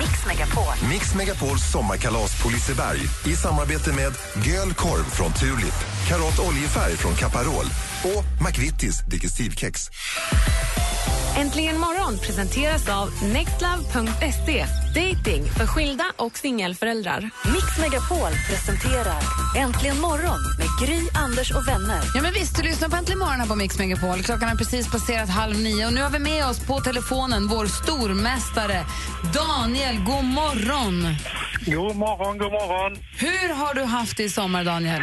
mixmegapol. 0.00 0.74
Mix 0.90 1.14
Megapols 1.14 1.62
sommarkalas 1.72 2.42
på 2.42 2.48
Liseberg 2.48 3.00
i 3.32 3.36
samarbete 3.36 3.92
med 3.92 4.12
Göl 4.46 4.74
korv 4.74 5.06
från 5.18 5.32
Tulip, 5.32 5.78
Karott 6.08 6.38
oljefärg 6.48 6.96
från 6.96 7.14
Caparol 7.14 7.66
och 8.04 8.46
McVittys 8.46 9.00
Digestivkex. 9.10 9.90
Äntligen 11.36 11.80
morgon 11.80 12.18
presenteras 12.18 12.88
av 12.88 13.08
nextlove.se. 13.32 14.66
Dating 14.94 15.44
för 15.44 15.66
skilda 15.66 16.04
och 16.16 16.38
singelföräldrar. 16.38 17.20
Mix 17.54 17.78
Megapol 17.80 18.32
presenterar 18.48 19.20
Äntligen 19.56 20.00
morgon 20.00 20.40
med 20.58 20.66
Gry, 20.80 21.00
Anders 21.14 21.50
och 21.50 21.68
vänner. 21.68 22.00
Ja, 22.14 22.22
men 22.22 22.32
visst, 22.32 22.56
du 22.56 22.62
lyssnar 22.62 22.88
på 22.88 22.96
Äntligen 22.96 23.18
morgon 23.18 23.40
här 23.40 23.46
på 23.46 23.54
Mix 23.56 23.78
Megapol. 23.78 24.22
Klockan 24.22 24.48
har 24.48 24.56
precis 24.56 24.92
passerat 24.92 25.28
halv 25.28 25.56
nio 25.56 25.86
och 25.86 25.92
nu 25.92 26.02
har 26.02 26.10
vi 26.10 26.18
med 26.18 26.46
oss 26.46 26.66
på 26.66 26.80
telefonen 26.80 27.48
vår 27.48 27.66
stormästare 27.66 28.84
Daniel. 29.34 29.96
God 29.96 30.24
morgon! 30.24 31.14
God 31.66 31.96
morgon, 31.96 32.38
god 32.38 32.52
morgon. 32.52 32.98
Hur 33.18 33.54
har 33.54 33.74
du 33.74 33.82
haft 33.82 34.16
det 34.16 34.22
i 34.22 34.28
sommar, 34.28 34.64
Daniel? 34.64 35.02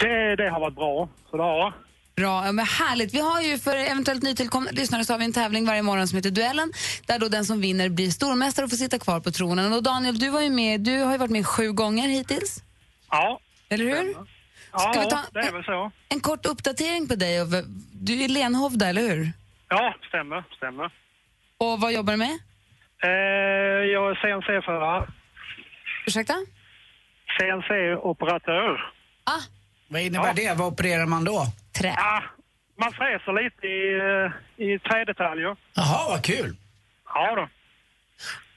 Det, 0.00 0.36
det 0.36 0.50
har 0.50 0.60
varit 0.60 0.74
bra. 0.74 1.08
Så 1.30 1.36
det 1.36 1.42
har 1.42 1.74
Bra, 2.16 2.46
ja, 2.46 2.52
men 2.52 2.66
härligt. 2.66 3.14
Vi 3.14 3.20
har 3.20 3.40
ju 3.40 3.58
för 3.58 3.76
eventuellt 3.76 4.22
nytillkomna 4.22 4.70
lyssnare 4.70 5.04
så 5.04 5.12
har 5.12 5.18
vi 5.18 5.24
en 5.24 5.32
tävling 5.32 5.66
varje 5.66 5.82
morgon 5.82 6.08
som 6.08 6.16
heter 6.16 6.30
Duellen 6.30 6.72
där 7.06 7.18
då 7.18 7.28
den 7.28 7.44
som 7.44 7.60
vinner 7.60 7.88
blir 7.88 8.10
stormästare 8.10 8.64
och 8.64 8.70
får 8.70 8.76
sitta 8.76 8.98
kvar 8.98 9.20
på 9.20 9.30
tronen. 9.30 9.72
Och 9.72 9.82
Daniel, 9.82 10.18
du, 10.18 10.28
var 10.30 10.40
ju 10.40 10.50
med, 10.50 10.80
du 10.80 10.98
har 10.98 11.12
ju 11.12 11.18
varit 11.18 11.30
med 11.30 11.46
sju 11.46 11.72
gånger 11.72 12.08
hittills. 12.08 12.62
Ja. 13.10 13.40
Eller 13.68 13.84
hur? 13.84 14.14
Ja, 14.72 14.78
Ska 14.78 15.00
vi 15.00 15.10
ta 15.10 15.20
det 15.32 15.40
är 15.40 15.52
väl 15.52 15.64
så. 15.64 15.92
en 16.08 16.20
kort 16.20 16.46
uppdatering 16.46 17.08
på 17.08 17.14
dig? 17.14 17.38
Du 17.92 18.22
är 18.24 18.28
Lenhovda, 18.28 18.86
eller 18.88 19.02
hur? 19.02 19.32
Ja, 19.68 19.94
stämmer, 20.08 20.44
stämmer. 20.56 20.90
Och 21.58 21.80
vad 21.80 21.92
jobbar 21.92 22.12
du 22.12 22.16
med? 22.16 22.38
Eh, 23.04 23.10
jag 23.92 24.10
är 24.10 24.14
CNC-förare. 24.14 25.08
Ursäkta? 26.06 26.34
CNC-operatör. 27.40 28.92
Ah. 29.24 29.40
Vad 29.88 30.00
innebär 30.02 30.34
det? 30.34 30.54
Vad 30.58 30.72
opererar 30.72 31.06
man 31.06 31.24
då? 31.24 31.46
Trä. 31.78 31.94
Ah, 31.98 32.22
man 32.82 32.92
fräser 32.92 33.32
lite 33.44 33.66
i, 33.66 33.82
eh, 34.58 34.66
i 34.66 34.78
trädetaljer. 34.78 35.56
Jaha, 35.74 36.08
vad 36.08 36.24
kul. 36.24 36.56
Ja 37.14 37.34
då. 37.36 37.48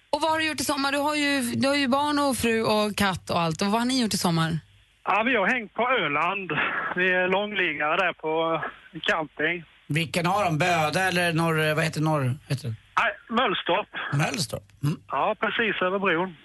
Och 0.10 0.22
vad 0.22 0.32
har 0.32 0.40
du 0.40 0.48
gjort 0.48 0.62
i 0.62 0.64
sommar? 0.64 0.92
Du 0.92 0.98
har 0.98 1.16
ju, 1.16 1.42
du 1.42 1.68
har 1.68 1.76
ju 1.76 1.88
barn 1.88 2.20
och 2.20 2.38
fru 2.38 2.64
och 2.64 2.96
katt 2.98 3.30
och 3.30 3.40
allt. 3.40 3.62
Och 3.62 3.68
vad 3.68 3.82
har 3.82 3.86
ni 3.86 4.02
gjort 4.02 4.14
i 4.14 4.18
sommar? 4.18 4.60
Ja, 5.06 5.24
vi 5.26 5.36
har 5.36 5.48
hängt 5.48 5.74
på 5.74 5.90
Öland. 5.90 6.52
Vi 6.96 7.12
är 7.12 7.28
långliggare 7.28 7.98
där 7.98 8.14
på 8.14 8.62
eh, 8.94 9.00
camping. 9.02 9.64
Vilken 9.88 10.26
har 10.26 10.46
de? 10.46 10.58
Böda 10.58 11.02
eller 11.04 11.34
norr... 11.34 11.76
Vad 11.76 11.84
heter 11.84 12.02
norr? 12.02 12.38
Heter 12.48 12.68
det? 12.68 12.76
Nej, 13.00 13.12
Möllstorp. 13.30 13.88
Möllstorp? 14.14 14.64
Mm. 14.84 15.00
Ja, 15.08 15.36
precis 15.40 15.82
över 15.82 16.00
bron. 16.00 16.36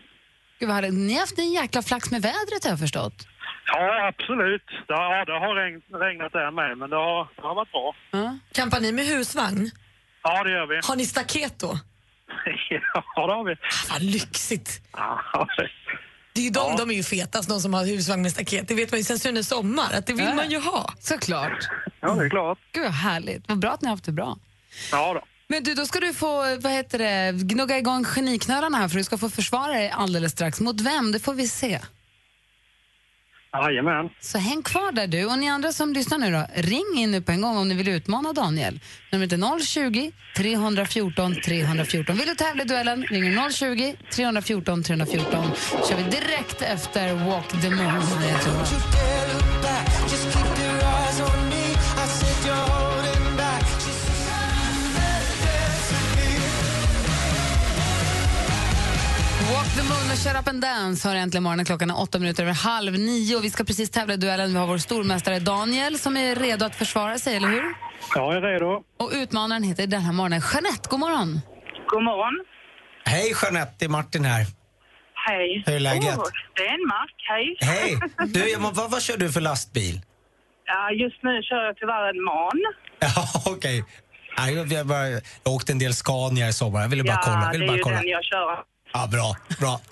Gud, 0.59 0.69
vad 0.69 0.75
härligt. 0.75 0.95
Ni 0.95 1.13
har 1.13 1.21
haft 1.21 1.39
en 1.39 1.53
jäkla 1.53 1.83
flax 1.83 2.11
med 2.11 2.23
vädret 2.23 2.65
har 2.65 2.71
jag 2.71 2.79
förstått. 2.79 3.27
Ja, 3.73 4.09
absolut. 4.09 4.63
Ja, 4.89 5.25
det 5.25 5.33
har 5.33 5.55
regn, 5.55 5.81
regnat 6.07 6.33
där 6.33 6.51
med, 6.51 6.79
men 6.79 6.91
det 6.91 6.97
har, 6.97 7.29
det 7.37 7.43
har 7.43 7.55
varit 7.55 7.73
bra. 7.73 7.95
Campar 8.53 8.81
ni 8.81 8.93
med 8.93 9.05
husvagn? 9.07 9.71
Ja, 10.23 10.45
det 10.45 10.51
gör 10.51 10.67
vi. 10.67 10.81
Har 10.85 10.97
ni 10.97 11.07
staket 11.07 11.59
då? 11.59 11.67
ja, 13.17 13.27
det 13.27 13.33
har 13.35 13.45
vi. 13.45 13.55
Vad 13.91 14.03
lyxigt! 14.03 14.81
Ja, 14.93 15.47
det- 15.57 16.41
är 16.41 16.45
ju 16.45 16.51
de, 16.51 16.77
de 16.77 16.91
är 16.91 16.95
ju 16.95 17.03
fetast, 17.03 17.49
de 17.49 17.61
som 17.61 17.75
har 17.75 17.85
husvagn 17.87 18.23
med 18.23 18.33
staket. 18.33 18.69
Det 18.69 18.75
vet 18.75 18.91
man 18.91 18.99
ju 19.01 19.05
sen 19.05 19.29
under 19.29 19.43
sommar, 19.43 19.93
att 19.95 20.07
det 20.07 20.13
vill 20.13 20.25
Ja. 20.25 20.35
man 20.35 20.51
ju 20.51 20.59
ha. 20.61 20.93
Såklart. 21.01 21.69
Ja, 22.01 22.15
det 22.15 22.25
är 22.25 22.29
klart. 22.31 22.59
Gud 22.73 22.83
vad 22.85 22.93
härligt. 22.93 23.49
Vad 23.49 23.59
bra 23.59 23.71
att 23.71 23.83
ni 23.83 23.87
har 23.89 23.93
haft 23.95 24.05
det 24.05 24.13
bra. 24.13 24.37
Ja 24.93 25.15
då. 25.15 25.23
Men 25.49 25.63
du, 25.63 25.75
då 25.75 25.87
ska 25.87 26.01
du 26.01 26.15
få 26.15 26.37
vad 26.61 26.73
heter 26.73 26.99
det, 26.99 27.33
gnugga 27.45 27.79
igång 27.79 28.05
geniknölarna 28.05 28.79
här 28.79 28.89
för 28.89 28.97
du 28.97 29.05
ska 29.05 29.19
få 29.19 29.31
försvara 29.31 29.73
dig 29.73 29.91
alldeles 29.91 30.33
strax. 30.33 30.61
Mot 30.61 30.81
vem? 30.81 31.13
Det 31.13 31.21
får 31.21 31.35
vi 31.35 31.49
se. 31.49 31.81
Jajamän. 33.53 34.11
Så 34.21 34.39
häng 34.39 34.63
kvar 34.63 34.93
där 34.93 35.07
du. 35.07 35.25
Och 35.25 35.39
ni 35.39 35.49
andra 35.49 35.73
som 35.73 35.93
lyssnar 35.93 36.19
nu 36.19 36.31
då, 36.31 36.47
ring 36.55 36.95
in 36.97 37.11
nu 37.11 37.23
på 37.23 37.33
en 37.33 37.41
gång 37.41 37.57
om 37.57 37.69
ni 37.69 37.75
vill 37.75 37.89
utmana 37.89 38.33
Daniel. 38.33 38.81
Numret 39.13 39.33
är 39.33 39.65
020 39.65 40.13
314 40.37 41.35
314. 41.45 42.17
Vill 42.17 42.29
du 42.29 42.35
tävla 42.35 42.63
i 42.63 42.67
duellen, 42.67 43.03
ringer 43.03 43.51
020 43.51 43.97
314 44.15 44.83
314. 44.83 45.51
kör 45.89 45.97
vi 45.97 46.03
direkt 46.03 46.63
efter 46.63 47.15
Walk 47.15 47.49
the 47.63 47.71
Moon. 47.71 49.50
The 59.81 59.89
Moon 59.89 60.11
och 60.13 60.19
Shut 60.19 60.37
Up 60.41 60.49
and 60.49 60.61
Dance 60.63 61.09
har 61.09 61.15
äntligen 61.17 61.43
morgonen. 61.43 61.65
Klockan 61.67 61.91
är 61.91 62.01
åtta 62.01 62.19
minuter 62.19 62.43
över 62.43 62.53
halv 62.53 62.93
nio. 62.93 63.37
Och 63.37 63.45
vi 63.45 63.51
ska 63.51 63.65
precis 63.65 63.91
tävla 63.91 64.15
i 64.15 64.17
duellen. 64.17 64.53
Vi 64.53 64.59
har 64.59 64.67
vår 64.67 64.79
stormästare 64.79 65.39
Daniel 65.39 65.99
som 65.99 66.17
är 66.17 66.35
redo 66.35 66.65
att 66.65 66.75
försvara 66.77 67.19
sig, 67.19 67.37
eller 67.37 67.49
hur? 67.49 67.63
Jag 68.15 68.37
är 68.37 68.41
redo. 68.41 68.83
Och 68.99 69.11
utmanaren 69.15 69.63
heter 69.63 69.87
den 69.87 70.01
här 70.01 70.13
morgonen 70.13 70.43
Jeanette. 70.53 70.89
God 70.91 71.01
morgon. 71.01 71.41
God 71.87 72.03
morgon. 72.05 72.45
Hej 73.05 73.33
Jeanette, 73.43 73.73
det 73.79 73.85
är 73.85 73.89
Martin 73.89 74.25
här. 74.25 74.47
Hej. 75.29 75.63
Hur 75.67 75.75
är 75.75 75.81
läget? 75.81 76.17
Oh, 76.17 76.25
Stenmark, 76.53 77.15
hej. 77.29 77.57
Hej! 77.61 78.01
Du, 78.35 78.51
jag 78.51 78.61
må- 78.61 78.71
vad, 78.71 78.91
vad 78.91 79.03
kör 79.03 79.17
du 79.17 79.33
för 79.33 79.41
lastbil? 79.41 80.01
Ja, 80.67 80.91
just 80.91 81.23
nu 81.23 81.43
kör 81.43 81.65
jag 81.67 81.77
tyvärr 81.77 82.09
en 82.11 82.25
MAN. 82.25 82.59
Ja, 83.17 83.53
okej. 83.53 83.85
Nej, 84.39 84.55
jag, 84.55 84.73
jag, 84.73 84.87
bara, 84.87 85.09
jag 85.09 85.23
åkte 85.55 85.73
en 85.73 85.79
del 85.79 85.95
Scania 85.95 86.49
i 86.49 86.53
sommar. 86.53 86.81
Jag 86.81 86.89
ville 86.89 87.05
bara 87.05 87.13
ja, 87.13 87.21
kolla. 87.25 87.43
Jag 87.43 87.53
det 87.53 87.59
ville 87.59 87.65
är 87.65 87.69
bara 87.69 87.77
ju 87.77 87.83
kolla. 87.83 87.97
den 87.97 88.09
jag 88.09 88.25
kör. 88.25 88.65
Ja, 88.93 89.07
bra, 89.07 89.37
bra. 89.59 89.81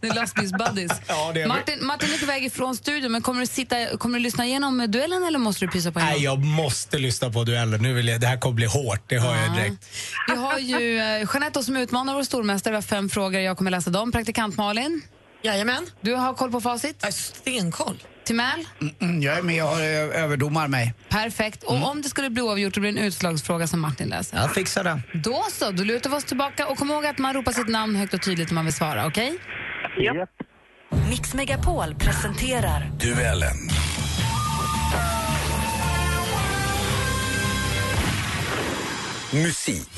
Det 0.00 0.08
är 0.08 0.14
lastbilsbuddies. 0.14 0.92
Ja, 1.08 1.30
det 1.34 1.40
är 1.40 1.44
vi. 1.44 1.48
Martin, 1.48 1.86
Martin 1.86 2.12
är 2.14 2.18
på 2.18 2.26
väg 2.26 2.44
ifrån 2.44 2.76
studion, 2.76 3.12
men 3.12 3.22
kommer 3.22 3.40
du, 3.40 3.46
sitta, 3.46 3.96
kommer 3.96 4.18
du 4.18 4.22
lyssna 4.22 4.46
igenom 4.46 4.86
duellen 4.88 5.24
eller 5.24 5.38
måste 5.38 5.64
du 5.64 5.70
pyssa 5.70 5.92
på 5.92 5.98
en 5.98 6.04
Nej, 6.06 6.22
jag 6.24 6.38
måste 6.44 6.98
lyssna 6.98 7.30
på 7.30 7.44
duellen. 7.44 7.82
Nu 7.82 7.92
vill 7.94 8.08
jag, 8.08 8.20
det 8.20 8.26
här 8.26 8.38
kommer 8.38 8.54
bli 8.54 8.66
hårt, 8.66 9.00
det 9.06 9.18
hör 9.18 9.36
jag 9.36 9.46
Ja. 9.48 9.54
direkt. 9.54 9.86
Vi 10.28 10.36
har 10.36 10.58
ju 10.58 10.98
eh, 10.98 11.28
Jeanette 11.34 11.62
som 11.62 11.76
utmanar 11.76 12.14
vår 12.14 12.22
stormästare. 12.22 12.72
Vi 12.72 12.76
har 12.76 12.82
fem 12.82 13.08
frågor. 13.10 13.40
Jag 13.40 13.56
kommer 13.56 13.70
läsa 13.70 13.90
dem. 13.90 14.12
Praktikant 14.12 14.56
Malin? 14.56 15.02
Jajamän. 15.44 15.86
Du 16.00 16.14
har 16.14 16.34
koll 16.34 16.50
på 16.50 16.60
facit? 16.60 16.96
Jag 17.00 17.06
har 17.06 17.12
stenkoll. 17.12 18.02
Timell? 18.24 18.64
Mm, 19.00 19.22
jag 19.22 19.38
är 19.38 19.42
med, 19.42 19.56
jag 19.56 19.64
har 19.66 19.80
ö- 19.80 20.12
överdomar 20.12 20.68
mig. 20.68 20.94
Perfekt. 21.08 21.62
Och 21.62 21.90
om 21.90 22.02
det 22.02 22.08
skulle 22.08 22.30
bli 22.30 22.42
oavgjort, 22.42 22.74
det 22.74 22.80
blir 22.80 22.90
en 22.90 22.98
utslagsfråga 22.98 23.66
som 23.66 23.80
Martin 23.80 24.08
läser. 24.08 24.36
Jag 24.36 24.54
fixar 24.54 24.84
det. 24.84 25.00
Då 25.14 25.44
så, 25.52 25.70
då 25.70 25.82
lutar 25.84 26.10
vi 26.10 26.16
oss 26.16 26.24
tillbaka 26.24 26.66
och 26.66 26.78
kom 26.78 26.90
ihåg 26.90 27.06
att 27.06 27.18
man 27.18 27.34
ropar 27.34 27.52
sitt 27.52 27.68
namn 27.68 27.96
högt 27.96 28.14
och 28.14 28.22
tydligt 28.22 28.48
när 28.48 28.54
man 28.54 28.64
vill 28.64 28.74
svara, 28.74 29.06
okej? 29.06 29.38
Japp. 29.98 30.28
Mix 31.10 31.34
Megapol 31.34 31.94
presenterar 31.94 32.90
Duellen. 33.00 33.56
Musik. 39.32 39.88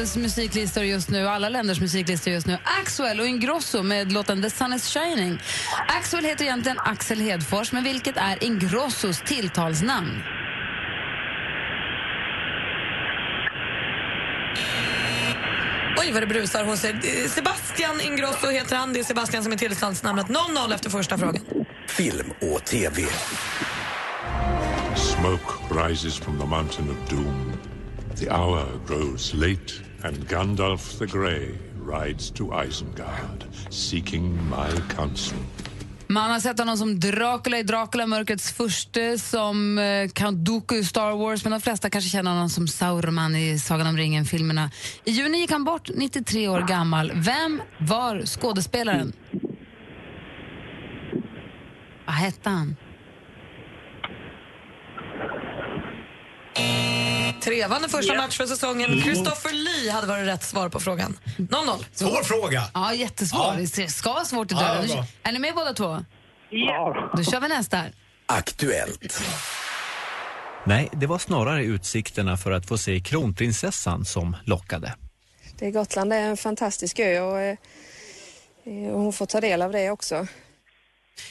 Våra 0.00 0.04
landets 0.04 0.16
musiklistor 0.16 0.84
just 0.84 1.10
nu, 1.10 1.28
alla 1.28 1.48
länders 1.48 1.80
musiklistor 1.80 2.32
just 2.32 2.46
nu, 2.46 2.58
Axwell 2.64 3.20
och 3.20 3.26
Ingrosso 3.26 3.82
med 3.82 4.12
låten 4.12 4.42
The 4.42 4.50
Sun 4.50 4.72
is 4.72 4.88
Shining. 4.88 5.38
Axwell 5.88 6.24
heter 6.24 6.44
egentligen 6.44 6.78
Axel 6.78 7.20
Hedfors, 7.20 7.72
men 7.72 7.84
vilket 7.84 8.16
är 8.16 8.44
Ingrossos 8.44 9.20
tilltalsnamn? 9.20 10.22
Oj, 15.98 16.12
vad 16.12 16.22
det 16.22 16.26
brusar 16.26 16.64
hos 16.64 16.84
er. 16.84 17.28
Sebastian 17.28 18.00
Ingrosso 18.00 18.50
heter 18.50 18.76
han. 18.76 18.92
Det 18.92 19.00
är 19.00 19.04
Sebastian 19.04 19.42
som 19.42 19.52
är 19.52 19.56
tillståndsnamnet 19.56 20.26
00 20.28 20.72
efter 20.72 20.90
första 20.90 21.18
frågan. 21.18 21.42
Film 21.88 22.32
och 22.40 22.64
TV. 22.64 23.02
Smoke 24.96 25.52
rises 25.70 26.18
from 26.18 26.38
the 26.38 26.46
mountain 26.46 26.90
of 26.90 27.10
doom. 27.10 27.52
The 28.16 28.28
hour 28.28 28.66
grows 28.86 29.34
late, 29.34 29.72
and 30.02 30.28
Gandalf 30.28 30.98
the 30.98 31.06
Grey 31.06 31.54
rides 31.78 32.30
to 32.30 32.44
Isengard, 32.44 33.44
seeking 33.70 34.38
my 34.48 34.94
counsel. 34.96 35.38
Man 36.06 36.30
har 36.30 36.40
sett 36.40 36.58
honom 36.58 36.76
som 36.76 37.00
Dracula 37.00 37.58
i 37.58 37.62
Dracula, 37.62 38.06
mörkrets 38.06 38.52
furste, 38.52 39.18
som 39.18 39.78
eh, 39.78 40.08
Count 40.08 40.38
Dooku 40.38 40.76
i 40.76 40.84
Star 40.84 41.16
Wars, 41.16 41.44
men 41.44 41.50
de 41.50 41.60
flesta 41.60 41.90
kanske 41.90 42.10
känner 42.10 42.30
honom 42.30 42.48
som 42.48 42.68
Sauron 42.68 43.36
i 43.36 43.58
Sagan 43.58 43.86
om 43.86 43.96
ringen-filmerna. 43.96 44.70
I 45.04 45.10
juni 45.10 45.38
gick 45.38 45.50
han 45.50 45.64
bort, 45.64 45.90
93 45.94 46.48
år 46.48 46.60
gammal. 46.60 47.12
Vem 47.14 47.62
var 47.78 48.22
skådespelaren? 48.24 49.12
Vad 52.06 52.14
hette 52.14 52.50
han? 52.50 52.76
Trevande 57.40 57.88
första 57.88 58.14
match 58.14 58.36
för 58.36 58.46
säsongen. 58.46 59.02
Christopher 59.02 59.52
Lee 59.52 59.92
hade 59.92 60.06
varit 60.06 60.26
rätt 60.26 60.42
svar 60.42 60.68
på 60.68 60.80
frågan. 60.80 61.18
0-0. 61.38 61.84
Svår 61.92 62.22
fråga. 62.22 62.62
Ja, 62.74 62.94
jättesvår. 62.94 63.54
Ja. 63.58 63.66
Det 63.76 63.88
ska 63.88 64.12
vara 64.12 64.24
svårt 64.24 64.52
i 64.52 64.54
Ja, 64.54 64.74
det 64.82 64.88
bra. 64.88 65.04
är 65.22 65.32
ni 65.32 65.38
med 65.38 65.54
båda 65.54 65.72
två? 65.72 66.04
Ja. 66.50 67.10
Då 67.16 67.24
kör 67.24 67.40
vi 67.40 67.48
nästa. 67.48 67.82
Aktuellt. 68.26 69.22
Nej, 70.66 70.88
det 70.92 71.06
var 71.06 71.18
snarare 71.18 71.64
utsikterna 71.64 72.36
för 72.36 72.50
att 72.52 72.66
få 72.66 72.78
se 72.78 73.00
kronprinsessan 73.00 74.04
som 74.04 74.36
lockade. 74.44 74.94
Det 75.58 75.70
Gotland 75.70 76.12
är 76.12 76.20
en 76.20 76.36
fantastisk 76.36 76.98
ö 76.98 77.20
och, 77.20 77.38
eh, 77.38 77.56
eh, 78.66 78.90
och 78.92 79.00
hon 79.00 79.12
får 79.12 79.26
ta 79.26 79.40
del 79.40 79.62
av 79.62 79.72
det 79.72 79.90
också. 79.90 80.26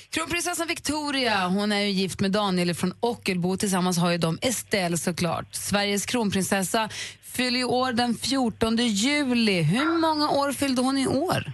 Kronprinsessan 0.09 0.67
Victoria, 0.67 1.47
hon 1.47 1.71
är 1.71 1.79
ju 1.79 1.89
gift 1.89 2.19
med 2.19 2.31
Daniel 2.31 2.73
från 2.73 2.93
Ockelbo. 2.99 3.57
Tillsammans 3.57 3.97
har 3.97 4.11
ju 4.11 4.17
de 4.17 4.37
Estelle 4.41 4.97
såklart. 4.97 5.55
Sveriges 5.55 6.05
kronprinsessa 6.05 6.89
fyller 7.21 7.59
ju 7.59 7.65
år 7.65 7.93
den 7.93 8.15
14 8.15 8.77
juli. 8.77 9.61
Hur 9.61 9.97
många 9.97 10.29
år 10.29 10.51
fyllde 10.51 10.81
hon 10.81 10.97
i 10.97 11.07
år? 11.07 11.53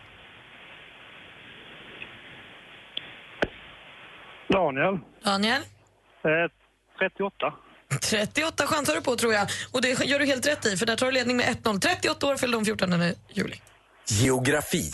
Daniel. 4.49 4.99
Daniel? 5.23 5.61
Eh, 6.23 6.51
38. 6.99 7.53
38 8.09 8.67
chansar 8.67 8.95
du 8.95 9.01
på 9.01 9.15
tror 9.15 9.33
jag. 9.33 9.47
Och 9.71 9.81
det 9.81 10.05
gör 10.05 10.19
du 10.19 10.25
helt 10.25 10.47
rätt 10.47 10.65
i 10.65 10.77
för 10.77 10.85
där 10.85 10.95
tar 10.95 11.05
du 11.05 11.11
ledning 11.11 11.37
med 11.37 11.45
1-0. 11.45 11.79
38 11.79 12.27
år 12.27 12.35
fyllde 12.37 12.57
hon 12.57 12.65
14 12.65 13.13
juli. 13.33 13.61
Geografi. 14.07 14.91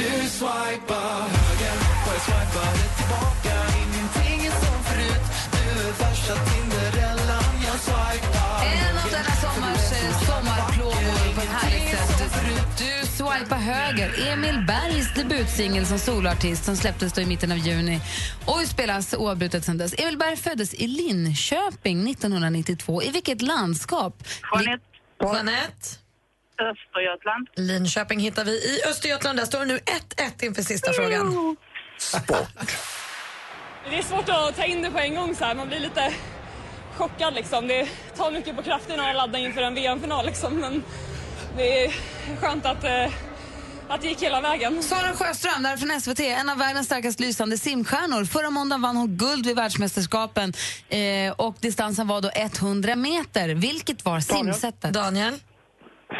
Du 0.00 0.06
swipar 0.06 1.28
höger 1.36 1.76
och 2.06 2.14
jag 2.14 2.22
swipade 2.22 2.84
tillbaka 2.98 3.54
Ingenting 3.82 4.46
är 4.46 4.50
som 4.50 4.84
förut 4.84 5.24
Du 5.52 5.88
är 5.88 5.92
värsta 5.92 6.34
Tinderellan 6.34 7.44
Jag 7.66 7.80
swipar 7.80 8.64
En 8.64 8.96
av 8.98 9.10
denna 9.10 9.34
sommars 9.44 9.92
eh, 9.92 10.18
sommarplågor 10.26 11.34
på 11.34 11.40
ett 11.40 11.48
härligt 11.48 11.98
sätt. 11.98 12.78
Du 12.78 13.06
swipar 13.06 13.56
höger. 13.56 14.32
Emil 14.32 14.64
Bergs 14.66 15.14
debutsingel 15.14 15.86
som 15.86 15.98
soloartist 15.98 16.64
som 16.64 16.76
släpptes 16.76 17.12
då 17.12 17.20
i 17.20 17.26
mitten 17.26 17.52
av 17.52 17.58
juni 17.58 18.00
och 18.44 18.60
spelas 18.66 19.14
oavbrutet 19.14 19.64
sedan 19.64 19.78
dess. 19.78 19.94
Emil 19.98 20.18
Berg 20.18 20.36
föddes 20.36 20.74
i 20.74 20.86
Linköping 20.86 22.10
1992. 22.10 23.02
I 23.02 23.10
vilket 23.10 23.42
landskap? 23.42 24.24
Jeanette. 24.54 24.84
Jeanette. 25.22 26.00
Östergötland. 26.72 27.48
Linköping 27.56 28.20
hittar 28.20 28.44
vi 28.44 28.50
i 28.52 28.80
Östergötland. 28.90 29.38
Där 29.38 29.44
står 29.44 29.58
det 29.60 29.66
nu 29.66 29.78
1-1 29.78 30.44
inför 30.44 30.62
sista 30.62 30.92
frågan. 30.92 31.56
Det 33.90 33.98
är 33.98 34.02
svårt 34.02 34.28
att 34.28 34.56
ta 34.56 34.64
in 34.64 34.82
det 34.82 34.90
på 34.90 34.98
en 34.98 35.14
gång 35.14 35.34
så 35.34 35.44
här. 35.44 35.54
Man 35.54 35.68
blir 35.68 35.80
lite 35.80 36.14
chockad 36.96 37.34
liksom. 37.34 37.68
Det 37.68 37.88
tar 38.16 38.30
mycket 38.30 38.56
på 38.56 38.62
krafterna 38.62 39.10
att 39.10 39.16
ladda 39.16 39.38
inför 39.38 39.62
en 39.62 39.74
VM-final 39.74 40.26
liksom. 40.26 40.54
Men 40.54 40.82
det 41.56 41.84
är 41.84 41.92
skönt 42.40 42.66
att, 42.66 42.84
eh, 42.84 43.12
att 43.88 44.00
det 44.00 44.08
gick 44.08 44.22
hela 44.22 44.40
vägen. 44.40 44.82
Sara 44.82 45.12
Sjöström, 45.12 45.62
där 45.62 45.76
från 45.76 46.00
SVT, 46.00 46.20
en 46.20 46.50
av 46.50 46.58
världens 46.58 46.86
starkast 46.86 47.20
lysande 47.20 47.58
simstjärnor. 47.58 48.24
Förra 48.24 48.50
måndagen 48.50 48.82
vann 48.82 48.96
hon 48.96 49.16
guld 49.16 49.46
vid 49.46 49.56
världsmästerskapen 49.56 50.52
eh, 50.88 51.32
och 51.36 51.56
distansen 51.60 52.08
var 52.08 52.20
då 52.20 52.30
100 52.34 52.96
meter. 52.96 53.48
Vilket 53.48 54.04
var 54.04 54.20
simsättet? 54.20 54.92
Daniel? 54.92 55.38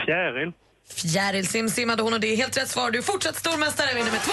Fjäril. 0.06 0.52
Fjärilsim 0.94 1.68
simmade 1.68 2.02
hon 2.02 2.12
och 2.12 2.20
det 2.20 2.26
är 2.32 2.36
helt 2.36 2.56
rätt 2.56 2.68
svar. 2.68 2.90
Du 2.90 2.98
är 2.98 3.02
fortsatt 3.02 3.36
stormästare, 3.36 3.94
vinner 3.94 4.10
med 4.10 4.20
2-1. 4.20 4.30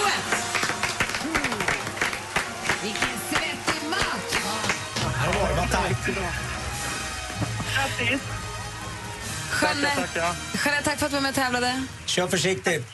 Vilken 2.83 3.09
svettig 3.29 3.89
match! 3.89 4.45
Var 5.41 5.49
det, 5.49 5.55
vad 5.55 5.71
tajt. 5.71 5.97
Grattis. 7.75 8.21
Jeanette, 9.61 10.35
Jeanette, 10.65 10.83
tack 10.83 10.99
för 10.99 11.05
att 11.05 11.11
du 11.11 11.15
var 11.15 11.21
med 11.21 11.29
och 11.29 11.35
tävlade. 11.35 11.83
Kör 12.05 12.27
försiktigt. 12.27 12.85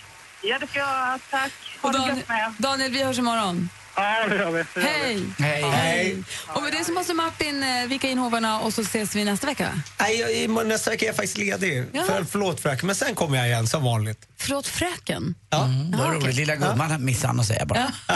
Ja, 0.41 0.59
det 0.59 0.67
ska 0.67 0.79
jag. 0.79 1.19
Tack. 1.29 1.51
Ha 1.81 1.89
Och 1.89 1.93
det 1.93 1.99
Daniel, 1.99 2.17
gött 2.17 2.27
med. 2.29 2.53
Daniel, 2.57 2.91
vi 2.91 3.03
hörs 3.03 3.17
imorgon. 3.19 3.69
Ja, 3.95 4.25
det 4.29 4.35
gör 4.35 4.51
vi. 4.51 4.63
Det 4.73 4.81
gör 4.81 4.87
Hej! 4.87 5.23
Hej. 5.39 5.61
Hej. 5.63 6.23
Och 6.47 6.63
med 6.63 6.71
det 6.73 6.85
så 6.85 6.91
måste 6.93 7.13
Martin 7.13 7.63
eh, 7.63 7.85
vika 7.87 8.09
in 8.09 8.17
hovarna 8.17 8.59
och 8.59 8.73
så 8.73 8.81
ses 8.81 9.15
vi 9.15 9.23
nästa 9.25 9.47
vecka. 9.47 9.81
Nej, 9.99 10.19
jag, 10.19 10.33
i- 10.33 10.47
nästa 10.47 10.89
vecka 10.91 11.05
är 11.05 11.09
jag 11.09 11.15
faktiskt 11.15 11.37
ledig. 11.37 11.85
Ja. 11.91 12.03
För, 12.03 12.23
förlåt 12.23 12.59
fröken, 12.59 12.87
men 12.87 12.95
sen 12.95 13.15
kommer 13.15 13.37
jag 13.37 13.47
igen 13.47 13.67
som 13.67 13.83
vanligt. 13.83 14.27
Förlåt, 14.37 14.67
fröken? 14.67 15.35
Ja. 15.49 15.65
Mm, 15.65 15.91
vad 15.91 16.13
roligt. 16.13 16.35
Lilla 16.35 16.55
gumman 16.55 17.05
missade 17.05 17.27
han 17.27 17.39
att 17.39 17.45
säga 17.47 17.65
bara. 17.65 17.93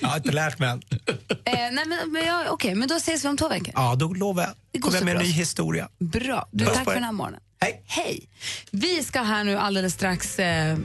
Jag 0.00 0.08
har 0.08 0.16
inte 0.16 0.32
lärt 0.32 0.58
mig 0.58 0.68
än. 0.68 0.82
Eh, 1.44 1.52
nej, 1.54 1.72
men, 1.86 2.12
men, 2.12 2.26
ja, 2.26 2.44
Okej, 2.48 2.74
men 2.74 2.88
då 2.88 2.94
ses 2.96 3.24
vi 3.24 3.28
om 3.28 3.36
två 3.36 3.48
veckor. 3.48 3.72
Ja, 3.74 3.94
då 3.94 4.08
lovar 4.14 4.42
jag. 4.42 4.52
Det 4.72 4.78
går 4.78 4.88
Kommer 4.90 4.98
jag 4.98 5.04
med 5.04 5.12
en 5.12 5.18
bra. 5.18 5.26
ny 5.26 5.32
historia. 5.32 5.88
Bra. 5.98 6.48
Du, 6.52 6.64
Puss 6.64 6.74
tack 6.74 6.84
på 6.84 6.90
för 6.90 6.92
er. 6.92 6.94
den 6.94 7.04
här 7.04 7.12
morgonen. 7.12 7.40
Hej. 7.60 7.82
Hej. 7.86 8.28
Vi 8.70 9.04
ska 9.04 9.22
här 9.22 9.44
nu 9.44 9.56
alldeles 9.58 9.94
strax 9.94 10.38
eh, 10.38 10.76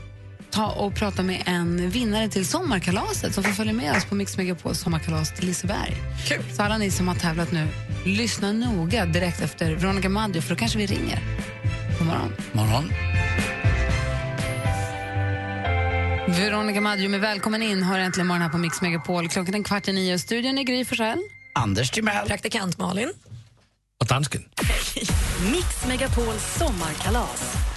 ta 0.51 0.71
och 0.71 0.95
prata 0.95 1.23
med 1.23 1.43
en 1.45 1.89
vinnare 1.89 2.29
till 2.29 2.45
sommarkalaset 2.45 3.33
som 3.33 3.43
får 3.43 3.51
följa 3.51 3.73
med 3.73 3.97
oss 3.97 4.05
på 4.05 4.15
Mix 4.15 4.37
Megapols 4.37 4.79
sommarkalas 4.79 5.33
till 5.35 5.45
Liseberg. 5.45 5.95
Kul. 6.27 6.43
Så 6.53 6.63
alla 6.63 6.77
ni 6.77 6.91
som 6.91 7.07
har 7.07 7.15
tävlat 7.15 7.51
nu, 7.51 7.67
lyssna 8.05 8.51
noga 8.51 9.05
direkt 9.05 9.41
efter 9.41 9.71
Veronica 9.75 10.09
Maggio 10.09 10.41
för 10.41 10.49
då 10.49 10.55
kanske 10.55 10.77
vi 10.77 10.85
ringer. 10.85 11.19
God 11.97 12.07
morgon. 12.07 12.33
Morgon. 12.51 12.91
Veronica 16.27 16.81
Maggio 16.81 17.09
med 17.09 17.21
Välkommen 17.21 17.61
in 17.61 17.83
hör 17.83 17.99
äntligen 17.99 18.27
morgon 18.27 18.41
här 18.41 18.49
på 18.49 18.57
Mix 18.57 18.81
Megapol. 18.81 19.29
Klockan 19.29 19.55
är 19.55 19.63
kvart 19.63 19.87
i 19.87 19.93
nio. 19.93 20.19
Studion 20.19 20.57
är 20.57 20.63
Gry 20.63 20.85
Forssell. 20.85 21.19
Anders 21.53 21.91
Timell. 21.91 22.27
Praktikant 22.27 22.77
Malin. 22.77 23.13
Och 23.99 24.07
dansken. 24.07 24.43
Mix 25.51 25.87
Megapols 25.87 26.57
sommarkalas. 26.57 27.70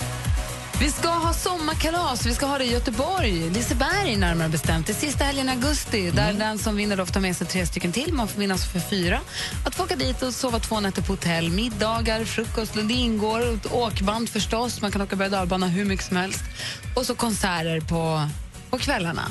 Vi 0.81 0.91
ska 0.91 1.09
ha 1.09 1.33
sommarkalas. 1.33 2.27
Vi 2.27 2.35
ska 2.35 2.47
ha 2.47 2.59
det 2.59 2.65
i 2.65 2.73
Göteborg, 2.73 3.51
Liseberg 3.51 4.17
närmare 4.17 4.49
bestämt. 4.49 4.87
Det 4.87 4.93
är 4.93 4.95
sista 4.95 5.25
helgen 5.25 5.49
i 5.49 5.53
augusti. 5.53 6.11
Där 6.11 6.33
den 6.33 6.59
som 6.59 6.77
vinner 6.77 6.97
då 6.97 7.07
får 7.07 7.13
ta 7.13 7.21
med 7.21 7.37
sig 7.37 7.47
tre 7.47 7.67
stycken 7.67 7.93
till. 7.93 8.13
Man 8.13 8.29
får 8.29 8.41
vinna 8.41 8.59
för 8.59 8.81
fyra. 8.81 9.21
Att 9.67 9.75
få 9.75 9.85
åka 9.85 9.97
dit 9.97 10.23
och 10.23 10.35
sova 10.35 10.59
två 10.59 10.81
nätter 10.81 11.03
på 11.03 11.13
hotell. 11.13 11.51
Middagar, 11.51 12.25
frukost, 12.25 12.75
det 12.75 12.95
ingår. 12.95 13.59
Åkband 13.71 14.29
förstås. 14.29 14.81
Man 14.81 14.93
kan 14.93 15.03
åka 15.03 15.17
berg 15.17 15.53
och 15.53 15.69
hur 15.69 15.85
mycket 15.85 16.07
som 16.07 16.17
helst. 16.17 16.41
Och 16.97 17.07
så 17.07 17.15
konserter 17.15 17.81
på, 17.81 18.29
på 18.71 18.79
kvällarna. 18.79 19.23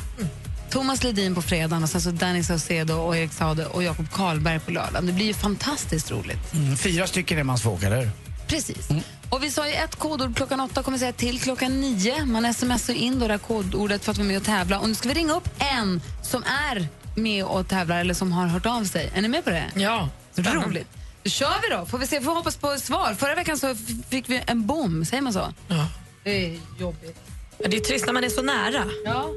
Thomas 0.69 1.03
Ledin 1.03 1.35
på 1.35 1.41
fredagen 1.41 1.83
och 1.83 1.89
sen 1.89 2.01
så 2.01 2.11
Danny 2.11 2.43
Saucedo 2.43 2.93
och 2.93 3.17
Erik 3.17 3.33
Saade 3.33 3.65
och 3.65 3.83
Jakob 3.83 4.11
Karlberg 4.11 4.59
på 4.59 4.71
lördagen. 4.71 5.05
Det 5.05 5.13
blir 5.13 5.25
ju 5.25 5.33
fantastiskt 5.33 6.11
roligt. 6.11 6.53
Mm, 6.53 6.77
fyra 6.77 7.07
stycken 7.07 7.37
är 7.37 7.43
man 7.43 7.57
åka, 7.57 7.83
eller? 7.83 8.09
Precis. 8.47 8.89
Och 9.33 9.43
vi 9.43 9.51
sa 9.51 9.67
ju 9.67 9.73
ett 9.73 9.95
kodord 9.95 10.35
klockan 10.35 10.59
åtta, 10.59 10.83
kommer 10.83 10.97
säga 10.97 11.13
till 11.13 11.41
klockan 11.41 11.81
nio. 11.81 12.25
Man 12.25 12.53
smsar 12.53 12.93
in 12.93 13.19
då 13.19 13.27
det 13.27 13.33
här 13.33 13.37
kodordet 13.37 14.05
för 14.05 14.11
att 14.11 14.17
vara 14.17 14.27
med 14.27 14.37
och 14.37 14.43
tävla. 14.43 14.79
Och 14.79 14.89
nu 14.89 14.95
ska 14.95 15.07
vi 15.09 15.13
ringa 15.13 15.33
upp 15.33 15.49
en 15.57 16.01
som 16.23 16.43
är 16.43 16.87
med 17.15 17.45
och 17.45 17.67
tävlar 17.67 17.99
eller 17.99 18.13
som 18.13 18.31
har 18.31 18.47
hört 18.47 18.65
av 18.65 18.83
sig. 18.83 19.11
Är 19.15 19.21
ni 19.21 19.27
med 19.27 19.43
på 19.43 19.49
det? 19.49 19.71
Ja. 19.75 20.09
Roligt. 20.35 20.87
Då 21.23 21.29
kör 21.29 21.61
vi 21.61 21.75
då. 21.75 21.85
Får 21.85 21.97
vi 21.97 22.07
se, 22.07 22.21
får 22.21 22.35
hoppas 22.35 22.55
på 22.55 22.77
svar. 22.77 23.13
Förra 23.13 23.35
veckan 23.35 23.57
så 23.57 23.75
fick 24.09 24.29
vi 24.29 24.41
en 24.47 24.67
bom, 24.67 25.05
säger 25.05 25.21
man 25.23 25.33
så? 25.33 25.53
Ja. 25.67 25.87
Det 26.23 26.45
är 26.45 26.59
jobbigt. 26.79 27.19
Ja, 27.57 27.67
Det 27.67 27.77
är 27.77 27.81
trist 27.81 28.05
när 28.05 28.13
man 28.13 28.23
är 28.23 28.29
så 28.29 28.41
nära. 28.41 28.85
Ja. 29.05 29.29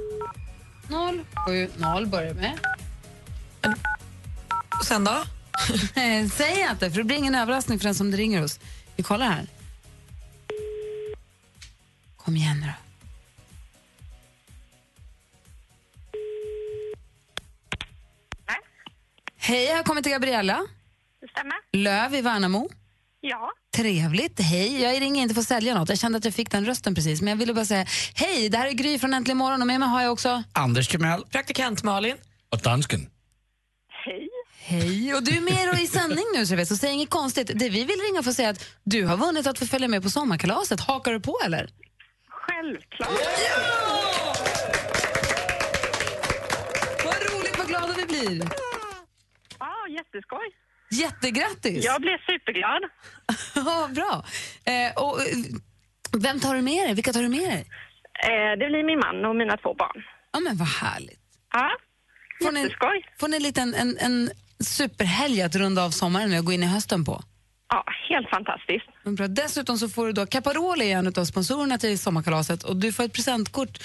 Noll, 0.88 1.20
sju, 1.46 1.70
noll 1.76 2.06
börjar 2.06 2.34
med. 2.34 2.58
Och 4.80 4.86
sen 4.86 5.04
då? 5.04 5.22
Säg 6.34 6.66
inte, 6.70 6.90
för 6.90 6.98
det 6.98 7.04
blir 7.04 7.16
ingen 7.16 7.34
överraskning 7.34 7.78
för 7.78 7.84
den 7.84 7.94
som 7.94 8.12
ringer 8.12 8.44
oss. 8.44 8.60
Vi 8.96 9.02
kollar 9.02 9.26
här. 9.26 9.46
Kom 12.26 12.36
igen 12.36 12.60
nu 12.60 12.66
då. 12.66 12.72
Hej, 19.36 19.64
jag 19.64 19.76
har 19.76 19.82
kommit 19.82 20.04
till 20.04 20.12
Gabriella. 20.12 20.66
Det 21.20 21.28
stämmer. 21.30 21.54
Löv 21.72 22.14
i 22.14 22.20
Värnamo. 22.20 22.70
Ja. 23.20 23.50
Trevligt. 23.76 24.40
Hej, 24.40 24.82
jag 24.82 25.00
ringer 25.00 25.22
inte 25.22 25.34
för 25.34 25.40
att 25.40 25.46
sälja 25.46 25.74
något. 25.74 25.88
Jag 25.88 25.98
kände 25.98 26.18
att 26.18 26.24
jag 26.24 26.34
fick 26.34 26.50
den 26.50 26.66
rösten 26.66 26.94
precis. 26.94 27.20
Men 27.22 27.28
jag 27.28 27.36
ville 27.36 27.54
bara 27.54 27.64
säga 27.64 27.86
hej, 28.14 28.48
det 28.48 28.58
här 28.58 28.66
är 28.66 28.72
Gry 28.72 28.98
från 28.98 29.14
Äntligen 29.14 29.38
morgon 29.38 29.60
och 29.60 29.66
med 29.66 29.80
mig 29.80 29.88
har 29.88 30.02
jag 30.02 30.12
också 30.12 30.42
Anders 30.52 30.88
Timell. 30.88 31.24
Praktikant 31.30 31.82
Malin. 31.82 32.16
Och 32.48 32.58
dansken. 32.58 33.10
Hej, 34.58 35.14
och 35.14 35.22
du 35.22 35.36
är 35.36 35.40
med 35.40 35.82
i 35.82 35.86
sändning 35.86 36.24
nu 36.34 36.46
så 36.46 36.56
vet, 36.56 36.68
så 36.68 36.76
säg 36.76 36.92
inget 36.92 37.10
konstigt. 37.10 37.50
Det 37.54 37.68
vi 37.68 37.84
vill 37.84 38.00
ringa 38.10 38.22
för 38.22 38.30
att 38.30 38.36
säga 38.36 38.48
att 38.48 38.64
du 38.84 39.04
har 39.04 39.16
vunnit 39.16 39.46
att 39.46 39.58
få 39.58 39.66
följa 39.66 39.88
med 39.88 40.02
på 40.02 40.10
sommarkalaset. 40.10 40.80
Hakar 40.80 41.12
du 41.12 41.20
på 41.20 41.38
eller? 41.44 41.70
Självklart. 42.66 43.10
Vad 47.04 47.14
roligt, 47.14 47.58
vad 47.58 47.66
glada 47.68 47.92
vi 47.96 48.06
blir. 48.06 48.48
Ja, 49.58 49.74
jätteskoj. 49.90 50.46
Jättegrattis! 50.90 51.84
Jag 51.84 52.00
blev 52.00 52.18
superglad. 52.26 52.82
Ja, 53.54 53.88
bra. 53.94 54.24
Eh, 54.72 55.02
och, 55.04 55.20
eh, 55.20 55.26
vem 56.18 56.40
tar 56.40 56.54
du 56.54 56.62
med 56.62 56.86
dig? 56.86 56.94
Vilka 56.94 57.12
tar 57.12 57.22
du 57.22 57.28
med 57.28 57.48
dig? 57.50 57.66
Eh, 58.22 58.58
det 58.58 58.66
blir 58.68 58.84
min 58.84 58.98
man 58.98 59.24
och 59.24 59.36
mina 59.36 59.56
två 59.56 59.74
barn. 59.74 60.02
Ja, 60.32 60.40
men 60.40 60.56
vad 60.56 60.68
härligt. 60.68 61.20
Ja, 61.52 61.70
Får 62.42 62.52
ni, 62.52 62.74
får 63.20 63.28
ni 63.28 63.36
en 63.36 63.42
liten 63.42 63.74
en, 63.74 63.98
en 63.98 64.30
superhelg 64.60 65.42
att 65.42 65.56
runda 65.56 65.84
av 65.84 65.90
sommaren 65.90 66.38
och 66.38 66.44
gå 66.44 66.52
in 66.52 66.62
i 66.62 66.66
hösten 66.66 67.04
på? 67.04 67.22
Ja, 67.68 67.84
helt 68.08 68.28
fantastiskt. 68.30 68.86
Bra. 69.04 69.28
Dessutom 69.28 69.78
så 69.78 69.88
får 69.88 70.06
du 70.06 70.12
då, 70.12 70.26
Caparoli 70.26 70.92
är 70.92 70.98
en 70.98 71.06
av 71.06 71.24
sponsorerna 71.24 71.78
till 71.78 71.98
sommarkalaset 71.98 72.62
och 72.62 72.76
du 72.76 72.92
får 72.92 73.04
ett 73.04 73.12
presentkort 73.12 73.78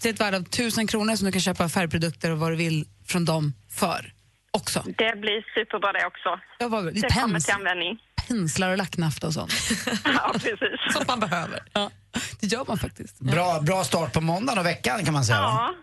till 0.00 0.10
ett 0.10 0.20
värde 0.20 0.36
av 0.36 0.42
1000 0.42 0.86
kronor 0.86 1.16
som 1.16 1.26
du 1.26 1.32
kan 1.32 1.40
köpa 1.40 1.68
färgprodukter 1.68 2.30
och 2.30 2.38
vad 2.38 2.52
du 2.52 2.56
vill 2.56 2.84
från 3.06 3.24
dem 3.24 3.54
för 3.70 4.12
också. 4.50 4.82
Det 4.86 5.20
blir 5.20 5.54
superbra 5.54 5.92
det 5.92 6.06
också. 6.06 6.40
Ja, 6.58 6.68
vad, 6.68 6.84
det 6.94 7.14
kommer 7.14 7.40
till 7.40 7.54
användning. 7.54 7.98
Penslar 8.28 8.70
och 8.70 8.78
lacknafta 8.78 9.26
och 9.26 9.32
sånt. 9.32 9.52
Ja, 10.04 10.32
precis. 10.32 10.92
Sånt 10.92 11.08
man 11.08 11.20
behöver. 11.20 11.60
Ja, 11.72 11.90
det 12.40 12.46
gör 12.46 12.64
man 12.68 12.78
faktiskt. 12.78 13.20
Bra, 13.20 13.60
bra 13.60 13.84
start 13.84 14.12
på 14.12 14.20
måndagen 14.20 14.58
och 14.58 14.66
veckan 14.66 15.04
kan 15.04 15.14
man 15.14 15.24
säga. 15.24 15.38
Ja, 15.38 15.74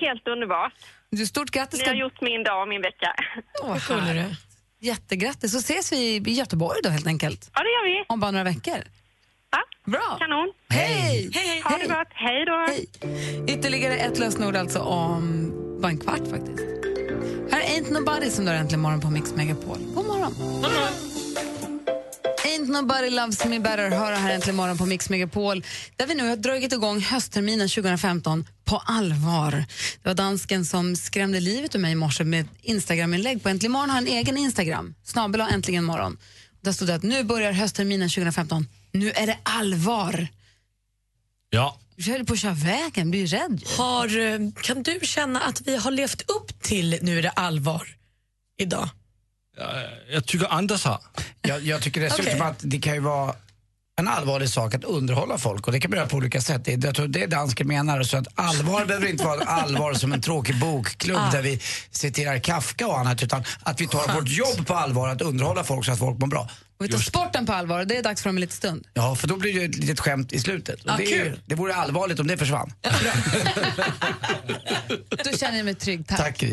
helt 0.00 0.28
underbart. 0.28 0.72
Du, 1.10 1.26
stort 1.26 1.50
grattis. 1.50 1.80
Ni 1.80 1.86
har 1.86 1.94
gjort 1.94 2.20
min 2.20 2.44
dag 2.44 2.62
och 2.62 2.68
min 2.68 2.82
vecka. 2.82 3.14
Åh, 3.62 3.76
härligt. 3.76 4.51
Jättegrattis. 4.82 5.52
Så 5.52 5.58
ses 5.58 5.92
vi 5.92 5.96
i 6.26 6.32
Göteborg 6.32 6.78
då 6.82 6.88
helt 6.88 7.06
enkelt. 7.06 7.50
Ja, 7.54 7.60
det 7.62 7.68
gör 7.68 7.84
vi. 7.84 8.04
Om 8.08 8.20
bara 8.20 8.30
några 8.30 8.44
veckor. 8.44 8.78
Ja, 9.50 9.58
Bra. 9.92 10.16
Kanon. 10.20 10.52
Hej! 10.68 11.30
Hej, 11.34 11.62
Ha 11.64 11.78
det 11.78 11.86
gott. 11.88 12.08
Hej 12.10 12.44
då. 12.44 12.66
Ytterligare 13.52 13.94
ett 13.96 14.18
lösenord 14.18 14.56
alltså 14.56 14.78
om 14.78 15.52
bara 15.82 15.88
en 15.92 15.98
kvart 15.98 16.28
faktiskt. 16.30 16.62
Här 17.52 17.60
är 17.60 17.64
Ain't 17.80 17.92
Nobody 17.92 18.30
som 18.30 18.44
du 18.44 18.50
har 18.50 18.58
äntligen 18.58 18.80
morgon 18.80 19.00
på 19.00 19.10
Mix 19.10 19.34
Megapol. 19.34 19.78
God 19.94 20.06
morgon. 20.06 20.32
Ain't 22.62 22.70
Nobody 22.70 23.10
Loves 23.10 23.44
Me 23.44 23.58
Better 23.58 23.90
hör 23.90 24.12
här 24.12 24.34
äntligen 24.34 24.56
morgon 24.56 24.78
på 24.78 24.86
Mix 24.86 25.10
Megapol 25.10 25.64
där 25.96 26.06
vi 26.06 26.14
nu 26.14 26.28
har 26.28 26.36
dragit 26.36 26.72
igång 26.72 27.00
höstterminen 27.00 27.68
2015 27.68 28.44
på 28.64 28.82
allvar. 28.86 29.50
Det 30.02 30.08
var 30.08 30.14
dansken 30.14 30.64
som 30.64 30.96
skrämde 30.96 31.40
livet 31.40 31.74
ur 31.74 31.78
mig 31.78 31.92
i 31.92 31.94
morse 31.94 32.24
med 32.24 32.40
ett 32.40 32.50
Instagram-inlägg 32.60 33.42
på 33.42 33.48
Äntligen 33.48 33.72
morgon 33.72 33.90
har 33.90 33.98
en 33.98 34.06
egen 34.06 34.36
Instagram, 34.36 34.94
snabel 35.04 35.40
äntligen 35.40 35.84
morgon. 35.84 36.18
Där 36.60 36.72
stod 36.72 36.88
det 36.88 36.94
att 36.94 37.02
nu 37.02 37.24
börjar 37.24 37.52
höstterminen 37.52 38.08
2015. 38.08 38.68
Nu 38.92 39.10
är 39.10 39.26
det 39.26 39.38
allvar. 39.42 40.28
Ja. 41.50 41.78
Du 41.96 42.12
höll 42.12 42.24
på 42.24 42.32
att 42.32 42.40
köra 42.40 42.54
vägen, 42.54 43.10
blir 43.10 43.26
rädd. 43.26 43.62
Har, 43.78 44.18
eh, 44.18 44.38
kan 44.62 44.82
du 44.82 45.00
känna 45.02 45.40
att 45.40 45.60
vi 45.60 45.76
har 45.76 45.90
levt 45.90 46.30
upp 46.30 46.62
till 46.62 46.98
Nu 47.02 47.18
är 47.18 47.22
det 47.22 47.30
allvar 47.30 47.88
idag? 48.58 48.88
Jag 50.12 50.26
tycker 50.26 50.46
Anders 50.52 50.84
har. 50.84 51.00
Jag, 51.42 51.62
jag 51.62 51.82
tycker 51.82 52.00
dessutom 52.00 52.26
Okej. 52.26 52.40
att 52.40 52.56
det 52.60 52.78
kan 52.78 52.94
ju 52.94 53.00
vara 53.00 53.34
en 53.98 54.08
allvarlig 54.08 54.48
sak 54.48 54.74
att 54.74 54.84
underhålla 54.84 55.38
folk 55.38 55.66
och 55.66 55.72
det 55.72 55.80
kan 55.80 55.90
man 55.90 55.96
göra 55.98 56.08
på 56.08 56.16
olika 56.16 56.40
sätt. 56.40 56.64
Det, 56.64 56.84
jag 56.84 56.94
tror 56.94 57.06
det 57.08 57.22
är 57.22 57.26
dansken 57.26 57.66
menar. 57.68 58.02
Så 58.02 58.16
att 58.16 58.26
allvar 58.34 58.84
behöver 58.84 59.06
inte 59.08 59.24
vara 59.24 59.44
allvar 59.44 59.94
som 59.94 60.12
en 60.12 60.20
tråkig 60.20 60.58
bokklubb 60.60 61.16
Ah. 61.20 61.30
där 61.30 61.42
vi 61.42 61.60
citerar 61.90 62.38
Kafka 62.38 62.86
och 62.86 62.98
annat 62.98 63.22
utan 63.22 63.44
att 63.62 63.80
vi 63.80 63.86
tar 63.88 64.14
vårt 64.14 64.28
jobb 64.28 64.66
på 64.66 64.74
allvar 64.74 65.08
att 65.08 65.22
underhålla 65.22 65.64
folk 65.64 65.84
så 65.86 65.92
att 65.92 65.98
folk 65.98 66.18
mår 66.18 66.26
bra. 66.26 66.50
Och 66.78 66.84
vi 66.84 66.88
tar 66.92 66.98
sporten 66.98 67.46
på 67.46 67.52
allvar, 67.52 67.84
det 67.84 67.96
är 67.96 68.02
dags 68.02 68.22
för 68.22 68.30
om 68.30 68.36
en 68.36 68.40
liten 68.40 68.56
stund. 68.56 68.86
Ja, 68.94 69.14
för 69.16 69.28
då 69.28 69.36
blir 69.36 69.54
det 69.60 69.64
ett 69.64 69.76
litet 69.76 70.00
skämt 70.00 70.32
i 70.32 70.40
slutet. 70.40 70.74
Och 70.84 70.90
Ja, 70.90 70.94
det, 70.96 71.04
är, 71.14 71.24
kul. 71.24 71.40
det 71.46 71.54
vore 71.54 71.74
allvarligt 71.74 72.20
om 72.20 72.26
det 72.26 72.36
försvann. 72.36 72.72
Då 75.24 75.36
känner 75.38 75.56
jag 75.56 75.64
mig 75.64 75.74
trygg, 75.74 76.06
tack. 76.08 76.18
Tack. 76.18 76.44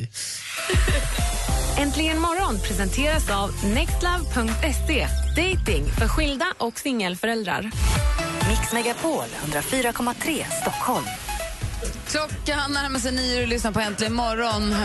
Äntligen 1.80 2.20
morgon 2.22 2.60
presenteras 2.60 3.30
av 3.30 3.66
nextlove.se. 3.66 5.08
Dating 5.36 5.86
för 5.98 6.08
skilda 6.08 6.46
och 6.58 6.80
singelföräldrar. 6.80 7.72
Mix 8.50 8.74
Megapol 8.74 9.24
104,3 9.46 10.44
Stockholm. 10.62 11.06
Klockan 12.08 12.72
närmar 12.74 13.00
sig 13.00 13.12
nio 13.12 13.36
och 13.36 13.42
du 13.42 13.48
lyssnar 13.48 13.72
på 13.72 13.80
Äntligen 13.80 14.14
morgon 14.14 14.76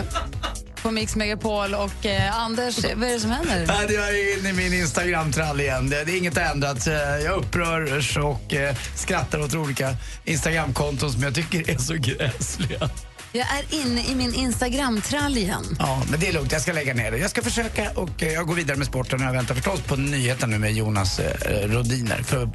på 0.81 0.91
Mix 0.91 1.15
Megapol. 1.15 1.73
Och 1.73 2.05
eh, 2.05 2.39
Anders, 2.39 2.77
vad 2.95 3.09
är 3.09 3.13
det 3.13 3.19
som 3.19 3.31
händer? 3.31 3.65
Nej, 3.67 3.95
Jag 3.95 4.09
är 4.09 4.39
inne 4.39 4.49
i 4.49 4.53
min 4.53 4.73
Instagram-trall 4.73 5.61
igen. 5.61 5.89
Det, 5.89 6.03
det 6.03 6.11
är 6.11 6.17
inget 6.17 6.37
ändrat. 6.37 6.87
Eh, 6.87 6.93
Jag 6.93 7.37
upprörs 7.37 8.17
och 8.17 8.53
eh, 8.53 8.75
skrattar 8.95 9.39
åt 9.41 9.53
olika 9.53 9.95
Instagram-konton 10.25 11.11
som 11.11 11.23
jag 11.23 11.35
tycker 11.35 11.69
är 11.69 11.77
så 11.77 11.93
gräsliga. 11.93 12.89
Jag 13.35 13.47
är 13.57 13.85
inne 13.85 14.05
i 14.05 14.15
min 14.15 14.33
Instagram-trall 14.33 15.37
igen. 15.37 15.75
Ja, 15.79 16.03
men 16.09 16.19
det 16.19 16.27
är 16.27 16.33
lugnt. 16.33 16.51
Jag 16.51 16.61
ska 16.61 16.73
lägga 16.73 16.93
ner 16.93 17.11
det. 17.11 17.17
Jag 17.17 17.29
ska 17.29 17.41
försöka 17.41 17.91
och 17.95 18.23
eh, 18.23 18.33
jag 18.33 18.47
går 18.47 18.55
vidare 18.55 18.77
med 18.77 18.87
sporten 18.87 19.21
och 19.21 19.27
jag 19.27 19.33
väntar 19.33 19.55
förstås 19.55 19.81
på 19.81 19.95
nyheten 19.95 20.49
nu 20.49 20.57
med 20.59 20.73
Jonas 20.73 21.19
eh, 21.19 21.67
Rodiner. 21.67 22.23
För 22.23 22.49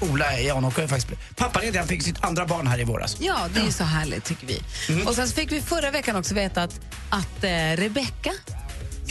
Ola 0.00 0.38
Janåker 0.38 0.82
är 0.82 0.88
faktiskt 0.88 1.36
pappaledig. 1.36 1.78
Han 1.78 1.88
fick 1.88 2.02
sitt 2.02 2.24
andra 2.24 2.46
barn 2.46 2.66
här 2.66 2.80
i 2.80 2.84
våras. 2.84 3.16
Ja, 3.20 3.48
det 3.54 3.60
är 3.60 3.64
ju 3.64 3.72
så 3.72 3.84
härligt 3.84 4.24
tycker 4.24 4.46
vi. 4.46 4.62
Och 5.06 5.14
sen 5.14 5.28
fick 5.28 5.52
vi 5.52 5.60
förra 5.60 5.90
veckan 5.90 6.16
också 6.16 6.34
veta 6.34 6.62
att, 6.62 6.80
att 7.10 7.44
eh, 7.44 7.50
Rebecca, 7.76 8.32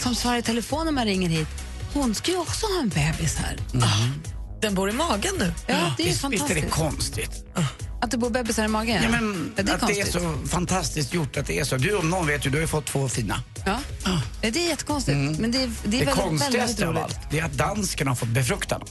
som 0.03 0.15
svarar 0.15 0.37
i 0.37 0.41
telefon 0.41 0.85
när 0.85 0.91
man 0.91 1.05
ringer 1.05 1.29
hit, 1.29 1.47
hon 1.93 2.15
ska 2.15 2.31
ju 2.31 2.37
också 2.37 2.65
ha 2.65 2.81
en 2.81 2.89
bebis 2.89 3.35
här. 3.35 3.57
Den 4.61 4.75
bor 4.75 4.89
i 4.89 4.93
magen 4.93 5.33
nu. 5.39 5.53
Ja, 5.67 5.93
det 5.97 6.03
är 6.03 6.07
ju 6.07 6.11
visst, 6.11 6.23
visst 6.29 6.49
är 6.49 6.55
det 6.55 6.61
fantastiskt. 6.61 6.73
konstigt? 6.73 7.45
Att 8.01 8.11
det 8.11 8.17
bor 8.17 8.29
bebisar 8.29 8.65
i 8.65 8.67
magen? 8.67 9.03
Ja, 9.03 9.09
men, 9.09 9.53
ja, 9.57 9.63
det 9.63 9.71
är 9.71 9.75
att 9.75 9.87
det 9.87 9.93
är 9.99 10.03
konstigt. 10.03 10.21
så 10.43 10.47
fantastiskt 10.47 11.13
gjort 11.13 11.37
att 11.37 11.45
det 11.47 11.59
är 11.59 11.63
så. 11.63 11.77
Du 11.77 11.95
om 11.95 12.09
någon 12.09 12.27
vet 12.27 12.45
ju, 12.45 12.49
du 12.49 12.57
har 12.57 12.61
ju 12.61 12.67
fått 12.67 12.85
två 12.85 13.09
fina. 13.09 13.43
Ja. 13.65 13.79
Ja, 14.05 14.21
det 14.41 14.47
är 14.47 14.67
jättekonstigt. 14.69 15.17
Men 15.39 15.51
det, 15.51 15.57
är- 15.63 15.71
det 15.83 15.87
är 15.87 15.99
Det, 15.99 16.05
väldigt, 16.05 16.15
konstigaste 16.15 16.87
av 16.87 16.97
allt, 16.97 17.19
det 17.31 17.39
är 17.39 17.43
att 17.45 17.53
dansken 17.53 18.07
har 18.07 18.15
fått 18.15 18.29
befrukta 18.29 18.79
dem. 18.79 18.87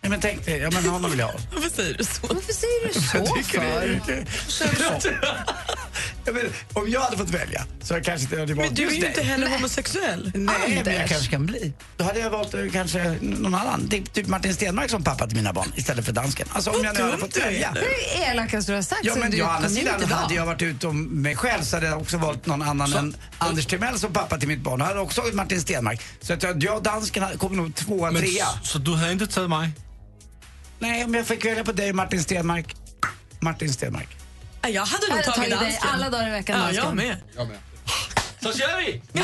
Ja, 0.00 0.08
men 0.08 0.20
tänk 0.20 0.44
dig, 0.44 0.58
ja, 0.58 0.70
men 0.70 0.84
honom 0.84 1.10
vill 1.10 1.20
jag 1.20 1.26
ha. 1.26 1.34
Varför 1.52 1.70
säger 1.70 1.94
du 1.98 2.04
så? 2.04 2.20
Varför 2.26 2.52
säger 2.52 2.88
du 2.88 3.00
så 3.00 3.16
Jag 3.16 3.26
tycker 3.36 3.60
det 3.60 4.26
för? 5.00 5.20
Är 6.24 6.26
Ja, 6.26 6.32
men, 6.32 6.42
om 6.72 6.90
jag 6.90 7.00
hade 7.00 7.16
fått 7.16 7.30
välja 7.30 7.66
så 7.82 7.94
jag 7.94 8.04
kanske 8.04 8.24
inte 8.24 8.40
hade 8.40 8.54
valt 8.54 8.66
Men 8.68 8.74
du 8.74 8.86
är 8.86 8.90
ju 9.00 9.06
inte 9.06 9.22
heller 9.22 9.48
homosexuell. 9.48 10.32
Nej, 10.34 10.54
men 10.68 10.76
jag 10.76 10.88
Anders. 10.88 11.10
kanske 11.10 11.30
kan 11.30 11.46
bli. 11.46 11.72
Då 11.96 12.04
hade 12.04 12.18
jag 12.18 12.30
valt 12.30 12.54
eh, 12.54 12.60
kanske 12.72 13.16
någon 13.20 13.54
annan. 13.54 13.88
Typ, 13.88 14.12
typ 14.12 14.26
Martin 14.26 14.54
Stenmark 14.54 14.90
som 14.90 15.04
pappa 15.04 15.26
till 15.26 15.36
mina 15.36 15.52
barn 15.52 15.72
istället 15.76 16.04
för 16.04 16.12
dansken. 16.12 16.48
Alltså 16.52 16.70
om 16.70 16.84
jag 16.84 16.94
nu 16.98 17.02
hade 17.02 17.18
fått 17.18 17.36
välja. 17.36 17.70
Det 17.74 17.80
är 17.80 17.84
det 18.24 18.30
elakaste 18.32 18.72
du 18.72 18.76
har 18.76 18.82
sagt 18.82 19.00
Ja, 19.04 19.14
men 19.16 19.30
du 19.30 19.36
jag, 19.36 19.48
å 19.48 19.50
andra 19.50 19.68
sidan 19.68 20.02
hade 20.10 20.34
jag 20.34 20.46
varit 20.46 20.62
ute 20.62 20.86
om 20.86 21.04
mig 21.22 21.36
själv 21.36 21.62
så 21.62 21.76
hade 21.76 21.86
jag 21.86 22.00
också 22.00 22.18
valt 22.18 22.46
någon 22.46 22.62
annan 22.62 22.92
än 22.92 23.16
Anders 23.38 23.66
Timell 23.66 23.98
som 23.98 24.12
pappa 24.12 24.38
till 24.38 24.48
mitt 24.48 24.60
barn. 24.60 24.80
Jag 24.80 24.86
hade 24.86 25.00
också 25.00 25.20
valt 25.20 25.34
Martin 25.34 25.60
Stenmark. 25.60 26.00
Så 26.20 26.32
att 26.32 26.42
jag, 26.42 26.62
jag 26.62 26.76
och 26.76 26.82
dansken 26.82 27.22
hade- 27.22 27.36
kommer 27.36 27.56
nog 27.56 27.74
tvåa, 27.74 28.10
Men, 28.10 28.22
trea. 28.22 28.46
så 28.62 28.78
du 28.78 28.90
har 28.94 29.10
inte 29.10 29.26
tagit 29.26 29.50
mig? 29.50 29.70
Nej, 30.78 31.04
om 31.04 31.14
jag 31.14 31.26
fick 31.26 31.44
välja 31.44 31.64
på 31.64 31.72
dig 31.72 31.92
Martin 31.92 32.22
Stenmark. 32.22 32.76
Martin 33.40 33.72
Stenmark. 33.72 34.08
Ja, 34.62 34.68
Jag 34.68 34.84
hade 34.84 35.06
nog 35.08 35.22
tagit 35.24 35.34
tagit 35.34 35.50
dig 35.50 35.58
dansken. 35.60 35.88
alla 35.92 36.10
dagar 36.10 36.28
i 36.28 36.30
veckan, 36.30 36.56
Ja, 36.58 36.62
dansken. 36.64 36.84
jag 36.84 36.96
med. 36.96 37.16
Jag 37.36 37.48
med. 37.48 37.58
Så 38.42 38.52
kör 38.58 38.76
vi! 38.76 39.02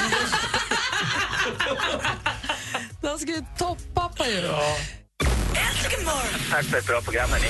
Han 3.09 3.19
ska 3.19 3.31
ju 3.31 3.45
toppappa 3.59 4.27
ju. 4.29 4.49
Tack 6.51 6.65
för 6.65 6.79
ett 6.79 6.87
bra 6.87 7.01
program, 7.01 7.31
hörni. 7.31 7.47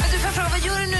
Men 0.00 0.10
du, 0.10 0.18
får 0.18 0.26
jag 0.26 0.34
fråga, 0.34 0.48
vad 0.50 0.60
gör 0.60 0.78
du 0.80 0.86
nu 0.86 0.99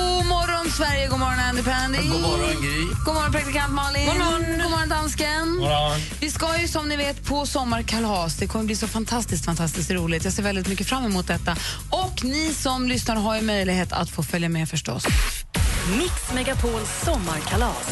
Sverige, 0.71 1.07
god 1.07 1.19
morgon 1.19 1.39
Andy 1.39 1.63
Pandy. 1.63 1.97
God 1.97 2.21
morgon, 2.21 2.61
Gry. 2.61 2.85
God 3.05 3.15
morgon 3.15 3.31
praktikant 3.31 3.73
Malin. 3.73 4.05
God 4.05 4.17
morgon. 4.17 4.59
God 4.61 4.71
morgon 4.71 4.89
dansken. 4.89 5.49
morgon. 5.49 5.99
Vi 6.19 6.31
ska 6.31 6.57
ju 6.61 6.67
som 6.67 6.89
ni 6.89 6.95
vet 6.95 7.25
på 7.25 7.45
sommarkalas. 7.45 8.37
Det 8.37 8.47
kommer 8.47 8.65
bli 8.65 8.75
så 8.75 8.87
fantastiskt, 8.87 9.45
fantastiskt 9.45 9.91
roligt. 9.91 10.23
Jag 10.23 10.33
ser 10.33 10.43
väldigt 10.43 10.67
mycket 10.67 10.87
fram 10.87 11.05
emot 11.05 11.27
detta. 11.27 11.55
Och 11.89 12.23
ni 12.23 12.53
som 12.53 12.87
lyssnar 12.87 13.15
har 13.15 13.35
ju 13.35 13.41
möjlighet 13.41 13.93
att 13.93 14.09
få 14.09 14.23
följa 14.23 14.49
med 14.49 14.69
förstås. 14.69 15.03
Mix 15.97 16.33
Megapols 16.33 16.89
sommarkalas. 17.05 17.87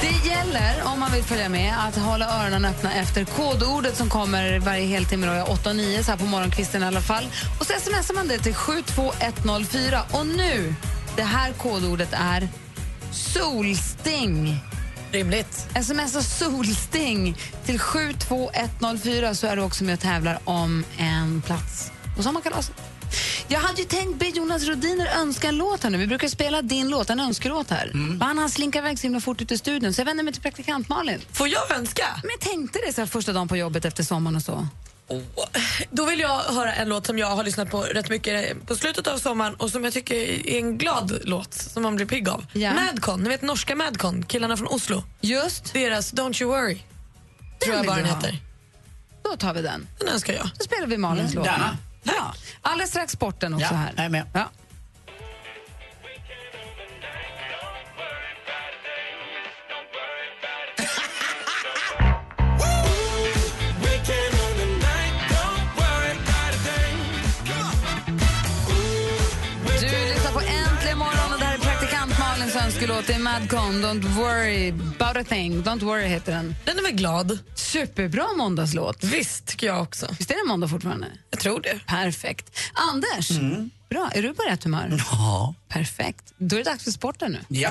Det 0.00 0.28
gäller, 0.28 0.82
om 0.84 1.00
man 1.00 1.12
vill 1.12 1.22
följa 1.22 1.48
med, 1.48 1.74
att 1.88 1.96
hålla 1.96 2.42
öronen 2.42 2.64
öppna 2.64 2.94
efter 2.94 3.24
kodordet 3.24 3.96
som 3.96 4.10
kommer 4.10 4.58
varje 4.58 4.86
heltimme, 4.86 5.26
då, 5.26 5.52
8 5.52 5.70
och 5.70 5.76
9 5.76 6.04
så 6.04 6.10
här 6.10 6.18
på 6.18 6.24
morgonkvisten 6.24 6.82
i 6.82 6.86
alla 6.86 7.00
fall. 7.00 7.24
Och 7.60 7.66
så 7.66 7.72
smsar 7.80 8.14
man 8.14 8.28
det 8.28 8.38
till 8.38 8.54
72104. 8.54 10.02
Och 10.12 10.26
nu, 10.26 10.74
det 11.16 11.22
här 11.22 11.52
kodordet 11.52 12.12
är 12.12 12.48
solsting. 13.10 14.60
Rimligt. 15.12 15.66
Smsa 15.82 16.22
solsting 16.22 17.36
till 17.64 17.78
72104 17.78 19.34
så 19.34 19.46
är 19.46 19.56
du 19.56 19.62
också 19.62 19.84
med 19.84 19.94
och 19.94 20.00
tävlar 20.00 20.38
om 20.44 20.84
en 20.98 21.42
plats 21.42 21.92
på 22.16 22.22
sommarkalaset. 22.22 22.85
Jag 23.48 23.60
hade 23.60 23.80
ju 23.80 23.84
tänkt 23.88 24.18
be 24.18 24.26
Jonas 24.26 24.66
Rodiner 24.66 25.06
önska 25.20 25.48
en 25.48 25.56
låt 25.56 25.82
här 25.82 25.90
nu. 25.90 25.98
Vi 25.98 26.06
brukar 26.06 26.28
spela 26.28 26.62
din 26.62 26.88
låt, 26.88 27.10
en 27.10 27.20
önskelåt 27.20 27.70
här. 27.70 27.90
Men 27.94 28.38
han, 28.38 28.50
slinkar 28.50 28.80
iväg 28.80 28.98
så 28.98 29.02
himla 29.02 29.20
fort 29.20 29.42
ut 29.42 29.52
i 29.52 29.58
studion 29.58 29.94
så 29.94 30.00
jag 30.00 30.06
vänder 30.06 30.24
mig 30.24 30.32
till 30.32 30.42
praktikant 30.42 30.88
Malin. 30.88 31.20
Får 31.32 31.48
jag 31.48 31.70
önska? 31.70 32.04
Men 32.22 32.30
jag 32.30 32.40
tänkte 32.40 32.78
det 32.86 32.92
så 32.92 33.00
här 33.00 33.06
första 33.06 33.32
dagen 33.32 33.48
på 33.48 33.56
jobbet 33.56 33.84
efter 33.84 34.02
sommaren 34.04 34.36
och 34.36 34.42
så. 34.42 34.68
Då 35.90 36.04
vill 36.04 36.20
jag 36.20 36.38
höra 36.38 36.74
en 36.74 36.88
låt 36.88 37.06
som 37.06 37.18
jag 37.18 37.26
har 37.26 37.44
lyssnat 37.44 37.70
på 37.70 37.82
rätt 37.82 38.08
mycket 38.10 38.66
på 38.66 38.76
slutet 38.76 39.06
av 39.06 39.18
sommaren 39.18 39.54
och 39.54 39.70
som 39.70 39.84
jag 39.84 39.92
tycker 39.92 40.14
är 40.48 40.58
en 40.58 40.78
glad 40.78 41.18
låt 41.24 41.54
som 41.54 41.82
man 41.82 41.96
blir 41.96 42.06
pigg 42.06 42.28
av. 42.28 42.46
Ja. 42.52 42.72
Madcon, 42.74 43.22
ni 43.22 43.28
vet 43.28 43.42
norska 43.42 43.76
Madcon, 43.76 44.22
killarna 44.22 44.56
från 44.56 44.66
Oslo. 44.68 45.02
Just. 45.20 45.72
Deras 45.72 46.14
Don't 46.14 46.42
you 46.42 46.50
worry, 46.50 46.78
tror 47.64 47.76
jag 47.76 47.86
bara 47.86 47.96
den 47.96 48.04
heter. 48.04 48.38
Då 49.22 49.36
tar 49.36 49.54
vi 49.54 49.62
den. 49.62 49.86
Den 49.98 50.08
önskar 50.08 50.32
jag. 50.32 50.50
Då 50.58 50.64
spelar 50.64 50.86
vi 50.86 50.96
Malins 50.96 51.34
Mm, 51.34 51.44
låt. 51.44 51.62
Ja. 52.06 52.34
Alldeles 52.62 52.90
strax 52.90 53.12
sporten 53.12 53.54
också 53.54 53.66
Ja, 53.70 53.76
här. 53.76 53.92
jag 53.96 54.04
är 54.04 54.08
med. 54.08 54.26
Ja. 54.32 54.48
Önskelåt. 72.96 73.06
Det 73.06 73.12
är 73.12 73.18
Madcon, 73.18 73.84
Don't 73.84 74.08
worry 74.08 74.68
about 74.68 75.16
a 75.16 75.24
thing. 75.28 75.62
Don't 75.62 75.84
worry 75.84 76.06
heter 76.06 76.32
den. 76.32 76.54
Den 76.64 76.78
är 76.78 76.82
väl 76.82 76.92
glad? 76.92 77.38
Superbra 77.54 78.26
måndagslåt. 78.36 79.04
Visst, 79.04 79.46
tycker 79.46 79.66
jag 79.66 79.82
också. 79.82 80.06
Visst 80.18 80.30
är 80.30 80.34
det 80.34 80.48
måndag 80.48 80.68
fortfarande? 80.68 81.06
Jag 81.30 81.40
tror 81.40 81.60
det. 81.60 81.80
Perfekt. 81.86 82.58
Anders, 82.74 83.30
bra. 83.90 84.10
Är 84.14 84.22
du 84.22 84.34
på 84.34 84.42
rätt 84.42 84.64
humör? 84.64 85.02
Ja. 85.12 85.54
Perfekt. 85.68 86.32
Då 86.38 86.56
är 86.56 86.64
det 86.64 86.70
dags 86.70 86.84
för 86.84 86.90
sporten 86.90 87.32
nu. 87.32 87.38
Ja. 87.48 87.70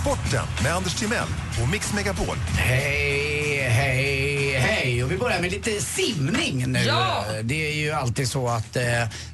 Sporten 0.00 0.46
med 0.62 0.74
Anders 0.74 0.94
Timell 0.94 1.28
och 1.62 1.68
Mix 1.68 1.92
Megapol. 1.94 2.36
Hej, 2.58 3.68
hej, 3.68 4.33
hej. 4.64 5.04
Och 5.04 5.12
vi 5.12 5.16
börjar 5.18 5.40
med 5.40 5.52
lite 5.52 5.80
simning 5.80 6.72
nu. 6.72 6.78
Ja! 6.78 7.24
Det 7.42 7.68
är 7.70 7.74
ju 7.74 7.90
alltid 7.92 8.28
så 8.28 8.48
att 8.48 8.76
eh, 8.76 8.82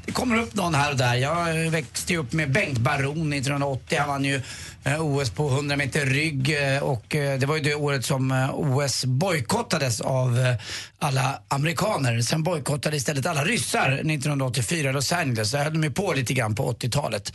det 0.06 0.12
kommer 0.12 0.38
upp 0.42 0.54
någon 0.54 0.74
här 0.74 0.90
och 0.90 0.96
där. 0.96 1.14
Jag 1.14 1.70
växte 1.70 2.12
ju 2.12 2.18
upp 2.18 2.32
med 2.32 2.52
Bengt 2.52 2.78
Baron 2.78 3.32
1980. 3.32 3.98
Han 3.98 4.08
vann 4.08 4.24
ju 4.24 4.40
eh, 4.84 5.00
OS 5.02 5.30
på 5.30 5.48
100 5.48 5.76
meter 5.76 6.06
rygg 6.06 6.56
eh, 6.74 6.82
och 6.82 7.14
eh, 7.14 7.38
det 7.38 7.46
var 7.46 7.56
ju 7.56 7.62
det 7.62 7.74
året 7.74 8.04
som 8.04 8.30
eh, 8.30 8.50
OS 8.54 9.04
bojkottades 9.04 10.00
av 10.00 10.38
eh, 10.38 10.54
alla 10.98 11.40
amerikaner. 11.48 12.20
Sen 12.20 12.42
bojkottade 12.42 12.96
istället 12.96 13.26
alla 13.26 13.44
ryssar 13.44 13.92
1984 13.92 14.90
i 14.90 14.92
Los 14.92 15.12
Angeles. 15.12 15.50
Där 15.52 15.64
höll 15.64 15.72
de 15.72 15.84
ju 15.84 15.90
på 15.90 16.12
lite 16.12 16.34
grann 16.34 16.54
på 16.54 16.72
80-talet. 16.72 17.32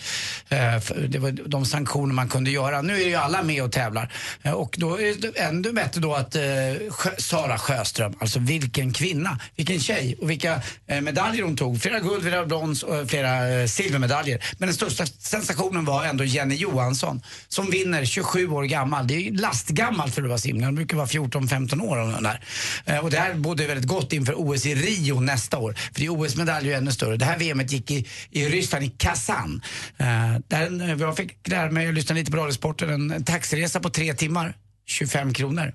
Eh, 0.49 0.79
för 0.79 1.07
Det 1.07 1.19
var 1.19 1.31
de 1.31 1.65
sanktioner 1.65 2.13
man 2.13 2.29
kunde 2.29 2.51
göra. 2.51 2.81
Nu 2.81 3.01
är 3.01 3.07
ju 3.07 3.15
alla 3.15 3.43
med 3.43 3.63
och 3.63 3.71
tävlar. 3.71 4.11
Och 4.55 4.75
då 4.77 4.99
är 5.01 5.15
det 5.21 5.39
ännu 5.39 5.71
bättre 5.73 6.01
då 6.01 6.15
att 6.15 6.35
eh, 6.35 6.41
Sjö- 6.89 7.21
Sara 7.21 7.57
Sjöström, 7.85 8.13
alltså 8.19 8.39
vilken 8.39 8.93
kvinna, 8.93 9.39
vilken 9.55 9.79
tjej 9.79 10.15
och 10.21 10.29
vilka 10.29 10.61
eh, 10.87 11.01
medaljer 11.01 11.43
hon 11.43 11.55
tog. 11.55 11.81
Flera 11.81 11.99
guld, 11.99 12.21
flera 12.23 12.45
brons 12.45 12.83
och 12.83 12.95
eh, 12.95 13.05
flera 13.05 13.49
eh, 13.49 13.67
silvermedaljer. 13.67 14.43
Men 14.57 14.67
den 14.67 14.75
största 14.75 15.05
sensationen 15.05 15.85
var 15.85 16.05
ändå 16.05 16.23
Jenny 16.23 16.55
Johansson 16.55 17.21
som 17.47 17.69
vinner 17.69 18.05
27 18.05 18.47
år 18.49 18.63
gammal. 18.63 19.07
Det 19.07 19.15
är 19.15 19.19
ju 19.19 19.33
lastgammalt 19.33 20.15
för 20.15 20.21
att 20.21 20.27
vara 20.27 20.37
simning. 20.37 20.65
Hon 20.65 20.75
brukar 20.75 20.97
vara 20.97 21.07
14-15 21.07 21.81
år 21.81 21.97
och 21.97 22.23
där. 22.23 22.43
Eh, 22.85 22.99
Och 22.99 23.11
det 23.11 23.17
här 23.19 23.33
bodde 23.33 23.67
väldigt 23.67 23.87
gott 23.87 24.13
inför 24.13 24.33
OS 24.37 24.65
i 24.65 24.75
Rio 24.75 25.19
nästa 25.19 25.57
år. 25.57 25.73
För 25.93 25.99
det 25.99 26.05
är 26.05 26.09
OS-medaljer 26.21 26.77
ännu 26.77 26.91
större. 26.91 27.17
Det 27.17 27.25
här 27.25 27.37
VMet 27.39 27.71
gick 27.71 27.91
i, 27.91 28.05
i 28.31 28.45
Ryssland, 28.49 28.85
i 28.85 28.89
Kazan. 28.89 29.61
Eh, 29.97 30.05
där, 30.47 30.89
eh, 30.89 30.99
jag 30.99 31.17
fick 31.17 31.47
lära 31.47 31.71
mig, 31.71 31.85
jag 31.85 31.95
lyssnade 31.95 32.19
lite 32.19 32.31
på 32.31 32.37
Radiosporten, 32.37 32.89
en, 32.89 33.11
en 33.11 33.23
taxiresa 33.23 33.79
på 33.79 33.89
tre 33.89 34.13
timmar, 34.13 34.55
25 34.87 35.33
kronor. 35.33 35.73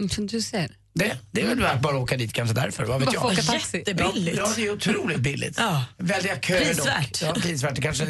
Mm, 0.00 0.10
som 0.10 0.26
du 0.26 0.40
ser. 0.40 0.70
Det, 0.94 1.16
det 1.30 1.40
är 1.40 1.46
väl 1.46 1.60
värt 1.60 1.80
bara 1.80 1.96
att 1.96 2.02
åka 2.02 2.16
dit 2.16 2.32
kanske 2.32 2.54
därför, 2.54 2.84
vad 2.84 2.98
vet 3.00 3.06
Bara 3.06 3.14
jag. 3.14 3.22
få 3.22 3.28
åka 3.32 3.42
taxi. 3.42 3.78
Jättebilligt. 3.78 4.36
Ja, 4.38 4.48
det 4.56 4.66
är 4.66 4.72
otroligt 4.72 5.18
billigt. 5.18 5.54
Ja. 5.58 5.84
Väldiga 5.98 6.40
köer 6.40 6.64
Prisvärt. 6.64 7.20
dock. 7.20 7.28
Ja, 7.36 7.40
prisvärt. 7.42 7.74
Det 7.74 7.80
kanske 7.82 8.04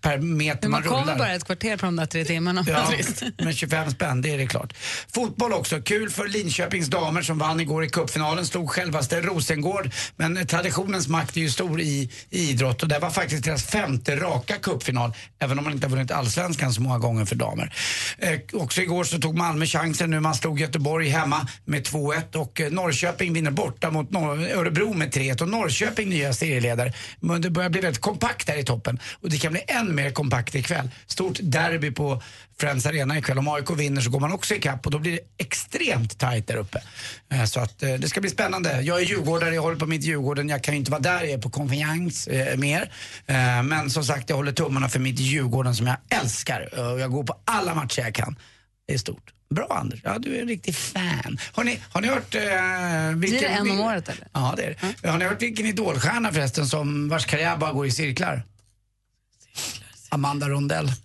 per 0.00 0.18
meter 0.18 0.60
Men 0.62 0.70
man 0.70 0.80
man 0.80 0.82
kommer 0.82 1.02
rullar. 1.02 1.18
bara 1.18 1.32
ett 1.34 1.44
kvarter 1.44 1.76
på 1.76 1.86
de 1.86 1.96
där 1.96 2.06
tre 2.06 2.24
timmarna. 2.24 2.64
Ja, 2.68 2.92
men 3.38 3.52
25 3.54 3.90
spänn, 3.90 4.22
det 4.22 4.30
är 4.34 4.38
det 4.38 4.46
klart. 4.46 4.72
Fotboll 5.14 5.52
också. 5.52 5.80
Kul 5.82 6.10
för 6.10 6.28
Linköpings 6.28 6.86
damer 6.88 7.22
som 7.22 7.38
vann 7.38 7.60
igår 7.60 7.84
i 7.84 7.88
cupfinalen. 7.88 8.46
Slog 8.46 8.70
självaste 8.70 9.20
Rosengård. 9.20 9.90
Men 10.16 10.46
traditionens 10.46 11.08
makt 11.08 11.36
är 11.36 11.40
ju 11.40 11.50
stor 11.50 11.80
i, 11.80 12.10
i 12.30 12.50
idrott 12.50 12.82
och 12.82 12.88
det 12.88 12.98
var 12.98 13.10
faktiskt 13.10 13.44
deras 13.44 13.64
femte 13.64 14.16
raka 14.16 14.54
cupfinal. 14.56 15.12
Även 15.38 15.58
om 15.58 15.64
man 15.64 15.72
inte 15.72 15.86
har 15.86 15.90
vunnit 15.96 16.10
allsvenskan 16.10 16.72
så 16.72 16.80
många 16.80 16.98
gånger 16.98 17.24
för 17.24 17.36
damer. 17.36 17.74
Eh, 18.18 18.38
också 18.52 18.82
igår 18.82 19.04
så 19.04 19.18
tog 19.18 19.36
Malmö 19.38 19.66
chansen 19.66 20.10
nu. 20.10 20.20
Man 20.20 20.34
slog 20.34 20.60
Göteborg 20.60 21.08
hemma 21.08 21.46
med 21.64 21.86
2-1 21.86 22.36
och 22.36 22.60
eh, 22.60 22.70
Norrköping 22.70 23.32
vinner 23.32 23.50
borta 23.50 23.90
mot 23.90 24.10
Nor- 24.10 24.52
Örebro 24.56 24.92
med 24.94 25.14
3-1 25.14 25.42
och 25.42 25.48
Norrköping 25.48 26.08
nya 26.08 26.32
serieledare. 26.32 26.92
Men 27.20 27.42
det 27.42 27.50
börjar 27.50 27.70
bli 27.70 27.80
väldigt 27.80 28.00
kompakt 28.02 28.46
där 28.46 28.56
i 28.58 28.64
toppen 28.64 28.98
och 29.20 29.30
det 29.30 29.38
kan 29.38 29.52
bli 29.52 29.62
än 29.68 29.94
mer 29.94 30.10
kompakt 30.10 30.54
ikväll. 30.54 30.90
Stort 31.06 31.38
derby 31.42 31.90
på 31.90 32.22
Friends 32.60 32.86
Arena 32.86 33.18
ikväll. 33.18 33.38
Om 33.38 33.48
AIK 33.48 33.70
vinner 33.70 34.00
så 34.00 34.10
går 34.10 34.20
man 34.20 34.32
också 34.32 34.54
ikapp 34.54 34.86
och 34.86 34.92
då 34.92 34.98
blir 34.98 35.12
det 35.12 35.20
extremt 35.38 36.18
tajt 36.18 36.46
där 36.46 36.56
uppe. 36.56 36.82
Eh, 37.32 37.44
så 37.44 37.60
att 37.60 37.82
eh, 37.82 37.94
det 37.94 38.08
ska 38.08 38.20
bli 38.20 38.30
spännande. 38.30 38.80
Jag 38.82 39.00
är 39.00 39.04
djurgårdare, 39.04 39.54
jag 39.54 39.62
håller 39.62 39.76
på 39.76 39.86
mitt 39.86 40.02
Djurgården. 40.04 40.48
Jag 40.48 40.62
kan 40.64 40.74
ju 40.74 40.78
inte 40.78 40.90
vara 40.90 41.00
där, 41.00 41.20
jag 41.20 41.30
är 41.30 41.38
på 41.38 41.50
konferens 41.50 42.26
eh, 42.28 42.56
mer. 42.56 42.92
Eh, 43.26 43.62
Men 43.62 43.90
som 43.90 44.04
sagt, 44.04 44.30
jag 44.30 44.36
håller 44.36 44.52
tummarna 44.52 44.88
för 44.88 44.98
mitt 45.00 45.18
Djurgården 45.18 45.74
som 45.74 45.86
jag 45.86 45.96
älskar. 46.10 46.92
Och 46.92 47.00
jag 47.00 47.10
går 47.10 47.24
på 47.24 47.36
alla 47.44 47.74
matcher 47.74 48.00
jag 48.02 48.14
kan. 48.14 48.36
Det 48.86 48.94
är 48.94 48.98
stort. 48.98 49.30
Bra 49.54 49.66
Anders, 49.70 50.00
ja, 50.04 50.18
du 50.18 50.36
är 50.36 50.42
en 50.42 50.48
riktig 50.48 50.74
fan. 50.74 51.38
Har 51.52 51.64
ni, 51.64 51.80
har 51.90 52.00
ni 52.00 52.08
hört... 52.08 52.34
Eh, 52.34 52.40
vilken, 52.40 53.20
Blir 53.20 53.40
det 53.40 53.46
en 53.46 53.70
om 53.70 53.80
året 53.80 54.08
eller? 54.08 54.28
Ja, 54.32 54.54
det 54.56 54.64
är 54.64 54.76
det. 55.02 55.08
Har 55.08 55.18
ni 55.18 55.24
hört 55.24 55.42
vilken 55.42 55.66
idolstjärna 55.66 56.32
förresten 56.32 56.66
som 56.66 57.08
vars 57.08 57.26
karriär 57.26 57.56
bara 57.56 57.72
går 57.72 57.86
i 57.86 57.90
cirklar? 57.90 58.42
Amanda 60.08 60.48
Rondell. 60.48 60.92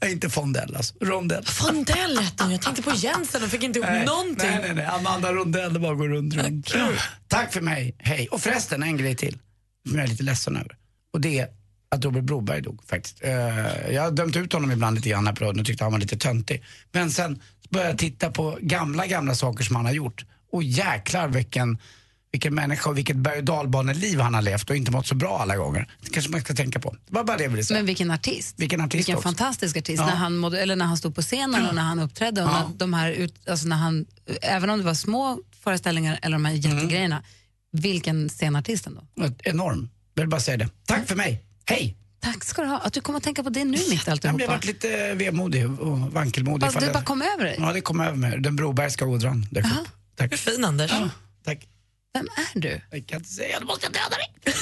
Nej, 0.00 0.12
inte 0.12 0.30
Fondell 0.30 0.76
alltså. 0.76 0.94
Rondell. 1.00 1.44
Fondell 1.44 2.18
hette 2.18 2.42
hon. 2.44 2.52
Jag 2.52 2.62
tänkte 2.62 2.82
på 2.82 2.92
Jensen 2.94 3.42
och 3.42 3.48
fick 3.48 3.62
inte 3.62 3.78
ihop 3.78 3.90
Nej, 3.90 4.06
någonting. 4.06 4.50
Nej, 4.50 4.60
nej, 4.62 4.74
nej. 4.74 4.84
Amanda 4.86 5.32
Rondell, 5.32 5.72
det 5.72 5.78
bara 5.78 5.94
går 5.94 6.08
runt, 6.08 6.34
runt. 6.34 6.74
Tack 7.28 7.52
för 7.52 7.60
mig, 7.60 7.94
hej. 7.98 8.28
Och 8.28 8.40
förresten, 8.40 8.82
en 8.82 8.96
grej 8.96 9.16
till 9.16 9.38
som 9.88 9.98
jag 9.98 10.04
är 10.04 10.08
lite 10.08 10.22
ledsen 10.22 10.56
över. 10.56 10.76
Och 11.12 11.20
det 11.20 11.38
är 11.38 11.48
att 11.92 12.04
Robert 12.04 12.24
Broberg 12.24 12.60
dog 12.62 12.82
faktiskt. 12.86 13.24
Eh, 13.24 13.90
jag 13.94 14.02
har 14.02 14.10
dömt 14.10 14.36
ut 14.36 14.52
honom 14.52 14.70
ibland 14.70 14.96
lite 14.96 15.08
grann 15.08 15.26
här 15.26 15.34
på 15.34 15.44
radion 15.44 15.60
och 15.60 15.66
tyckte 15.66 15.84
han 15.84 15.92
var 15.92 16.00
lite 16.00 16.16
töntig. 16.16 16.62
Men 16.92 17.10
sen 17.10 17.40
började 17.70 17.90
jag 17.90 17.98
titta 17.98 18.30
på 18.30 18.58
gamla, 18.60 19.06
gamla 19.06 19.34
saker 19.34 19.64
som 19.64 19.76
han 19.76 19.84
har 19.84 19.92
gjort. 19.92 20.24
Och 20.52 20.62
jäklar 20.62 21.28
vilken, 21.28 21.78
vilken 22.32 22.54
människa 22.54 22.90
och 22.90 22.98
vilket 22.98 23.16
berg 23.16 23.38
och 23.38 23.44
dalbaneliv 23.44 24.20
han 24.20 24.34
har 24.34 24.42
levt 24.42 24.70
och 24.70 24.76
inte 24.76 24.90
mått 24.90 25.06
så 25.06 25.14
bra 25.14 25.38
alla 25.38 25.56
gånger. 25.56 25.88
Det 26.02 26.10
kanske 26.10 26.30
man 26.32 26.40
ska 26.40 26.54
tänka 26.54 26.80
på. 26.80 26.90
Det 26.90 27.14
var 27.14 27.24
bara 27.24 27.36
det 27.36 27.42
jag 27.42 27.50
ville 27.50 27.64
säga. 27.64 27.78
Men 27.78 27.86
vilken 27.86 28.10
artist. 28.10 28.54
Vilken 28.58 28.80
artist 28.80 28.94
Vilken 28.98 29.16
också. 29.16 29.28
fantastisk 29.28 29.76
artist. 29.76 29.98
Ja. 30.00 30.06
När, 30.06 30.16
han 30.16 30.36
mådde, 30.36 30.60
eller 30.62 30.76
när 30.76 30.84
han 30.86 30.96
stod 30.96 31.14
på 31.14 31.22
scenen 31.22 31.66
och 31.68 31.74
när 31.74 31.82
han 31.82 31.98
uppträdde. 31.98 32.42
Och 32.44 32.50
Ja. 32.50 32.68
när 32.68 32.78
de 32.78 32.94
här 32.94 33.10
ut, 33.10 33.48
alltså 33.48 33.66
när 33.68 33.76
han, 33.76 34.06
även 34.42 34.70
om 34.70 34.78
det 34.78 34.84
var 34.84 34.94
små 34.94 35.38
föreställningar 35.64 36.18
eller 36.22 36.34
de 36.34 36.44
här 36.44 36.54
Mm. 36.54 36.76
jättegrejerna. 36.76 37.22
Vilken 37.72 38.28
scenartist 38.28 38.86
ändå. 38.86 39.02
Enorm. 39.44 39.88
Jag 40.14 40.22
vill 40.22 40.30
bara 40.30 40.40
säga 40.40 40.56
det. 40.56 40.68
Tack 40.86 41.08
för 41.08 41.16
mig. 41.16 41.44
Hej! 41.72 41.96
Tack 42.20 42.44
ska 42.44 42.62
du 42.62 42.68
ha. 42.68 42.78
Att 42.78 42.92
du 42.92 43.00
kommer 43.00 43.16
att 43.16 43.22
tänka 43.22 43.42
på 43.42 43.50
det 43.50 43.64
nu 43.64 43.70
mitt 43.70 43.80
i 43.92 43.94
Jag 44.06 44.18
blev 44.18 44.30
alltihopa. 44.30 44.46
varit 44.52 44.64
lite 44.64 45.14
vemodig 45.14 45.80
och 45.80 45.98
vankelmodig. 45.98 46.72
Fast 46.72 46.86
det 46.86 46.92
bara 46.92 47.02
kom 47.02 47.22
över 47.22 47.44
dig. 47.44 47.56
Ja, 47.58 47.72
det 47.72 47.80
kom 47.80 48.00
över 48.00 48.16
mig. 48.16 48.40
Den 48.40 48.56
Brobergska 48.56 49.06
ådran 49.06 49.46
dök 49.50 49.64
upp. 49.64 49.70
Tack. 50.16 50.30
Hur 50.32 50.36
fin 50.36 50.64
Anders. 50.64 50.90
tack. 51.44 51.68
Vem 52.14 52.26
är 52.54 52.60
du? 52.60 52.80
Jag 52.90 53.06
kan 53.06 53.18
inte 53.18 53.30
säga, 53.30 53.60
då 53.60 53.66
måste 53.66 53.86
jag 53.86 53.92
döda 53.92 54.16
dig. 54.16 54.54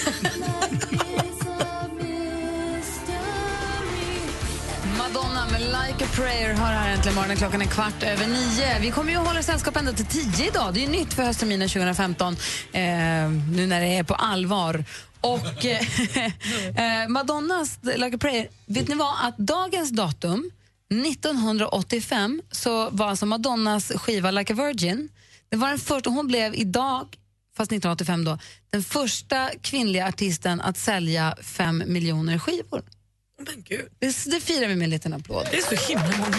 Madonna 4.99 5.47
med 5.53 5.61
Like 5.61 6.05
a 6.05 6.09
prayer 6.15 6.55
har 6.55 6.67
här 6.73 6.93
äntligen 6.93 7.15
morgonen. 7.15 7.37
Klockan 7.37 7.63
är 7.63 7.67
kvart 7.67 8.03
över 8.03 8.27
nio. 8.27 8.79
Vi 8.81 8.91
kommer 8.91 9.13
ju 9.13 9.19
att 9.19 9.27
hålla 9.27 9.43
sällskap 9.43 9.77
ända 9.77 9.93
till 9.93 10.07
tio 10.07 10.47
idag. 10.49 10.75
Det 10.75 10.81
är 10.81 10.83
ju 10.87 10.89
nytt 10.93 11.15
för 11.15 11.23
höstterminen 11.23 11.69
2015, 11.69 12.33
eh, 12.73 12.81
nu 13.53 13.67
när 13.67 13.81
det 13.81 13.87
är 13.87 14.03
på 14.03 14.15
allvar. 14.15 14.85
Och 15.21 15.65
eh, 15.65 15.87
eh, 17.03 17.09
Madonnas 17.09 17.79
Like 17.83 18.17
a 18.17 18.19
prayer, 18.19 18.49
vet 18.67 18.89
ni 18.89 18.95
vad? 18.95 19.15
Att 19.27 19.39
dagens 19.39 19.91
datum, 19.91 20.51
1985, 21.07 22.43
så 22.51 22.91
var 22.91 23.07
alltså 23.07 23.27
Madonnas 23.27 23.93
skiva 23.97 24.31
Like 24.31 24.53
a 24.53 24.57
virgin, 24.57 25.09
det 25.49 25.57
var 25.57 25.69
den 25.69 25.79
första, 25.79 26.11
hon 26.11 26.27
blev 26.27 26.55
idag, 26.55 27.17
fast 27.57 27.73
1985 27.73 28.25
då, 28.25 28.39
den 28.71 28.83
första 28.83 29.51
kvinnliga 29.63 30.09
artisten 30.09 30.61
att 30.61 30.79
sälja 30.79 31.37
fem 31.43 31.83
miljoner 31.87 32.39
skivor. 32.39 32.83
Men 33.39 33.63
gud. 33.63 33.89
Det, 33.99 34.25
det 34.27 34.41
firar 34.41 34.69
vi 34.69 34.77
med 34.77 34.85
en 34.85 34.91
liten 34.91 35.15
applåd. 35.15 35.47
Det 35.51 35.57
är 35.57 35.77
så 35.77 35.93
himla 35.93 36.19
många. 36.19 36.37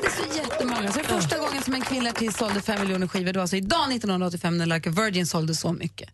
Det 0.00 0.06
är 0.06 0.10
så 0.10 0.38
jättemånga. 0.38 0.92
Så 0.92 0.98
det 0.98 1.04
är 1.04 1.20
första 1.20 1.38
gången 1.38 1.62
som 1.62 1.74
en 1.74 1.80
kvinnlig 1.80 2.10
artist 2.10 2.38
sålde 2.38 2.60
fem 2.60 2.80
miljoner 2.80 3.08
skivor. 3.08 3.32
Det 3.32 3.38
var 3.38 3.42
alltså 3.42 3.56
idag 3.56 3.92
1985 3.92 4.58
när 4.58 4.66
Like 4.66 4.88
a 4.88 4.92
Virgin 4.92 5.26
sålde 5.26 5.54
så 5.54 5.72
mycket. 5.72 6.10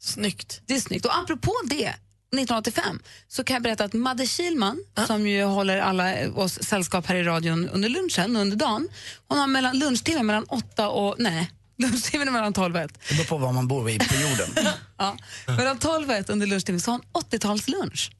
Snyggt. 0.00 0.60
Det 0.66 0.74
är 0.74 0.80
snyggt. 0.80 1.04
Och 1.04 1.18
apropå 1.18 1.54
det, 1.64 1.86
1985, 1.86 3.00
så 3.28 3.44
kan 3.44 3.54
jag 3.54 3.62
berätta 3.62 3.84
att 3.84 3.92
Madde 3.92 4.26
Kilman, 4.26 4.84
som 5.06 5.26
ju 5.26 5.44
håller 5.44 5.78
alla 5.78 6.30
oss 6.30 6.58
sällskap 6.62 7.06
här 7.06 7.14
i 7.14 7.22
radion 7.22 7.68
under 7.68 7.88
lunchen, 7.88 8.36
under 8.36 8.56
dagen, 8.56 8.88
hon 9.28 9.38
har 9.38 9.46
mellan 9.46 9.78
lunchtimmen 9.78 10.26
mellan 10.26 10.44
åtta 10.44 10.88
och, 10.88 11.16
nej, 11.18 11.50
lunchtimmen 11.76 12.28
är 12.28 12.32
mellan 12.32 12.52
12 12.52 12.74
och 12.74 12.80
1. 12.80 12.98
Det 13.08 13.14
beror 13.14 13.24
på 13.24 13.38
var 13.38 13.52
man 13.52 13.68
bor 13.68 13.90
i 13.90 13.98
på 13.98 14.14
jorden. 14.14 14.48
Ja, 14.98 15.16
mellan 15.46 15.78
12 15.78 16.10
och 16.10 16.16
1 16.16 16.30
under 16.30 16.46
lunchtimmen 16.46 16.80
så 16.80 16.90
har 16.90 17.00
hon 17.12 17.22
80-talslunch. 17.22 18.10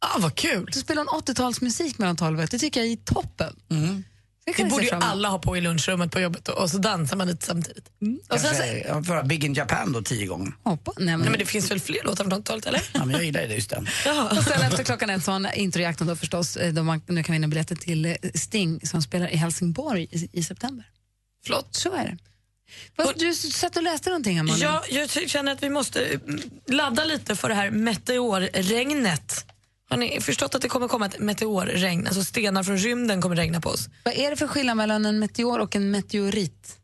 Ah, 0.00 0.18
vad 0.18 0.34
kul. 0.34 0.72
Så 0.72 0.80
spelar 0.80 1.04
hon 1.04 1.20
80-talsmusik 1.20 1.94
mellan 1.98 2.16
12 2.16 2.38
och 2.38 2.44
1. 2.44 2.50
Det 2.50 2.58
tycker 2.58 2.80
jag 2.80 2.92
är 2.92 2.96
toppen. 2.96 3.56
Mm. 3.70 4.04
Det 4.56 4.62
Det 4.62 4.70
borde 4.70 4.84
ju 4.84 4.90
alla 4.90 5.28
ha 5.28 5.38
på 5.38 5.56
i 5.56 5.60
lunchrummet 5.60 6.12
på 6.12 6.20
jobbet 6.20 6.48
och 6.48 6.70
så 6.70 6.78
dansar 6.78 7.16
man 7.16 7.26
lite 7.26 7.46
samtidigt. 7.46 7.88
Och 8.28 8.40
sen 8.40 8.40
så, 8.40 8.46
Kanske, 8.46 8.78
jag 8.78 9.06
får 9.06 9.14
höra 9.14 9.24
Big 9.24 9.44
in 9.44 9.54
Japan 9.54 9.92
då 9.92 10.02
tio 10.02 10.26
gånger. 10.26 10.52
hoppa, 10.62 10.92
nej, 10.96 11.06
men, 11.06 11.20
Nej, 11.20 11.30
men 11.30 11.38
det 11.38 11.46
finns 11.46 11.70
väl 11.70 11.80
fler 11.80 12.04
låtar 12.04 12.24
från 12.24 12.32
80-talet 12.32 12.66
eller? 12.66 12.82
Ja, 12.92 13.04
men 13.04 13.10
jag 13.10 13.24
gillar 13.24 13.40
det 13.40 13.54
just 13.54 13.70
den. 13.70 13.88
Och 14.30 14.44
sen 14.44 14.62
efter 14.62 14.84
klockan 14.84 15.10
ett 15.10 15.24
så 15.24 15.32
har 15.32 15.58
introjakten 15.58 16.06
då 16.06 16.16
förstås, 16.16 16.56
eh, 16.56 16.72
då 16.72 16.82
man 16.82 17.02
nu 17.06 17.22
kan 17.22 17.32
vinna 17.32 17.48
biljetter 17.48 17.76
till 17.76 18.04
eh, 18.04 18.14
Sting 18.34 18.80
som 18.86 19.02
spelar 19.02 19.28
i 19.28 19.36
Helsingborg 19.36 20.06
i, 20.10 20.28
i 20.32 20.44
september. 20.44 20.86
Flott. 21.44 21.68
Så 21.70 21.94
är 21.94 22.04
det. 22.04 22.18
Vad, 22.96 23.18
du 23.18 23.34
satt 23.34 23.76
och 23.76 23.82
läste 23.82 24.10
någonting 24.10 24.36
här 24.36 24.42
Malin. 24.42 24.62
Ja, 24.62 24.84
jag 24.88 25.10
känner 25.10 25.52
att 25.52 25.62
vi 25.62 25.70
måste 25.70 26.04
mm, 26.04 26.40
ladda 26.66 27.04
lite 27.04 27.36
för 27.36 27.48
det 27.48 27.54
här 27.54 27.70
meteorregnet. 27.70 29.46
Har 29.90 29.96
ni 29.96 30.20
förstått 30.20 30.54
att 30.54 30.62
det 30.62 30.68
kommer 30.68 30.88
komma 30.88 31.06
ett 31.06 31.18
meteorregn? 31.18 32.06
Alltså 32.06 32.24
stenar 32.24 32.62
från 32.62 32.78
rymden 32.78 33.22
kommer 33.22 33.36
regna 33.36 33.60
på 33.60 33.68
oss. 33.68 33.88
Vad 34.04 34.14
är 34.14 34.30
det 34.30 34.36
för 34.36 34.46
skillnad 34.48 34.76
mellan 34.76 35.06
en 35.06 35.18
meteor 35.18 35.58
och 35.60 35.76
en 35.76 35.90
meteorit? 35.90 36.76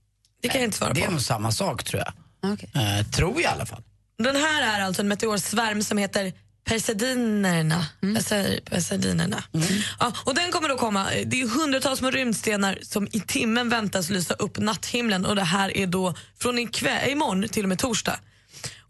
Det 0.42 0.48
kan 0.48 0.60
jag 0.60 0.66
inte 0.68 0.76
svara 0.78 0.92
Det 0.92 1.00
är 1.02 1.06
på. 1.06 1.12
nog 1.12 1.20
samma 1.20 1.52
sak 1.52 1.84
tror 1.84 2.02
jag. 2.06 2.52
Okay. 2.52 2.68
Eh, 2.98 3.06
tror 3.06 3.32
jag 3.32 3.40
i 3.42 3.46
alla 3.54 3.66
fall. 3.66 3.82
Den 4.18 4.36
här 4.36 4.62
är 4.78 4.84
alltså 4.84 5.02
en 5.02 5.08
meteorsvärm 5.08 5.82
som 5.82 5.98
heter 5.98 6.32
Perseidinerna. 6.64 7.86
Mm. 8.02 8.14
Jag 8.14 8.24
säger 8.24 8.60
Perseidinerna. 8.60 9.44
Ja, 10.00 10.12
och 10.24 10.34
den 10.34 10.52
kommer 10.52 10.68
då 10.68 10.76
komma. 10.76 11.06
Det 11.26 11.40
är 11.42 11.48
hundratals 11.48 11.98
små 11.98 12.10
rymdstenar 12.10 12.78
som 12.82 13.08
i 13.12 13.20
timmen 13.20 13.68
väntas 13.68 14.10
lysa 14.10 14.34
upp 14.34 14.58
natthimlen 14.58 15.26
och 15.26 15.36
det 15.36 15.42
här 15.42 15.76
är 15.76 15.86
då 15.86 16.14
från 16.38 16.58
ikväll, 16.58 17.10
imorgon 17.10 17.48
till 17.48 17.62
och 17.64 17.68
med 17.68 17.78
torsdag. 17.78 18.18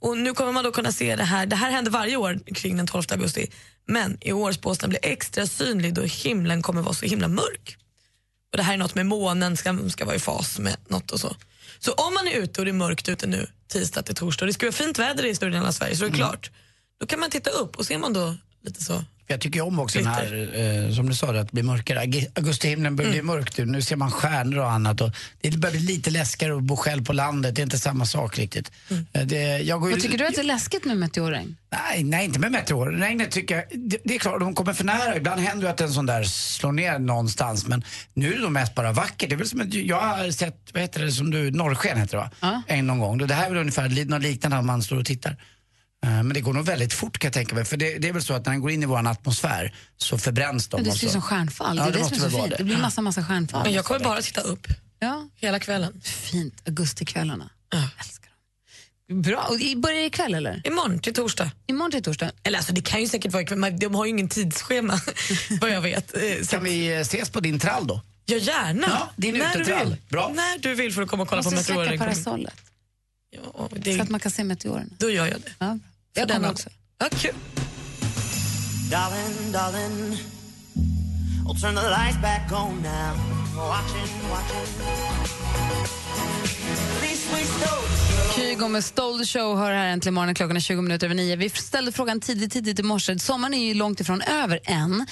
Och 0.04 0.18
nu 0.18 0.34
kommer 0.34 0.52
man 0.52 0.64
då 0.64 0.72
kunna 0.72 0.92
se 0.92 1.16
det 1.16 1.24
här. 1.24 1.46
Det 1.46 1.56
här 1.56 1.70
händer 1.70 1.90
varje 1.90 2.16
år 2.16 2.40
kring 2.54 2.76
den 2.76 2.86
12 2.86 3.04
augusti. 3.10 3.50
Men 3.86 4.18
i 4.20 4.32
år 4.32 4.52
spås 4.52 4.78
den 4.78 4.90
bli 4.90 4.98
extra 5.02 5.46
synlig 5.46 5.94
då 5.94 6.02
himlen 6.02 6.62
kommer 6.62 6.82
vara 6.82 6.94
så 6.94 7.06
himla 7.06 7.28
mörk. 7.28 7.76
Och 8.52 8.56
det 8.56 8.62
här 8.62 8.74
är 8.74 8.78
något 8.78 8.94
med 8.94 9.06
månen 9.06 9.56
ska, 9.56 9.78
ska 9.88 10.04
vara 10.04 10.16
i 10.16 10.18
fas 10.18 10.58
med 10.58 10.76
något 10.88 11.10
och 11.10 11.20
så. 11.20 11.36
Så 11.78 11.92
om 11.92 12.14
man 12.14 12.28
är 12.28 12.32
ute 12.32 12.60
och 12.60 12.64
det 12.64 12.70
är 12.70 12.72
mörkt 12.72 13.08
ute 13.08 13.26
nu 13.26 13.46
tisdag 13.68 14.02
till 14.02 14.14
torsdag 14.14 14.44
och 14.44 14.46
det 14.46 14.52
ska 14.52 14.66
vara 14.66 14.72
fint 14.72 14.98
väder 14.98 15.24
i 15.24 15.34
stora 15.34 15.50
delar 15.50 15.68
av 15.68 15.72
Sverige 15.72 15.96
så 15.96 16.04
är 16.04 16.10
det 16.10 16.16
klart. 16.16 16.50
Då 17.00 17.06
kan 17.06 17.20
man 17.20 17.30
titta 17.30 17.50
upp 17.50 17.76
och 17.76 17.86
ser 17.86 17.98
man 17.98 18.12
då 18.12 18.36
lite 18.64 18.84
så 18.84 19.04
Jag 19.26 19.40
tycker 19.40 19.60
om 19.60 19.78
också 19.80 19.98
den 19.98 20.06
här, 20.06 20.50
eh, 20.88 20.94
som 20.94 21.08
du 21.08 21.14
sa, 21.14 21.34
att 21.36 21.52
blir 21.52 21.62
mörkare. 21.62 22.26
Augustihimlen 22.34 22.96
börjar 22.96 23.10
bli 23.10 23.22
mörkt 23.22 23.58
nu. 23.58 23.64
Nu 23.64 23.82
ser 23.82 23.96
man 23.96 24.10
stjärnor 24.10 24.58
och 24.58 24.70
annat. 24.70 25.00
Och 25.00 25.10
det 25.40 25.50
börjar 25.50 25.72
bli 25.76 25.82
lite 25.84 26.10
läskigare 26.10 26.56
att 26.56 26.62
bo 26.62 26.76
själv 26.76 27.04
på 27.04 27.12
landet. 27.12 27.54
Det 27.54 27.60
är 27.60 27.64
inte 27.64 27.78
samma 27.78 28.06
sak 28.06 28.38
riktigt. 28.38 28.72
Eh, 29.12 29.22
Det, 29.26 29.58
jag 29.58 29.80
går 29.80 29.90
ju- 29.90 29.94
Vad 29.94 30.02
tycker 30.02 30.18
du 30.18 30.26
att 30.26 30.34
det 30.34 30.40
är 30.40 30.44
läskigt 30.44 30.84
med 30.84 30.96
meteorregn? 30.96 31.56
Nej, 31.72 32.04
nej, 32.04 32.24
inte 32.24 32.38
med 32.38 32.52
tycker 33.32 33.54
jag. 33.54 33.64
Det, 33.80 33.98
det 34.04 34.14
är 34.14 34.18
klart, 34.18 34.40
de 34.40 34.54
kommer 34.54 34.72
för 34.72 34.84
nära. 34.84 35.16
Ibland 35.16 35.40
händer 35.40 35.64
det 35.66 35.70
att 35.70 35.80
en 35.80 35.92
sån 35.92 36.06
där 36.06 36.24
slår 36.24 36.72
ner 36.72 36.98
någonstans. 36.98 37.66
Men 37.66 37.84
nu 38.14 38.32
är 38.32 38.36
det 38.36 38.42
nog 38.42 38.52
mest 38.52 38.74
bara 38.74 38.92
vackert. 38.92 39.28
Det 39.28 39.34
är 39.34 39.36
väl 39.36 39.48
som 39.48 39.60
ett, 39.60 39.74
jag 39.74 40.00
har 40.00 40.30
sett, 40.30 40.56
vad 40.72 40.82
heter 40.82 41.02
det, 41.04 41.12
som 41.12 41.30
du, 41.30 41.50
norrsken 41.50 41.98
heter 41.98 42.16
det 42.16 42.30
va? 42.40 42.62
En 42.66 42.86
någon 42.86 42.98
gång. 42.98 43.18
Det 43.18 43.34
här 43.34 43.46
är 43.46 43.50
väl 43.50 43.58
ungefär 43.58 44.04
något 44.04 44.22
liknande 44.22 44.56
när 44.56 44.62
man 44.62 44.82
står 44.82 44.96
och 44.96 45.06
tittar. 45.06 45.36
Eh, 46.04 46.10
Men 46.22 46.28
det 46.28 46.40
går 46.40 46.52
nog 46.52 46.64
väldigt 46.66 46.92
fort 46.92 47.18
kan 47.18 47.26
jag 47.28 47.32
tänka 47.32 47.54
mig. 47.54 47.64
För 47.64 47.76
det, 47.76 47.98
det 47.98 48.08
är 48.08 48.12
väl 48.12 48.22
så 48.22 48.34
att 48.34 48.44
när 48.46 48.52
den 48.52 48.60
går 48.60 48.70
in 48.70 48.82
i 48.82 48.86
vår 48.86 49.08
atmosfär 49.08 49.74
så 49.96 50.18
förbränns 50.18 50.68
de. 50.68 50.76
Men 50.76 50.84
det 50.84 50.90
ser 50.98 51.06
ut 51.06 51.10
så. 51.10 51.12
som 51.12 51.22
stjärnfall. 51.22 51.76
Ja, 51.76 51.82
det 51.84 51.88
är 51.88 51.92
det, 51.92 52.04
som 52.16 52.24
är 52.26 52.30
så 52.30 52.42
fint. 52.42 52.54
Det 52.58 52.64
blir 52.64 52.76
massa, 52.78 53.00
massa 53.02 53.24
stjärnfall. 53.24 53.62
Men 53.64 53.72
jag 53.72 53.84
kommer 53.84 54.00
bara 54.00 54.22
titta 54.22 54.40
upp 54.40 54.66
Ja. 54.98 55.28
hela 55.36 55.58
kvällen. 55.60 56.00
Fint. 56.04 56.62
Augustikvällarna. 56.66 57.50
Älskar 58.00 58.30
dem. 59.08 59.22
Bra. 59.22 59.46
Och 59.50 59.58
börjar 59.80 59.98
det 60.00 60.04
ikväll 60.06 60.34
eller? 60.34 60.62
Imorgon 60.66 60.98
till 60.98 61.14
torsdag. 61.14 61.50
Imorgon 61.66 61.90
till 61.90 62.02
torsdag. 62.02 62.30
Eller 62.42 62.58
alltså 62.58 62.72
det 62.72 62.82
kan 62.82 63.00
ju 63.00 63.08
säkert 63.08 63.32
vara 63.32 63.42
ikväll, 63.42 63.58
men 63.58 63.78
de 63.78 63.94
har 63.94 64.04
ju 64.04 64.10
ingen 64.10 64.28
tidsschema 64.28 65.00
vad 65.60 65.70
jag 65.70 65.80
vet. 65.80 66.16
Eh, 66.16 66.22
så- 66.42 66.50
Kan 66.50 66.64
vi 66.64 66.92
eh, 66.94 67.00
ses 67.00 67.30
på 67.30 67.40
din 67.40 67.58
trall 67.58 67.86
då? 67.86 68.00
Ja, 68.26 68.36
gärna. 68.36 68.86
Ja, 68.88 69.10
din 69.16 69.34
När 69.38 69.52
du 69.54 69.60
utetrall. 69.60 69.86
vill. 69.88 69.96
Bra. 70.08 70.32
När 70.34 70.58
du 70.58 70.74
vill 70.74 70.92
för 70.92 71.02
att 71.02 71.08
komma 71.08 71.22
och 71.22 71.28
kolla 71.28 71.42
på 71.42 71.50
Måste 71.50 71.64
släcka 71.74 71.98
parasollet 71.98 72.54
Ja, 73.30 73.40
så 73.54 73.68
det, 73.76 74.00
att 74.00 74.08
man 74.08 74.20
kan 74.20 74.30
se 74.32 74.44
meteorerna. 74.44 74.86
då 74.98 75.10
gör 75.10 75.26
jag 75.26 75.40
det. 75.40 75.52
Ja. 75.58 75.78
Jag 76.14 76.28
den 76.28 76.36
kommer 76.36 76.50
också. 76.50 76.68
Ja, 76.98 77.06
kul. 77.10 77.34
Darling, 78.90 79.52
darling, 79.52 80.18
I'll 81.46 81.60
turn 81.60 81.74
the 81.74 81.82
lights 81.82 82.18
back 82.22 82.52
on 82.52 82.82
now. 82.82 83.16
Watching, 83.56 84.30
watching. 84.30 84.94
Kygo 88.36 88.68
med 88.68 88.84
Stole 88.84 89.18
the 89.18 89.24
Show 89.24 89.58
hör 89.58 89.72
här 89.72 89.86
äntligen 89.86 90.14
morgonen. 90.14 90.34
Klockan 90.34 90.56
är 90.56 90.60
20 90.60 90.82
minuter 90.82 91.06
över 91.06 91.14
nio. 91.14 91.36
Vi 91.36 91.50
ställde 91.50 91.92
frågan 91.92 92.20
tidigt, 92.20 92.52
tidigt 92.52 92.80
i 92.80 92.82
morse. 92.82 93.18
Sommaren 93.18 93.54
är 93.54 93.64
ju 93.64 93.74
långt 93.74 94.00
ifrån 94.00 94.22
över 94.22 94.60
än. 94.64 95.06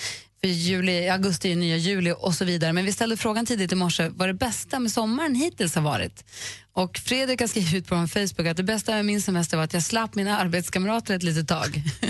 För 0.44 0.48
juli, 0.48 1.08
augusti 1.08 1.48
är 1.48 1.50
ju 1.50 1.56
nya 1.56 1.76
juli 1.76 2.14
och 2.18 2.34
så 2.34 2.44
vidare. 2.44 2.72
Men 2.72 2.84
vi 2.84 2.92
ställde 2.92 3.16
frågan 3.16 3.46
tidigt 3.46 3.72
i 3.72 3.74
morse 3.74 4.08
vad 4.08 4.28
det 4.28 4.34
bästa 4.34 4.78
med 4.78 4.92
sommaren 4.92 5.34
hittills 5.34 5.74
har 5.74 5.82
varit. 5.82 6.24
Och 6.72 6.98
Fredrik 6.98 7.40
har 7.40 7.48
skrivit 7.48 7.74
ut 7.74 7.86
på 7.86 7.94
vår 7.94 8.06
Facebook 8.06 8.46
att 8.48 8.56
det 8.56 8.62
bästa 8.62 8.92
med 8.92 9.04
min 9.04 9.22
semester 9.22 9.56
var 9.56 9.64
att 9.64 9.74
jag 9.74 9.82
slapp 9.82 10.14
mina 10.14 10.38
arbetskamrater 10.38 11.16
ett 11.16 11.22
litet 11.22 11.48
tag. 11.48 11.82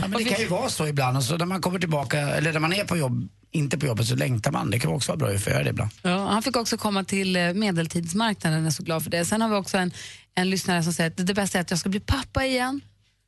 Ja, 0.00 0.08
men 0.08 0.24
det 0.24 0.24
kan 0.24 0.40
ju 0.40 0.46
vara 0.46 0.68
så 0.68 0.86
ibland. 0.86 1.16
Och 1.16 1.24
så 1.24 1.36
när 1.36 1.46
man 1.46 1.60
kommer 1.60 1.78
tillbaka, 1.78 2.18
eller 2.18 2.52
när 2.52 2.60
man 2.60 2.72
är 2.72 2.84
på 2.84 2.96
jobb, 2.96 3.28
inte 3.50 3.78
på 3.78 3.86
jobbet 3.86 4.06
så 4.06 4.14
längtar 4.16 4.52
man. 4.52 4.70
Det 4.70 4.78
kan 4.78 4.92
också 4.92 5.12
vara 5.12 5.18
bra 5.18 5.28
att 5.28 5.46
göra 5.46 5.62
det 5.62 5.70
ibland. 5.70 5.90
Ja, 6.02 6.28
han 6.28 6.42
fick 6.42 6.56
också 6.56 6.76
komma 6.76 7.04
till 7.04 7.36
eh, 7.36 7.52
medeltidsmarknaden, 7.52 8.58
jag 8.58 8.66
är 8.66 8.70
så 8.70 8.82
glad 8.82 9.02
för 9.02 9.10
det. 9.10 9.24
Sen 9.24 9.40
har 9.40 9.48
vi 9.48 9.54
också 9.54 9.78
en, 9.78 9.92
en 10.34 10.50
lyssnare 10.50 10.82
som 10.82 10.92
säger 10.92 11.10
att 11.10 11.26
det 11.26 11.34
bästa 11.34 11.58
är 11.58 11.62
att 11.62 11.70
jag 11.70 11.78
ska 11.78 11.88
bli 11.88 12.00
pappa 12.00 12.46
igen. 12.46 12.80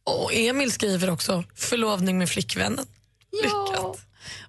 Och 0.04 0.34
Emil 0.34 0.72
skriver 0.72 1.10
också 1.10 1.44
förlovning 1.54 2.18
med 2.18 2.28
flickvännen. 2.28 2.86
Lyckat. 3.32 3.98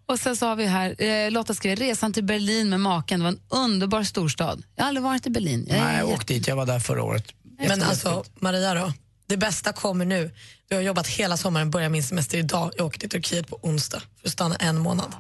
Och 0.05 0.19
sen 0.19 0.35
så 0.35 0.45
har 0.45 0.55
vi 0.55 0.65
här, 0.65 1.01
eh, 1.03 1.31
Lotta 1.31 1.53
skriver, 1.53 1.75
resan 1.75 2.13
till 2.13 2.23
Berlin 2.23 2.69
med 2.69 2.79
maken, 2.79 3.19
det 3.19 3.23
var 3.23 3.31
en 3.31 3.39
underbar 3.49 4.03
storstad. 4.03 4.63
Jag 4.75 4.83
har 4.83 4.87
aldrig 4.87 5.03
varit 5.03 5.27
i 5.27 5.29
Berlin. 5.29 5.65
Jag 5.69 5.77
är 5.77 5.83
Nej, 5.83 5.93
jag 5.97 6.01
jätte- 6.09 6.13
åkte 6.21 6.33
dit. 6.33 6.47
Jag 6.47 6.55
var 6.55 6.65
där 6.65 6.79
förra 6.79 7.03
året. 7.03 7.25
Men 7.67 7.83
alltså, 7.83 8.23
Maria 8.39 8.73
då? 8.73 8.93
Det 9.27 9.37
bästa 9.37 9.73
kommer 9.73 10.05
nu. 10.05 10.31
Du 10.69 10.75
har 10.75 10.81
jobbat 10.81 11.07
hela 11.07 11.37
sommaren, 11.37 11.71
börjar 11.71 11.89
min 11.89 12.03
semester 12.03 12.37
idag. 12.37 12.71
Jag 12.77 12.85
åker 12.85 12.99
till 12.99 13.09
Turkiet 13.09 13.47
på 13.47 13.59
onsdag 13.61 14.01
för 14.21 14.27
att 14.27 14.33
stanna 14.33 14.55
en 14.55 14.79
månad. 14.79 15.13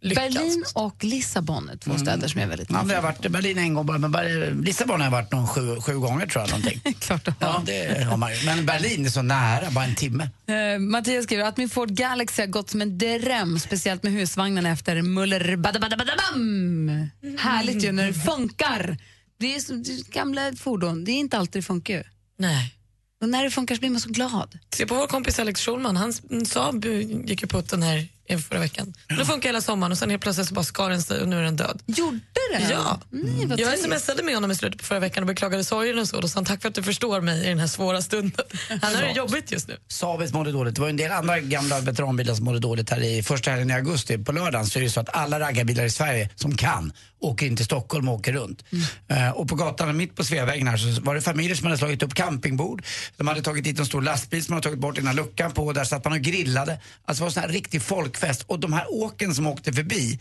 Lyckat. 0.00 0.34
Berlin 0.34 0.64
och 0.74 1.04
Lissabon 1.04 1.68
är 1.68 1.76
två 1.76 1.98
städer 1.98 2.28
som 2.28 2.40
jag 2.40 2.46
är 2.46 2.50
väldigt 2.50 2.70
Ja, 2.70 2.76
men 2.82 2.88
jag 2.88 2.96
har 2.96 3.02
varit 3.02 3.24
i 3.24 3.28
Berlin 3.28 3.58
en 3.58 3.74
gång 3.74 4.00
men 4.00 4.12
Lissabon 4.62 5.00
har 5.00 5.06
jag 5.06 5.10
varit 5.10 5.32
någon 5.32 5.48
sju, 5.48 5.80
sju 5.80 5.98
gånger 5.98 6.26
tror 6.26 6.42
jag. 6.42 6.50
Någonting. 6.50 6.80
Klart. 6.98 7.28
Ja, 7.40 7.62
det 7.66 8.04
har 8.04 8.16
man. 8.16 8.30
Men 8.44 8.66
Berlin 8.66 9.06
är 9.06 9.10
så 9.10 9.22
nära, 9.22 9.70
bara 9.70 9.84
en 9.84 9.94
timme. 9.94 10.28
Eh, 10.46 10.78
Mattias 10.78 11.24
skriver 11.24 11.44
att 11.44 11.56
min 11.56 11.68
Ford 11.68 11.90
Galaxy 11.90 12.42
har 12.42 12.46
gått 12.46 12.70
som 12.70 12.82
en 12.82 12.98
dröm, 12.98 13.58
speciellt 13.58 14.02
med 14.02 14.12
husvagnen 14.12 14.66
efter 14.66 15.02
muller 15.02 15.56
badabadabadabam. 15.56 17.08
Härligt 17.38 17.84
ju 17.84 17.92
när 17.92 18.06
det 18.06 18.14
funkar. 18.14 18.96
Det 19.38 19.54
är, 19.54 19.60
så, 19.60 19.72
det 19.72 19.90
är 19.92 20.12
gamla 20.12 20.52
fordon, 20.52 21.04
det 21.04 21.12
är 21.12 21.18
inte 21.18 21.38
alltid 21.38 21.62
det 21.62 21.66
funkar 21.66 21.94
ju. 21.94 22.02
Nej. 22.38 22.74
Och 23.20 23.28
när 23.28 23.44
det 23.44 23.50
funkar 23.50 23.74
så 23.74 23.78
blir 23.78 23.90
man 23.90 24.00
så 24.00 24.08
glad. 24.08 24.58
Se 24.74 24.86
på 24.86 24.94
vår 24.94 25.06
kompis 25.06 25.38
Alex 25.38 25.60
Schulman, 25.60 25.96
hans 25.96 26.22
Saab 26.50 26.84
gick 27.24 27.42
ju 27.42 27.48
på 27.48 27.60
den 27.60 27.82
här 27.82 28.08
förra 28.28 28.58
veckan. 28.58 28.94
Det 29.08 29.24
funkar 29.24 29.48
hela 29.48 29.60
sommaren 29.60 29.92
och 29.92 29.98
sen 29.98 30.10
helt 30.10 30.22
plötsligt 30.22 30.48
så 30.48 30.54
bara 30.54 30.64
skar 30.64 30.90
den 30.90 31.02
sig 31.02 31.20
och 31.20 31.28
nu 31.28 31.38
är 31.38 31.42
den 31.42 31.56
död. 31.56 31.82
Gjorde 31.86 32.20
det? 32.52 32.68
Ja. 32.70 33.00
Nej, 33.10 33.46
vad 33.46 33.60
jag 33.60 33.78
smsade 33.78 34.22
med 34.22 34.34
honom 34.34 34.50
i 34.50 34.54
slutet 34.54 34.78
på 34.80 34.84
förra 34.84 35.00
veckan 35.00 35.22
och 35.22 35.26
beklagade 35.26 35.64
sorgen 35.64 35.98
och 35.98 36.08
så. 36.08 36.20
Då 36.20 36.28
sa 36.28 36.36
han 36.38 36.44
tack 36.44 36.62
för 36.62 36.68
att 36.68 36.74
du 36.74 36.82
förstår 36.82 37.20
mig 37.20 37.44
i 37.44 37.48
den 37.48 37.58
här 37.58 37.66
svåra 37.66 38.02
stunden. 38.02 38.44
Han 38.82 38.94
har 38.94 39.02
det 39.02 39.12
jobbigt 39.12 39.52
just 39.52 39.68
nu. 39.68 39.76
Sabis 39.88 40.32
mådde 40.32 40.52
dåligt. 40.52 40.74
Det 40.74 40.80
var 40.80 40.88
en 40.88 40.96
del 40.96 41.12
andra 41.12 41.40
gamla 41.40 41.80
veteranbilar 41.80 42.34
som 42.34 42.44
mådde 42.44 42.58
dåligt 42.58 42.90
här 42.90 43.02
i 43.04 43.22
första 43.22 43.50
helgen 43.50 43.70
i 43.70 43.74
augusti. 43.74 44.18
På 44.18 44.32
lördagen 44.32 44.66
så 44.66 44.78
är 44.78 44.82
det 44.82 44.90
så 44.90 45.00
att 45.00 45.16
alla 45.16 45.40
raggarbilar 45.40 45.84
i 45.84 45.90
Sverige 45.90 46.30
som 46.34 46.56
kan 46.56 46.92
åker 47.20 47.46
in 47.46 47.56
till 47.56 47.64
Stockholm 47.64 48.08
och 48.08 48.14
åker 48.14 48.32
runt. 48.32 48.64
Eh, 49.08 49.30
och 49.30 49.48
på 49.48 49.54
gatan 49.54 49.96
mitt 49.96 50.14
på 50.16 50.24
Sveavägen 50.24 50.68
här 50.68 50.76
så 50.76 51.00
var 51.02 51.14
det 51.14 51.20
familjer 51.20 51.56
som 51.56 51.66
hade 51.66 51.78
slagit 51.78 52.02
upp 52.02 52.14
campingbord. 52.14 52.84
De 53.16 53.28
hade 53.28 53.42
tagit 53.42 53.64
dit 53.64 53.78
en 53.78 53.86
stor 53.86 54.02
lastbil 54.02 54.44
som 54.44 54.52
hade 54.52 54.62
tagit 54.62 54.78
bort 54.78 54.98
ena 54.98 55.12
luckan 55.12 55.52
på 55.52 55.72
där 55.72 55.84
satt 55.84 56.04
man 56.04 56.12
och 56.12 56.20
grillade. 56.20 56.80
Alltså 57.04 57.20
det 57.20 57.24
var 57.24 57.30
sån 57.30 57.42
här 57.42 57.48
riktig 57.48 57.82
folkfest. 58.16 58.42
Och 58.46 58.60
de 58.60 58.72
här 58.72 58.86
åken 58.90 59.34
som 59.34 59.46
åkte 59.46 59.72
förbi, 59.72 60.18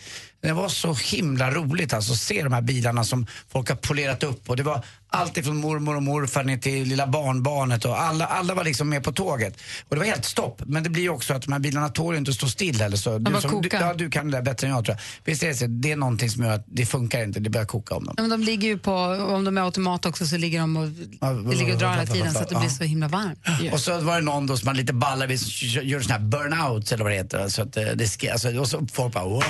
det 0.47 0.53
var 0.53 0.69
så 0.69 0.93
himla 0.93 1.51
roligt 1.51 1.93
alltså 1.93 2.11
att 2.11 2.19
se 2.19 2.43
de 2.43 2.53
här 2.53 2.61
bilarna 2.61 3.03
som 3.03 3.27
folk 3.49 3.69
har 3.69 3.75
polerat 3.75 4.23
upp. 4.23 4.49
Och 4.49 4.57
det 4.57 4.63
var 4.63 4.83
allt 5.15 5.37
ifrån 5.37 5.57
mormor 5.57 5.95
och 5.95 6.03
morfar 6.03 6.43
ner 6.43 6.57
till 6.57 6.87
lilla 6.87 7.07
barnbarnet 7.07 7.85
och 7.85 8.01
alla, 8.01 8.25
alla 8.25 8.53
var 8.53 8.63
liksom 8.63 8.89
med 8.89 9.03
på 9.03 9.11
tåget. 9.11 9.57
Och 9.89 9.95
det 9.95 9.99
var 9.99 10.05
helt 10.05 10.25
stopp. 10.25 10.61
Men 10.65 10.83
det 10.83 10.89
blir 10.89 11.03
ju 11.03 11.09
också 11.09 11.33
att 11.33 11.41
de 11.41 11.51
här 11.51 11.59
bilarna 11.59 11.89
tål 11.89 12.15
inte 12.15 12.31
att 12.31 12.35
stå 12.35 12.47
still 12.47 12.81
heller. 12.81 12.97
Så 12.97 13.17
du, 13.17 13.41
som, 13.41 13.61
du, 13.61 13.69
ja, 13.71 13.93
du 13.93 14.09
kan 14.09 14.31
det 14.31 14.37
där 14.37 14.41
bättre 14.41 14.67
än 14.67 14.73
jag 14.73 14.85
tror 14.85 14.97
jag. 14.97 15.31
Visst 15.31 15.43
är 15.43 15.47
det 15.47 15.55
så? 15.55 15.65
Det 15.67 15.91
är 15.91 15.95
någonting 15.95 16.29
som 16.29 16.43
gör 16.43 16.51
att 16.51 16.65
det 16.67 16.85
funkar 16.85 17.23
inte, 17.23 17.39
det 17.39 17.49
börjar 17.49 17.65
koka 17.65 17.95
om 17.95 18.05
dem. 18.05 18.13
Ja, 18.17 18.23
men 18.23 18.29
de 18.29 18.45
ligger 18.45 18.67
ju 18.67 18.77
på, 18.77 18.93
om 19.35 19.43
de 19.43 19.57
är 19.57 19.61
automat 19.61 20.05
också 20.05 20.27
så 20.27 20.37
ligger 20.37 20.59
de 20.59 20.77
och, 20.77 20.87
det 20.89 21.55
ligger 21.55 21.73
och 21.73 21.79
drar 21.79 21.91
hela 21.91 22.05
tiden 22.05 22.33
så 22.33 22.39
att 22.39 22.49
det 22.49 22.59
blir 22.59 22.69
så 22.69 22.83
himla 22.83 23.07
varmt. 23.07 23.39
Och 23.73 23.79
så 23.79 23.99
var 23.99 24.15
det 24.15 24.21
någon 24.21 24.47
då 24.47 24.57
som 24.57 24.67
hade 24.67 24.79
lite 24.79 24.93
ballar 24.93 25.27
vid, 25.27 25.39
gör 25.83 25.99
sån 25.99 26.11
här 26.11 26.19
burnout 26.19 26.91
eller 26.91 27.03
vad 27.03 27.13
det 27.13 27.17
heter. 27.17 27.47
Så 27.47 27.61
att 27.61 27.77
eh, 27.77 27.83
det 27.83 28.07
ska, 28.07 28.31
alltså, 28.31 28.59
och 28.59 28.67
så 28.67 28.87
folk 28.93 29.13
bara 29.13 29.23
wow. 29.23 29.43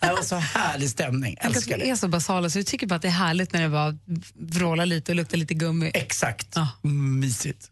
Det 0.00 0.06
var 0.06 0.22
så 0.22 0.36
härlig 0.36 0.90
stämning, 0.90 1.36
Tänk 1.40 1.50
att 1.50 1.56
älskar 1.56 1.76
vi 1.78 1.84
det. 1.84 1.90
är 1.90 1.96
så 1.96 2.08
basala 2.08 2.50
så 2.50 2.58
vi 2.58 2.64
tycker 2.64 2.86
bara 2.86 2.94
att 2.96 3.02
det 3.02 3.08
är 3.08 3.12
härligt 3.12 3.52
när 3.52 3.62
det 3.62 3.68
bara 3.68 3.98
vrålar 4.34 4.86
lite 4.86 5.12
och 5.12 5.16
luktar 5.16 5.36
lite 5.36 5.54
gummi. 5.54 5.90
Exakt. 5.94 6.46
Ja. 6.54 6.68
Mm, 6.84 7.20
mysigt. 7.20 7.70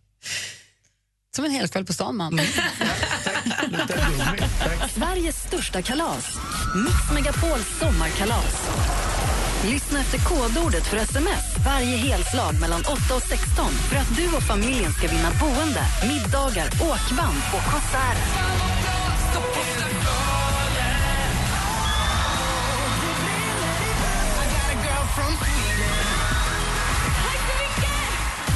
Som 1.36 1.44
en 1.44 1.50
hel 1.50 1.68
kväll 1.68 1.84
på 1.84 1.92
stan 1.92 2.16
man. 2.16 2.40
Sveriges 4.94 5.42
största 5.42 5.82
kalas. 5.82 6.38
Mix 6.84 7.12
Megapols 7.14 7.78
sommarkalas. 7.80 8.68
Lyssna 9.70 10.00
efter 10.00 10.18
kodordet 10.18 10.86
för 10.86 10.96
sms 10.96 11.56
varje 11.66 11.96
helslag 11.96 12.60
mellan 12.60 12.80
8 12.80 13.14
och 13.14 13.22
16 13.22 13.70
för 13.90 13.96
att 13.96 14.16
du 14.16 14.36
och 14.36 14.42
familjen 14.42 14.92
ska 14.92 15.08
vinna 15.08 15.30
boende, 15.40 15.82
middagar, 16.08 16.66
åkband 16.66 17.42
och 17.54 17.72
konserter. 17.72 18.81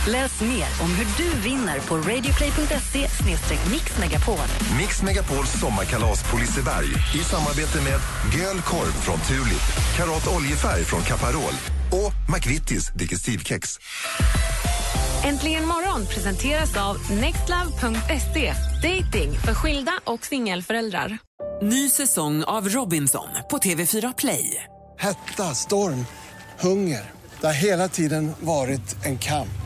Läs 0.07 0.40
mer 0.40 0.66
om 0.82 0.90
hur 0.94 1.07
du 1.16 1.40
vinner 1.48 1.80
på 1.80 1.96
radioplay.se 1.96 3.09
mixmegapol. 3.72 4.38
Mix 4.78 5.02
Megapols 5.02 5.61
sommarkalas 5.61 6.30
på 6.30 6.36
Liseberg 6.36 6.86
i 7.14 7.18
samarbete 7.18 7.78
med 7.82 8.00
Göl 8.38 8.62
korv 8.62 8.92
från 8.92 9.20
Tulip, 9.20 9.96
Karat 9.96 10.36
oljefärg 10.36 10.84
från 10.84 11.02
Caparol 11.02 11.54
och 11.92 12.34
McVittys 12.34 12.88
Digestivkex. 12.88 13.78
Äntligen 15.24 15.66
morgon 15.66 16.07
presenteras 16.07 16.76
av 16.76 17.11
nextlove.se. 17.11 18.54
Dating 18.82 19.38
för 19.38 19.54
skilda 19.54 19.92
och 20.04 20.26
singelföräldrar. 20.26 21.18
Ny 21.62 21.90
säsong 21.90 22.44
av 22.44 22.68
Robinson 22.68 23.28
på 23.50 23.59
TV4 23.59 24.14
Play. 24.18 24.64
Hetta, 24.98 25.54
storm, 25.54 26.07
hunger. 26.61 27.11
Det 27.40 27.46
har 27.46 27.54
hela 27.54 27.88
tiden 27.88 28.32
varit 28.40 29.04
en 29.04 29.18
kamp. 29.18 29.66